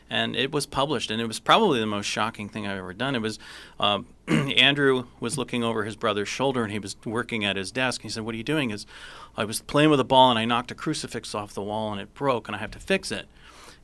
and 0.09 0.35
it 0.35 0.51
was 0.51 0.65
published, 0.65 1.09
and 1.09 1.21
it 1.21 1.27
was 1.27 1.39
probably 1.39 1.79
the 1.79 1.85
most 1.85 2.05
shocking 2.05 2.49
thing 2.49 2.67
I've 2.67 2.77
ever 2.77 2.93
done. 2.93 3.15
It 3.15 3.21
was 3.21 3.39
um, 3.79 4.05
Andrew 4.27 5.05
was 5.19 5.37
looking 5.37 5.63
over 5.63 5.85
his 5.85 5.95
brother's 5.95 6.27
shoulder, 6.27 6.63
and 6.63 6.71
he 6.71 6.79
was 6.79 6.95
working 7.05 7.45
at 7.45 7.55
his 7.55 7.71
desk. 7.71 8.01
And 8.01 8.09
he 8.09 8.13
said, 8.13 8.25
"What 8.25 8.35
are 8.35 8.37
you 8.37 8.43
doing?" 8.43 8.71
Is 8.71 8.85
I 9.37 9.45
was 9.45 9.61
playing 9.61 9.89
with 9.89 9.99
a 9.99 10.05
ball, 10.05 10.29
and 10.29 10.37
I 10.37 10.45
knocked 10.45 10.71
a 10.71 10.75
crucifix 10.75 11.33
off 11.33 11.53
the 11.53 11.63
wall, 11.63 11.91
and 11.91 12.01
it 12.01 12.13
broke, 12.13 12.47
and 12.47 12.55
I 12.55 12.59
have 12.59 12.71
to 12.71 12.79
fix 12.79 13.11
it. 13.11 13.27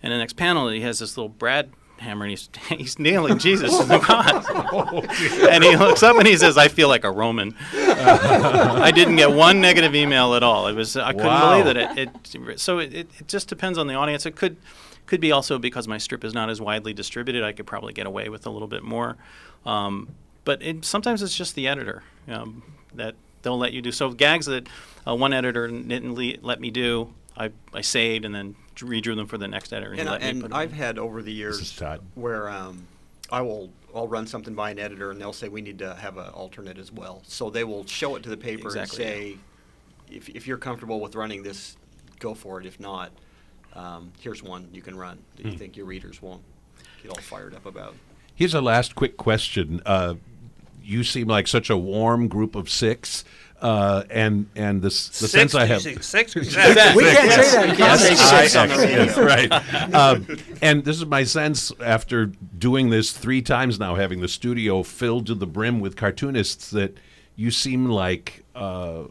And 0.04 0.12
the 0.14 0.18
next 0.18 0.34
panel, 0.34 0.70
he 0.70 0.82
has 0.82 1.00
this 1.00 1.18
little 1.18 1.30
Brad 1.30 1.72
hammer, 2.00 2.26
and 2.26 2.32
he's 2.32 2.50
he's 2.70 3.00
nailing 3.00 3.38
Jesus 3.38 3.80
in 3.80 3.88
the 3.88 4.00
cross. 4.00 4.46
and 5.50 5.64
he 5.64 5.76
looks 5.76 6.04
up 6.04 6.18
and 6.18 6.28
he 6.28 6.36
says, 6.38 6.58
"I 6.58 6.68
feel 6.68 6.88
like 6.88 7.04
a 7.04 7.12
Roman." 7.12 7.56
I 7.74 8.92
didn't 8.94 9.16
get 9.18 9.32
one 9.32 9.62
negative 9.62 9.96
email 9.96 10.34
at 10.36 10.44
all. 10.44 10.68
It 10.68 10.76
was 10.76 10.96
I 10.96 11.12
couldn't 11.12 11.28
Wow. 11.28 11.52
believe 11.62 11.66
that 11.76 11.98
it. 11.98 12.10
it 12.34 12.60
so 12.60 12.80
it, 12.80 12.94
it, 12.94 13.08
it 13.20 13.28
just 13.28 13.48
depends 13.48 13.78
on 13.78 13.88
the 13.88 13.94
audience. 13.96 14.26
It 14.26 14.36
could 14.36 14.58
could 15.06 15.22
be 15.22 15.32
also 15.32 15.58
because 15.58 15.88
my 15.88 15.98
strip 15.98 16.24
is 16.24 16.34
not 16.34 16.50
as 16.50 16.62
widely 16.62 16.94
distributed. 16.94 17.44
I 17.44 17.52
could 17.52 17.66
probably 17.66 17.94
get 17.94 18.06
away 18.06 18.30
with 18.30 18.46
a 18.46 18.50
little 18.50 18.68
bit 18.68 18.84
more. 18.84 19.18
Um, 19.66 20.10
but 20.46 20.62
it, 20.62 20.86
sometimes 20.86 21.22
it's 21.22 21.36
just 21.36 21.56
the 21.56 21.68
editor 21.68 22.04
um, 22.28 22.64
that 22.94 23.16
they'll 23.42 23.58
let 23.58 23.74
you 23.74 23.82
do. 23.82 23.92
So 23.92 24.12
gags 24.12 24.46
that 24.46 24.68
uh, 25.08 25.16
one 25.16 25.34
editor 25.34 25.68
didn't 25.68 26.14
le- 26.14 26.38
let 26.42 26.62
me 26.62 26.70
do, 26.70 27.14
I, 27.36 27.52
I 27.74 27.82
saved 27.82 28.24
and 28.24 28.34
then 28.36 28.56
redrew 28.86 29.16
them 29.16 29.28
for 29.28 29.38
the 29.38 29.48
next 29.48 29.74
editor. 29.74 29.92
And, 29.92 30.02
And, 30.02 30.10
he 30.10 30.16
I- 30.16 30.18
let 30.18 30.22
me 30.22 30.30
and 30.30 30.42
put 30.42 30.50
them 30.52 30.58
I've 30.60 30.72
in. 30.72 30.76
had 30.78 31.00
over 31.00 31.22
the 31.22 31.32
years 31.32 31.80
where 32.16 32.50
um, 32.50 32.86
I 33.32 33.42
will 33.42 33.70
I'll 33.96 34.08
run 34.08 34.28
something 34.28 34.54
by 34.54 34.70
an 34.72 34.80
editor 34.80 35.10
and 35.12 35.20
they'll 35.20 35.34
say 35.34 35.50
we 35.50 35.62
need 35.62 35.80
to 35.80 35.96
have 35.96 36.18
an 36.18 36.30
alternate 36.30 36.78
as 36.78 36.92
well. 36.92 37.22
So 37.26 37.50
they 37.50 37.64
will 37.64 37.86
show 37.88 38.16
it 38.16 38.24
to 38.24 38.30
the 38.30 38.38
paper 38.38 38.68
Exactly, 38.68 39.04
and 39.04 39.14
say, 39.14 39.38
if, 40.12 40.30
if 40.30 40.46
you're 40.48 40.58
comfortable 40.58 41.00
with 41.00 41.16
running 41.16 41.42
this, 41.42 41.76
go 42.20 42.34
for 42.36 42.60
it. 42.60 42.68
If 42.68 42.80
not, 42.80 43.12
um, 43.74 44.12
here's 44.20 44.44
one 44.44 44.70
you 44.74 44.82
can 44.84 44.96
run 44.96 45.18
that 45.36 45.44
Hmm. 45.44 45.50
you 45.54 45.58
think 45.58 45.76
your 45.76 45.86
readers 45.88 46.22
won't 46.22 46.42
get 47.02 47.10
all 47.12 47.22
fired 47.22 47.56
up 47.56 47.66
about. 47.66 47.96
Here's 48.36 48.54
a 48.54 48.62
last 48.62 48.94
quick 48.96 49.18
question. 49.18 49.82
Uh, 49.86 50.16
you 50.84 51.04
seem 51.04 51.28
like 51.28 51.48
such 51.48 51.70
a 51.70 51.78
warm 51.78 52.28
group 52.28 52.56
of 52.56 52.70
six, 52.70 53.24
uh, 53.62 54.04
and 54.10 54.48
and 54.56 54.82
the, 54.82 54.88
the 54.90 54.92
six, 54.92 55.32
sense 55.32 55.56
I 55.56 55.62
did 55.62 55.68
you 55.68 55.74
have. 55.74 55.82
say 55.82 55.96
six. 55.98 56.36
We 56.36 56.42
can't 56.44 56.54
say 56.54 56.74
that 56.74 56.96
in 57.70 57.78
Yes, 57.78 58.08
comics. 58.08 58.22
I- 58.32 58.68
six 58.68 58.84
yes, 58.92 59.18
right. 59.18 59.94
Um, 59.94 60.28
and 60.62 60.84
this 60.86 60.98
is 60.98 61.06
my 61.06 61.24
sense 61.24 61.72
after 61.82 62.28
doing 62.28 62.90
this 62.90 63.12
three 63.12 63.42
times 63.42 63.80
now, 63.80 63.96
having 63.96 64.22
the 64.22 64.28
studio 64.28 64.84
filled 64.84 65.28
to 65.28 65.36
the 65.36 65.48
brim 65.48 65.80
with 65.80 65.96
cartoonists, 65.96 66.70
that 66.72 66.98
you 67.36 67.52
seem 67.52 67.86
like 67.86 68.44
uh, 68.56 69.04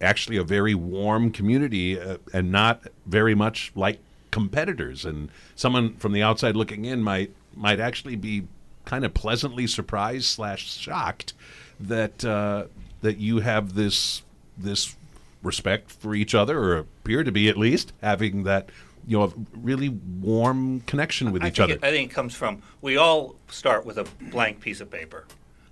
actually 0.00 0.36
a 0.36 0.44
very 0.44 0.74
warm 0.74 1.30
community 1.30 1.98
uh, 1.98 2.18
and 2.32 2.52
not 2.52 2.82
very 3.06 3.34
much 3.34 3.72
like 3.74 3.98
competitors. 4.30 5.04
And 5.04 5.30
someone 5.54 5.94
from 5.96 6.12
the 6.12 6.22
outside 6.22 6.54
looking 6.56 6.84
in 6.84 7.02
might 7.02 7.32
might 7.54 7.80
actually 7.80 8.16
be 8.16 8.46
kind 8.84 9.04
of 9.04 9.14
pleasantly 9.14 9.66
surprised 9.66 10.26
slash 10.26 10.64
shocked 10.78 11.32
that 11.80 12.24
uh, 12.24 12.66
that 13.06 13.18
you 13.18 13.38
have 13.38 13.74
this 13.74 14.22
this 14.58 14.96
respect 15.42 15.92
for 15.92 16.14
each 16.14 16.34
other, 16.34 16.58
or 16.58 16.78
appear 16.78 17.22
to 17.22 17.30
be 17.30 17.48
at 17.48 17.56
least 17.56 17.92
having 18.02 18.42
that 18.42 18.68
you 19.06 19.16
know 19.16 19.32
really 19.54 19.88
warm 19.88 20.80
connection 20.80 21.30
with 21.30 21.44
I 21.44 21.48
each 21.48 21.60
other. 21.60 21.74
It, 21.74 21.84
I 21.84 21.92
think 21.92 22.10
it 22.10 22.14
comes 22.14 22.34
from 22.34 22.62
we 22.82 22.96
all 22.96 23.36
start 23.48 23.86
with 23.86 23.98
a 23.98 24.06
blank 24.30 24.60
piece 24.60 24.80
of 24.80 24.90
paper. 24.90 25.24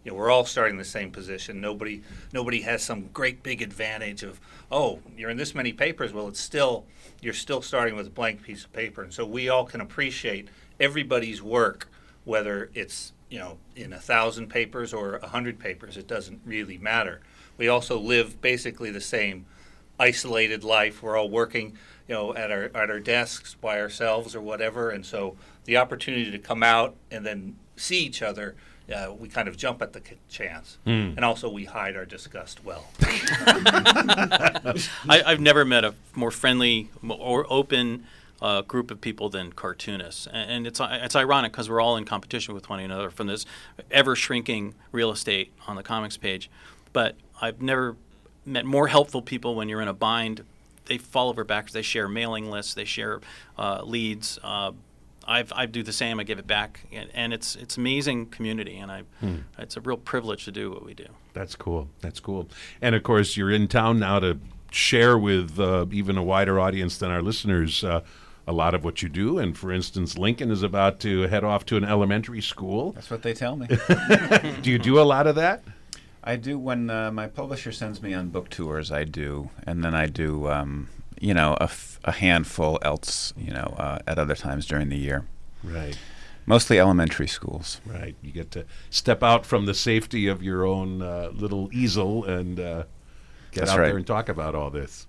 You 0.05 0.13
know, 0.13 0.19
we're 0.19 0.31
all 0.31 0.45
starting 0.45 0.77
the 0.77 0.85
same 0.85 1.11
position. 1.11 1.61
Nobody 1.61 2.03
nobody 2.33 2.61
has 2.61 2.85
some 2.85 3.09
great 3.09 3.43
big 3.43 3.61
advantage 3.61 4.23
of 4.23 4.41
oh 4.71 5.01
you're 5.17 5.31
in 5.31 5.37
this 5.37 5.57
many 5.57 5.73
papers. 5.73 6.13
Well, 6.13 6.29
it's 6.29 6.41
still 6.41 6.85
you're 7.21 7.35
still 7.35 7.63
starting 7.63 7.97
with 7.97 8.07
a 8.07 8.11
blank 8.11 8.45
piece 8.45 8.65
of 8.65 8.73
paper, 8.73 9.03
and 9.03 9.13
so 9.13 9.27
we 9.27 9.49
all 9.49 9.65
can 9.65 9.81
appreciate 9.81 10.49
everybody's 10.79 11.43
work, 11.43 11.89
whether 12.25 12.71
it's 12.75 13.13
you 13.31 13.39
know 13.39 13.59
in 13.75 13.93
a 13.93 13.99
thousand 13.99 14.49
papers 14.49 14.93
or 14.93 15.17
a 15.17 15.29
hundred 15.29 15.59
papers. 15.59 15.97
It 15.97 16.07
doesn't 16.07 16.41
really 16.45 16.79
matter. 16.79 17.21
We 17.57 17.69
also 17.69 17.99
live 17.99 18.41
basically 18.41 18.91
the 18.91 19.01
same 19.01 19.47
isolated 19.99 20.65
life. 20.65 21.03
We're 21.03 21.17
all 21.17 21.31
working, 21.31 21.77
you 22.09 22.15
know, 22.15 22.35
at 22.35 22.51
our 22.51 22.65
at 22.75 22.91
our 22.91 23.01
desks 23.01 23.55
by 23.55 23.81
ourselves 23.81 24.35
or 24.35 24.41
whatever, 24.41 24.91
and 24.91 25.05
so 25.07 25.37
the 25.65 25.77
opportunity 25.77 26.31
to 26.31 26.39
come 26.39 26.63
out 26.63 26.95
and 27.11 27.25
then 27.25 27.57
see 27.77 28.01
each 28.05 28.23
other, 28.23 28.55
uh, 28.95 29.13
we 29.19 29.29
kind 29.29 29.49
of 29.49 29.57
jump 29.57 29.81
at 29.83 29.93
the 29.93 30.01
c- 30.07 30.17
chance, 30.29 30.79
and 30.85 31.25
also 31.25 31.49
we 31.49 31.65
hide 31.65 31.97
our 31.97 32.05
disgust 32.05 32.65
well. 32.65 32.85
I, 35.09 35.23
I've 35.27 35.41
never 35.41 35.65
met 35.65 35.85
a 35.85 35.95
more 36.15 36.31
friendly 36.31 36.91
or 37.09 37.47
open 37.51 38.05
uh, 38.45 38.61
group 38.61 38.91
of 38.91 39.01
people 39.01 39.31
than 39.31 39.51
cartoonists, 39.53 40.27
and, 40.27 40.51
and 40.51 40.67
it's 40.67 40.79
it's 40.79 41.17
ironic 41.17 41.51
because 41.51 41.71
we're 41.71 41.81
all 41.81 41.97
in 41.97 42.05
competition 42.05 42.53
with 42.53 42.69
one 42.69 42.79
another 42.79 43.09
from 43.11 43.27
this 43.27 43.47
ever 43.91 44.15
shrinking 44.15 44.75
real 44.93 45.11
estate 45.11 45.51
on 45.67 45.77
the 45.77 45.83
comics 45.83 46.19
page. 46.19 46.51
But 46.93 47.17
I've 47.41 47.63
never 47.63 47.97
met 48.45 48.67
more 48.67 48.89
helpful 48.89 49.23
people 49.23 49.55
when 49.55 49.71
you're 49.71 49.81
in 49.81 49.89
a 49.89 49.95
bind. 49.95 50.45
They 50.85 50.99
fall 50.99 51.31
over 51.31 51.43
backwards. 51.43 51.73
They 51.73 51.81
share 51.81 52.07
mailing 52.07 52.51
lists. 52.51 52.75
They 52.75 52.85
share 52.85 53.23
uh, 53.57 53.83
leads. 53.83 54.39
Uh, 54.43 54.73
I've, 55.27 55.51
I 55.57 55.65
do 55.65 55.83
the 55.83 55.95
same. 55.95 56.21
I 56.21 56.25
give 56.25 56.39
it 56.39 56.47
back, 56.47 56.81
and, 56.93 57.09
and 57.15 57.33
it's 57.33 57.57
it's 57.57 57.79
amazing 57.79 58.27
community, 58.27 58.77
and 58.77 58.93
I 58.93 59.05
it's 59.59 59.79
a 59.79 59.81
real 59.81 59.97
privilege 59.97 60.45
to 60.45 60.53
do 60.53 60.71
what 60.71 60.85
we 60.85 60.93
do. 60.93 61.07
That's 61.33 61.57
cool. 61.57 61.89
That's 62.03 62.21
cool. 62.21 62.51
And 62.83 62.95
of 62.95 63.05
course, 63.05 63.39
you're 63.39 63.51
in 63.51 63.69
town 63.69 64.01
now 64.01 64.19
to 64.19 64.39
share 64.71 65.17
with 65.17 65.59
uh, 65.59 65.87
even 65.93 66.19
a 66.19 66.23
wider 66.23 66.61
audience 66.61 66.99
than 66.99 67.11
our 67.11 67.23
listeners 67.23 67.83
uh, 67.83 68.03
a 68.47 68.53
lot 68.53 68.75
of 68.75 68.85
what 68.85 69.03
you 69.03 69.09
do. 69.09 69.39
And 69.39 69.57
for 69.57 69.73
instance, 69.73 70.19
Lincoln 70.19 70.51
is 70.51 70.63
about 70.63 71.01
to 71.01 71.23
head 71.23 71.45
off 71.45 71.65
to 71.67 71.77
an 71.77 71.85
elementary 71.85 72.41
school. 72.43 72.93
That's 72.93 73.11
what 73.11 73.23
they 73.23 73.35
tell 73.35 73.57
me. 73.57 73.67
Do 74.63 74.71
you 74.71 74.79
do 74.79 75.01
a 75.01 75.03
lot 75.03 75.27
of 75.27 75.35
that? 75.37 75.63
I 76.27 76.37
do 76.37 76.59
when 76.59 76.89
uh, 76.89 77.11
my 77.11 77.27
publisher 77.27 77.71
sends 77.71 78.01
me 78.03 78.15
on 78.15 78.31
book 78.31 78.49
tours. 78.49 78.91
I 78.91 79.05
do, 79.05 79.51
and 79.67 79.85
then 79.85 79.95
I 79.95 80.07
do, 80.07 80.49
um, 80.51 80.89
you 81.21 81.35
know, 81.35 81.55
a, 81.61 81.65
f- 81.65 82.01
a 82.05 82.13
handful 82.13 82.79
else, 82.81 83.35
you 83.37 83.51
know, 83.53 83.75
uh, 83.77 83.99
at 84.07 84.19
other 84.19 84.35
times 84.35 84.65
during 84.65 84.89
the 84.89 84.97
year. 84.97 85.27
Right. 85.63 85.99
Mostly 86.47 86.79
elementary 86.81 87.29
schools. 87.29 87.83
Right. 87.85 88.17
You 88.23 88.33
get 88.33 88.51
to 88.53 88.65
step 88.89 89.23
out 89.23 89.45
from 89.45 89.67
the 89.67 89.75
safety 89.75 90.27
of 90.27 90.43
your 90.43 90.65
own 90.65 91.03
uh, 91.03 91.29
little 91.35 91.69
easel 91.75 92.25
and 92.25 92.59
uh, 92.59 92.85
get 93.53 93.61
That's 93.61 93.73
out 93.73 93.81
right. 93.81 93.89
there 93.89 93.97
and 93.99 94.07
talk 94.07 94.31
about 94.31 94.55
all 94.55 94.71
this. 94.71 95.07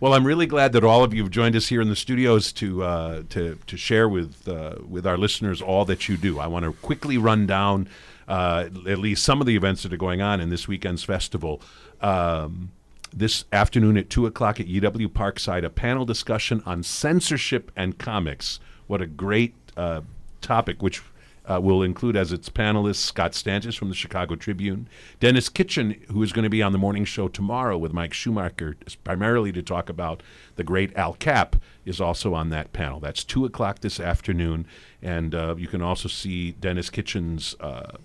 Well, 0.00 0.12
I'm 0.12 0.26
really 0.26 0.46
glad 0.46 0.72
that 0.72 0.84
all 0.84 1.02
of 1.02 1.14
you 1.14 1.22
have 1.22 1.30
joined 1.30 1.56
us 1.56 1.68
here 1.68 1.80
in 1.80 1.88
the 1.88 1.96
studios 1.96 2.52
to 2.54 2.82
uh, 2.82 3.22
to 3.30 3.58
to 3.66 3.76
share 3.76 4.08
with 4.08 4.46
uh, 4.48 4.76
with 4.86 5.06
our 5.06 5.16
listeners 5.16 5.62
all 5.62 5.84
that 5.86 6.08
you 6.08 6.16
do. 6.16 6.38
I 6.38 6.46
want 6.46 6.64
to 6.64 6.72
quickly 6.72 7.18
run 7.18 7.46
down 7.46 7.88
uh, 8.28 8.68
at 8.86 8.98
least 8.98 9.22
some 9.24 9.40
of 9.40 9.46
the 9.46 9.56
events 9.56 9.82
that 9.82 9.92
are 9.92 9.98
going 9.98 10.20
on 10.20 10.40
in 10.40 10.50
this 10.50 10.68
weekend's 10.68 11.04
festival. 11.04 11.60
Um, 12.00 12.72
this 13.12 13.44
afternoon 13.52 13.96
at 13.96 14.10
2 14.10 14.26
o'clock 14.26 14.60
at 14.60 14.66
UW 14.66 15.06
Parkside, 15.06 15.64
a 15.64 15.70
panel 15.70 16.04
discussion 16.04 16.62
on 16.66 16.82
censorship 16.82 17.72
and 17.74 17.96
comics. 17.96 18.60
What 18.88 19.00
a 19.00 19.06
great 19.06 19.54
uh, 19.76 20.02
topic, 20.42 20.82
which 20.82 21.02
uh, 21.48 21.60
will 21.60 21.82
include 21.82 22.16
as 22.16 22.32
its 22.32 22.48
panelists 22.48 22.96
Scott 22.96 23.32
Stantis 23.32 23.76
from 23.76 23.88
the 23.88 23.94
Chicago 23.94 24.34
Tribune, 24.34 24.88
Denis 25.20 25.48
Kitchen, 25.48 26.00
who 26.10 26.22
is 26.22 26.32
going 26.32 26.42
to 26.42 26.50
be 26.50 26.62
on 26.62 26.72
the 26.72 26.78
morning 26.78 27.04
show 27.04 27.28
tomorrow 27.28 27.78
with 27.78 27.92
Mike 27.92 28.12
Schumacher, 28.12 28.76
primarily 29.04 29.52
to 29.52 29.62
talk 29.62 29.88
about 29.88 30.22
the 30.56 30.64
great 30.64 30.94
Al 30.96 31.14
Capp, 31.14 31.56
is 31.84 32.00
also 32.00 32.34
on 32.34 32.50
that 32.50 32.72
panel. 32.72 33.00
That's 33.00 33.24
2 33.24 33.44
o'clock 33.44 33.80
this 33.80 34.00
afternoon, 34.00 34.66
and 35.00 35.34
uh, 35.34 35.54
you 35.56 35.68
can 35.68 35.82
also 35.82 36.08
see 36.08 36.52
Denis 36.52 36.90
Kitchen's. 36.90 37.54
Uh, 37.60 37.96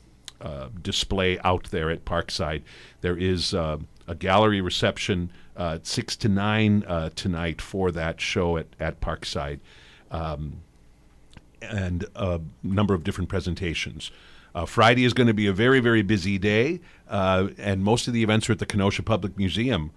uh, 0.42 0.70
display 0.82 1.38
out 1.44 1.70
there 1.70 1.92
at 1.92 2.04
Parkside. 2.04 2.64
There 3.02 3.16
is 3.16 3.54
uh, 3.54 3.78
a 4.08 4.16
gallery 4.16 4.60
reception 4.60 5.32
uh, 5.56 5.74
at 5.76 5.86
six 5.86 6.16
to 6.16 6.30
nine 6.30 6.84
uh, 6.88 7.12
tonight 7.16 7.62
for 7.62 7.92
that 7.92 8.20
show 8.20 8.58
at 8.58 8.66
at 8.80 9.00
Parkside, 9.02 9.60
um, 10.10 10.62
and 11.62 12.06
a 12.16 12.42
number 12.64 12.94
of 12.94 13.04
different 13.04 13.30
presentations. 13.30 14.12
Uh, 14.54 14.66
Friday 14.66 15.06
is 15.06 15.14
going 15.14 15.28
to 15.28 15.34
be 15.34 15.48
a 15.48 15.54
very 15.54 15.80
very 15.80 16.02
busy 16.02 16.38
day, 16.38 16.82
uh, 17.08 17.48
and 17.58 17.84
most 17.84 18.08
of 18.08 18.14
the 18.14 18.24
events 18.24 18.50
are 18.50 18.54
at 18.54 18.60
the 18.60 18.66
Kenosha 18.66 19.04
Public 19.04 19.38
Museum. 19.38 19.92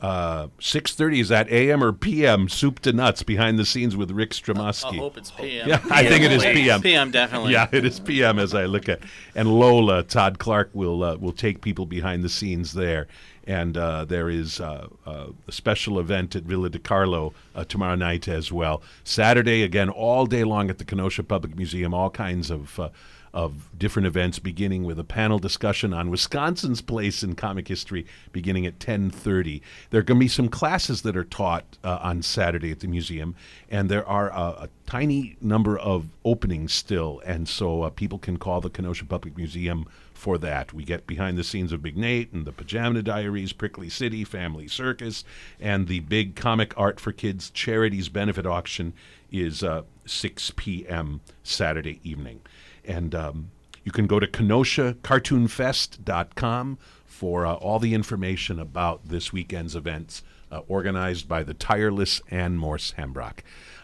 Uh, 0.00 0.48
Six 0.60 0.94
thirty 0.94 1.20
is 1.20 1.28
that 1.30 1.50
AM 1.50 1.82
or 1.82 1.92
PM? 1.92 2.48
Soup 2.48 2.78
to 2.80 2.92
Nutz 2.92 3.24
behind 3.24 3.58
the 3.58 3.64
scenes 3.64 3.96
with 3.96 4.10
Rick 4.10 4.30
Stromoski. 4.30 4.94
I 4.94 4.96
hope 4.96 5.16
it's 5.16 5.30
PM. 5.30 5.68
Yeah, 5.68 5.80
I 5.90 6.06
think 6.06 6.22
it 6.22 6.32
is. 6.32 6.44
PM. 6.44 6.82
PM 6.82 7.10
definitely. 7.10 7.52
Yeah, 7.52 7.68
it 7.72 7.84
is 7.84 7.98
PM 7.98 8.38
as 8.38 8.54
I 8.54 8.66
look 8.66 8.88
at. 8.90 9.00
And 9.34 9.48
Lola 9.58 10.02
Todd 10.02 10.38
Clark 10.38 10.70
will 10.74 11.02
uh, 11.02 11.16
will 11.16 11.32
take 11.32 11.62
people 11.62 11.86
behind 11.86 12.22
the 12.22 12.28
scenes 12.28 12.74
there. 12.74 13.06
And 13.48 13.78
uh, 13.78 14.04
there 14.04 14.28
is 14.28 14.60
uh, 14.60 14.88
uh, 15.06 15.26
a 15.46 15.52
special 15.52 16.00
event 16.00 16.34
at 16.34 16.42
Villa 16.42 16.68
de 16.68 16.80
Carlo 16.80 17.32
uh, 17.54 17.64
tomorrow 17.64 17.94
night 17.94 18.26
as 18.26 18.50
well. 18.50 18.82
Saturday 19.04 19.62
again, 19.62 19.88
all 19.88 20.26
day 20.26 20.42
long 20.42 20.68
at 20.68 20.78
the 20.78 20.84
Kenosha 20.84 21.22
Public 21.22 21.56
Museum. 21.56 21.94
All 21.94 22.10
kinds 22.10 22.50
of 22.50 22.78
uh, 22.78 22.88
of 23.36 23.68
different 23.78 24.06
events, 24.06 24.38
beginning 24.38 24.82
with 24.84 24.98
a 24.98 25.04
panel 25.04 25.38
discussion 25.38 25.92
on 25.92 26.08
Wisconsin's 26.08 26.80
place 26.80 27.22
in 27.22 27.34
comic 27.34 27.68
history, 27.68 28.06
beginning 28.32 28.64
at 28.64 28.78
10:30. 28.78 29.60
There 29.90 30.00
are 30.00 30.02
going 30.02 30.18
to 30.18 30.24
be 30.24 30.28
some 30.28 30.48
classes 30.48 31.02
that 31.02 31.18
are 31.18 31.22
taught 31.24 31.76
uh, 31.84 31.98
on 32.00 32.22
Saturday 32.22 32.70
at 32.70 32.80
the 32.80 32.88
museum, 32.88 33.34
and 33.70 33.90
there 33.90 34.08
are 34.08 34.30
a, 34.30 34.62
a 34.62 34.68
tiny 34.86 35.36
number 35.42 35.78
of 35.78 36.08
openings 36.24 36.72
still, 36.72 37.20
and 37.26 37.46
so 37.46 37.82
uh, 37.82 37.90
people 37.90 38.18
can 38.18 38.38
call 38.38 38.62
the 38.62 38.70
Kenosha 38.70 39.04
Public 39.04 39.36
Museum 39.36 39.84
for 40.14 40.38
that. 40.38 40.72
We 40.72 40.84
get 40.84 41.06
behind 41.06 41.36
the 41.36 41.44
scenes 41.44 41.72
of 41.72 41.82
Big 41.82 41.98
Nate 41.98 42.32
and 42.32 42.46
the 42.46 42.52
Pajama 42.52 43.02
Diaries, 43.02 43.52
Prickly 43.52 43.90
City, 43.90 44.24
Family 44.24 44.66
Circus, 44.66 45.24
and 45.60 45.88
the 45.88 46.00
big 46.00 46.36
Comic 46.36 46.72
Art 46.78 46.98
for 46.98 47.12
Kids 47.12 47.50
Charities 47.50 48.08
benefit 48.08 48.46
auction 48.46 48.94
is 49.30 49.62
uh, 49.62 49.82
6 50.06 50.52
p.m. 50.56 51.20
Saturday 51.42 52.00
evening. 52.02 52.40
And 52.86 53.14
um, 53.14 53.50
you 53.84 53.92
can 53.92 54.06
go 54.06 54.18
to 54.20 54.26
KenoshaCartoonFest.com 54.26 56.78
for 57.04 57.46
uh, 57.46 57.54
all 57.54 57.78
the 57.78 57.94
information 57.94 58.60
about 58.60 59.08
this 59.08 59.32
weekend's 59.32 59.76
events 59.76 60.22
uh, 60.50 60.60
organized 60.68 61.28
by 61.28 61.42
the 61.42 61.54
tireless 61.54 62.20
Ann 62.30 62.56
Morse 62.56 62.94
Hambrock. 62.98 63.38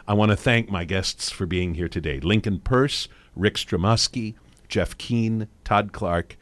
I 0.06 0.14
want 0.14 0.30
to 0.30 0.36
thank 0.36 0.68
my 0.68 0.84
guests 0.84 1.30
for 1.30 1.46
being 1.46 1.74
here 1.74 1.88
today 1.88 2.20
Lincoln 2.20 2.60
Peirce, 2.60 3.08
Rick 3.36 3.54
Stromoski, 3.54 4.34
Jeff 4.68 4.98
Keane, 4.98 5.48
Todd 5.64 5.92
Clark, 5.92 6.36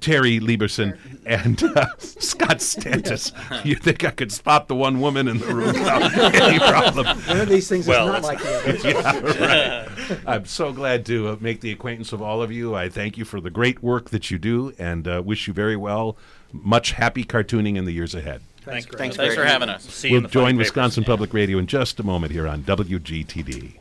Terri 0.00 0.40
Libenson, 0.40 0.98
and 1.26 1.62
uh, 1.62 1.86
Scott 1.98 2.58
Stantis. 2.58 3.32
you 3.64 3.74
think 3.76 4.04
I 4.04 4.10
could 4.10 4.32
spot 4.32 4.68
the 4.68 4.74
one 4.74 5.00
woman 5.00 5.28
in 5.28 5.38
the 5.38 5.46
room 5.46 5.66
without 5.74 6.34
any 6.34 6.58
problem? 6.58 7.06
One 7.06 7.40
of 7.40 7.48
these 7.48 7.68
things 7.68 7.86
Well, 7.86 8.08
is 8.14 8.22
not 8.22 8.22
like 8.22 8.38
the 8.42 8.58
others. 8.58 8.84
yeah, 9.38 10.14
right. 10.14 10.20
I'm 10.26 10.44
so 10.46 10.72
glad 10.72 11.04
to 11.06 11.28
uh, 11.28 11.36
make 11.40 11.60
the 11.60 11.70
acquaintance 11.72 12.12
of 12.12 12.22
all 12.22 12.42
of 12.42 12.50
you. 12.50 12.74
I 12.74 12.88
thank 12.88 13.18
you 13.18 13.24
for 13.24 13.40
the 13.40 13.50
great 13.50 13.82
work 13.82 14.10
that 14.10 14.30
you 14.30 14.38
do 14.38 14.72
and 14.78 15.06
uh, 15.06 15.22
wish 15.24 15.46
you 15.46 15.52
very 15.54 15.76
well. 15.76 16.16
Much 16.52 16.92
happy 16.92 17.24
cartooning 17.24 17.76
in 17.76 17.84
the 17.84 17.92
years 17.92 18.14
ahead. 18.14 18.40
Thanks, 18.62 18.84
Thank- 18.84 18.88
Greg. 18.88 18.98
Thanks, 18.98 19.16
Thanks 19.16 19.34
for 19.34 19.44
having 19.44 19.68
us. 19.68 19.84
See 19.84 20.08
you 20.08 20.16
in 20.16 20.22
We'll 20.22 20.28
the 20.28 20.32
fine 20.32 20.42
join 20.42 20.52
papers. 20.54 20.66
Wisconsin 20.68 21.04
Public 21.04 21.32
Radio 21.34 21.58
in 21.58 21.66
just 21.66 22.00
a 22.00 22.02
moment 22.02 22.32
here 22.32 22.48
on 22.48 22.62
WGTD. 22.62 23.78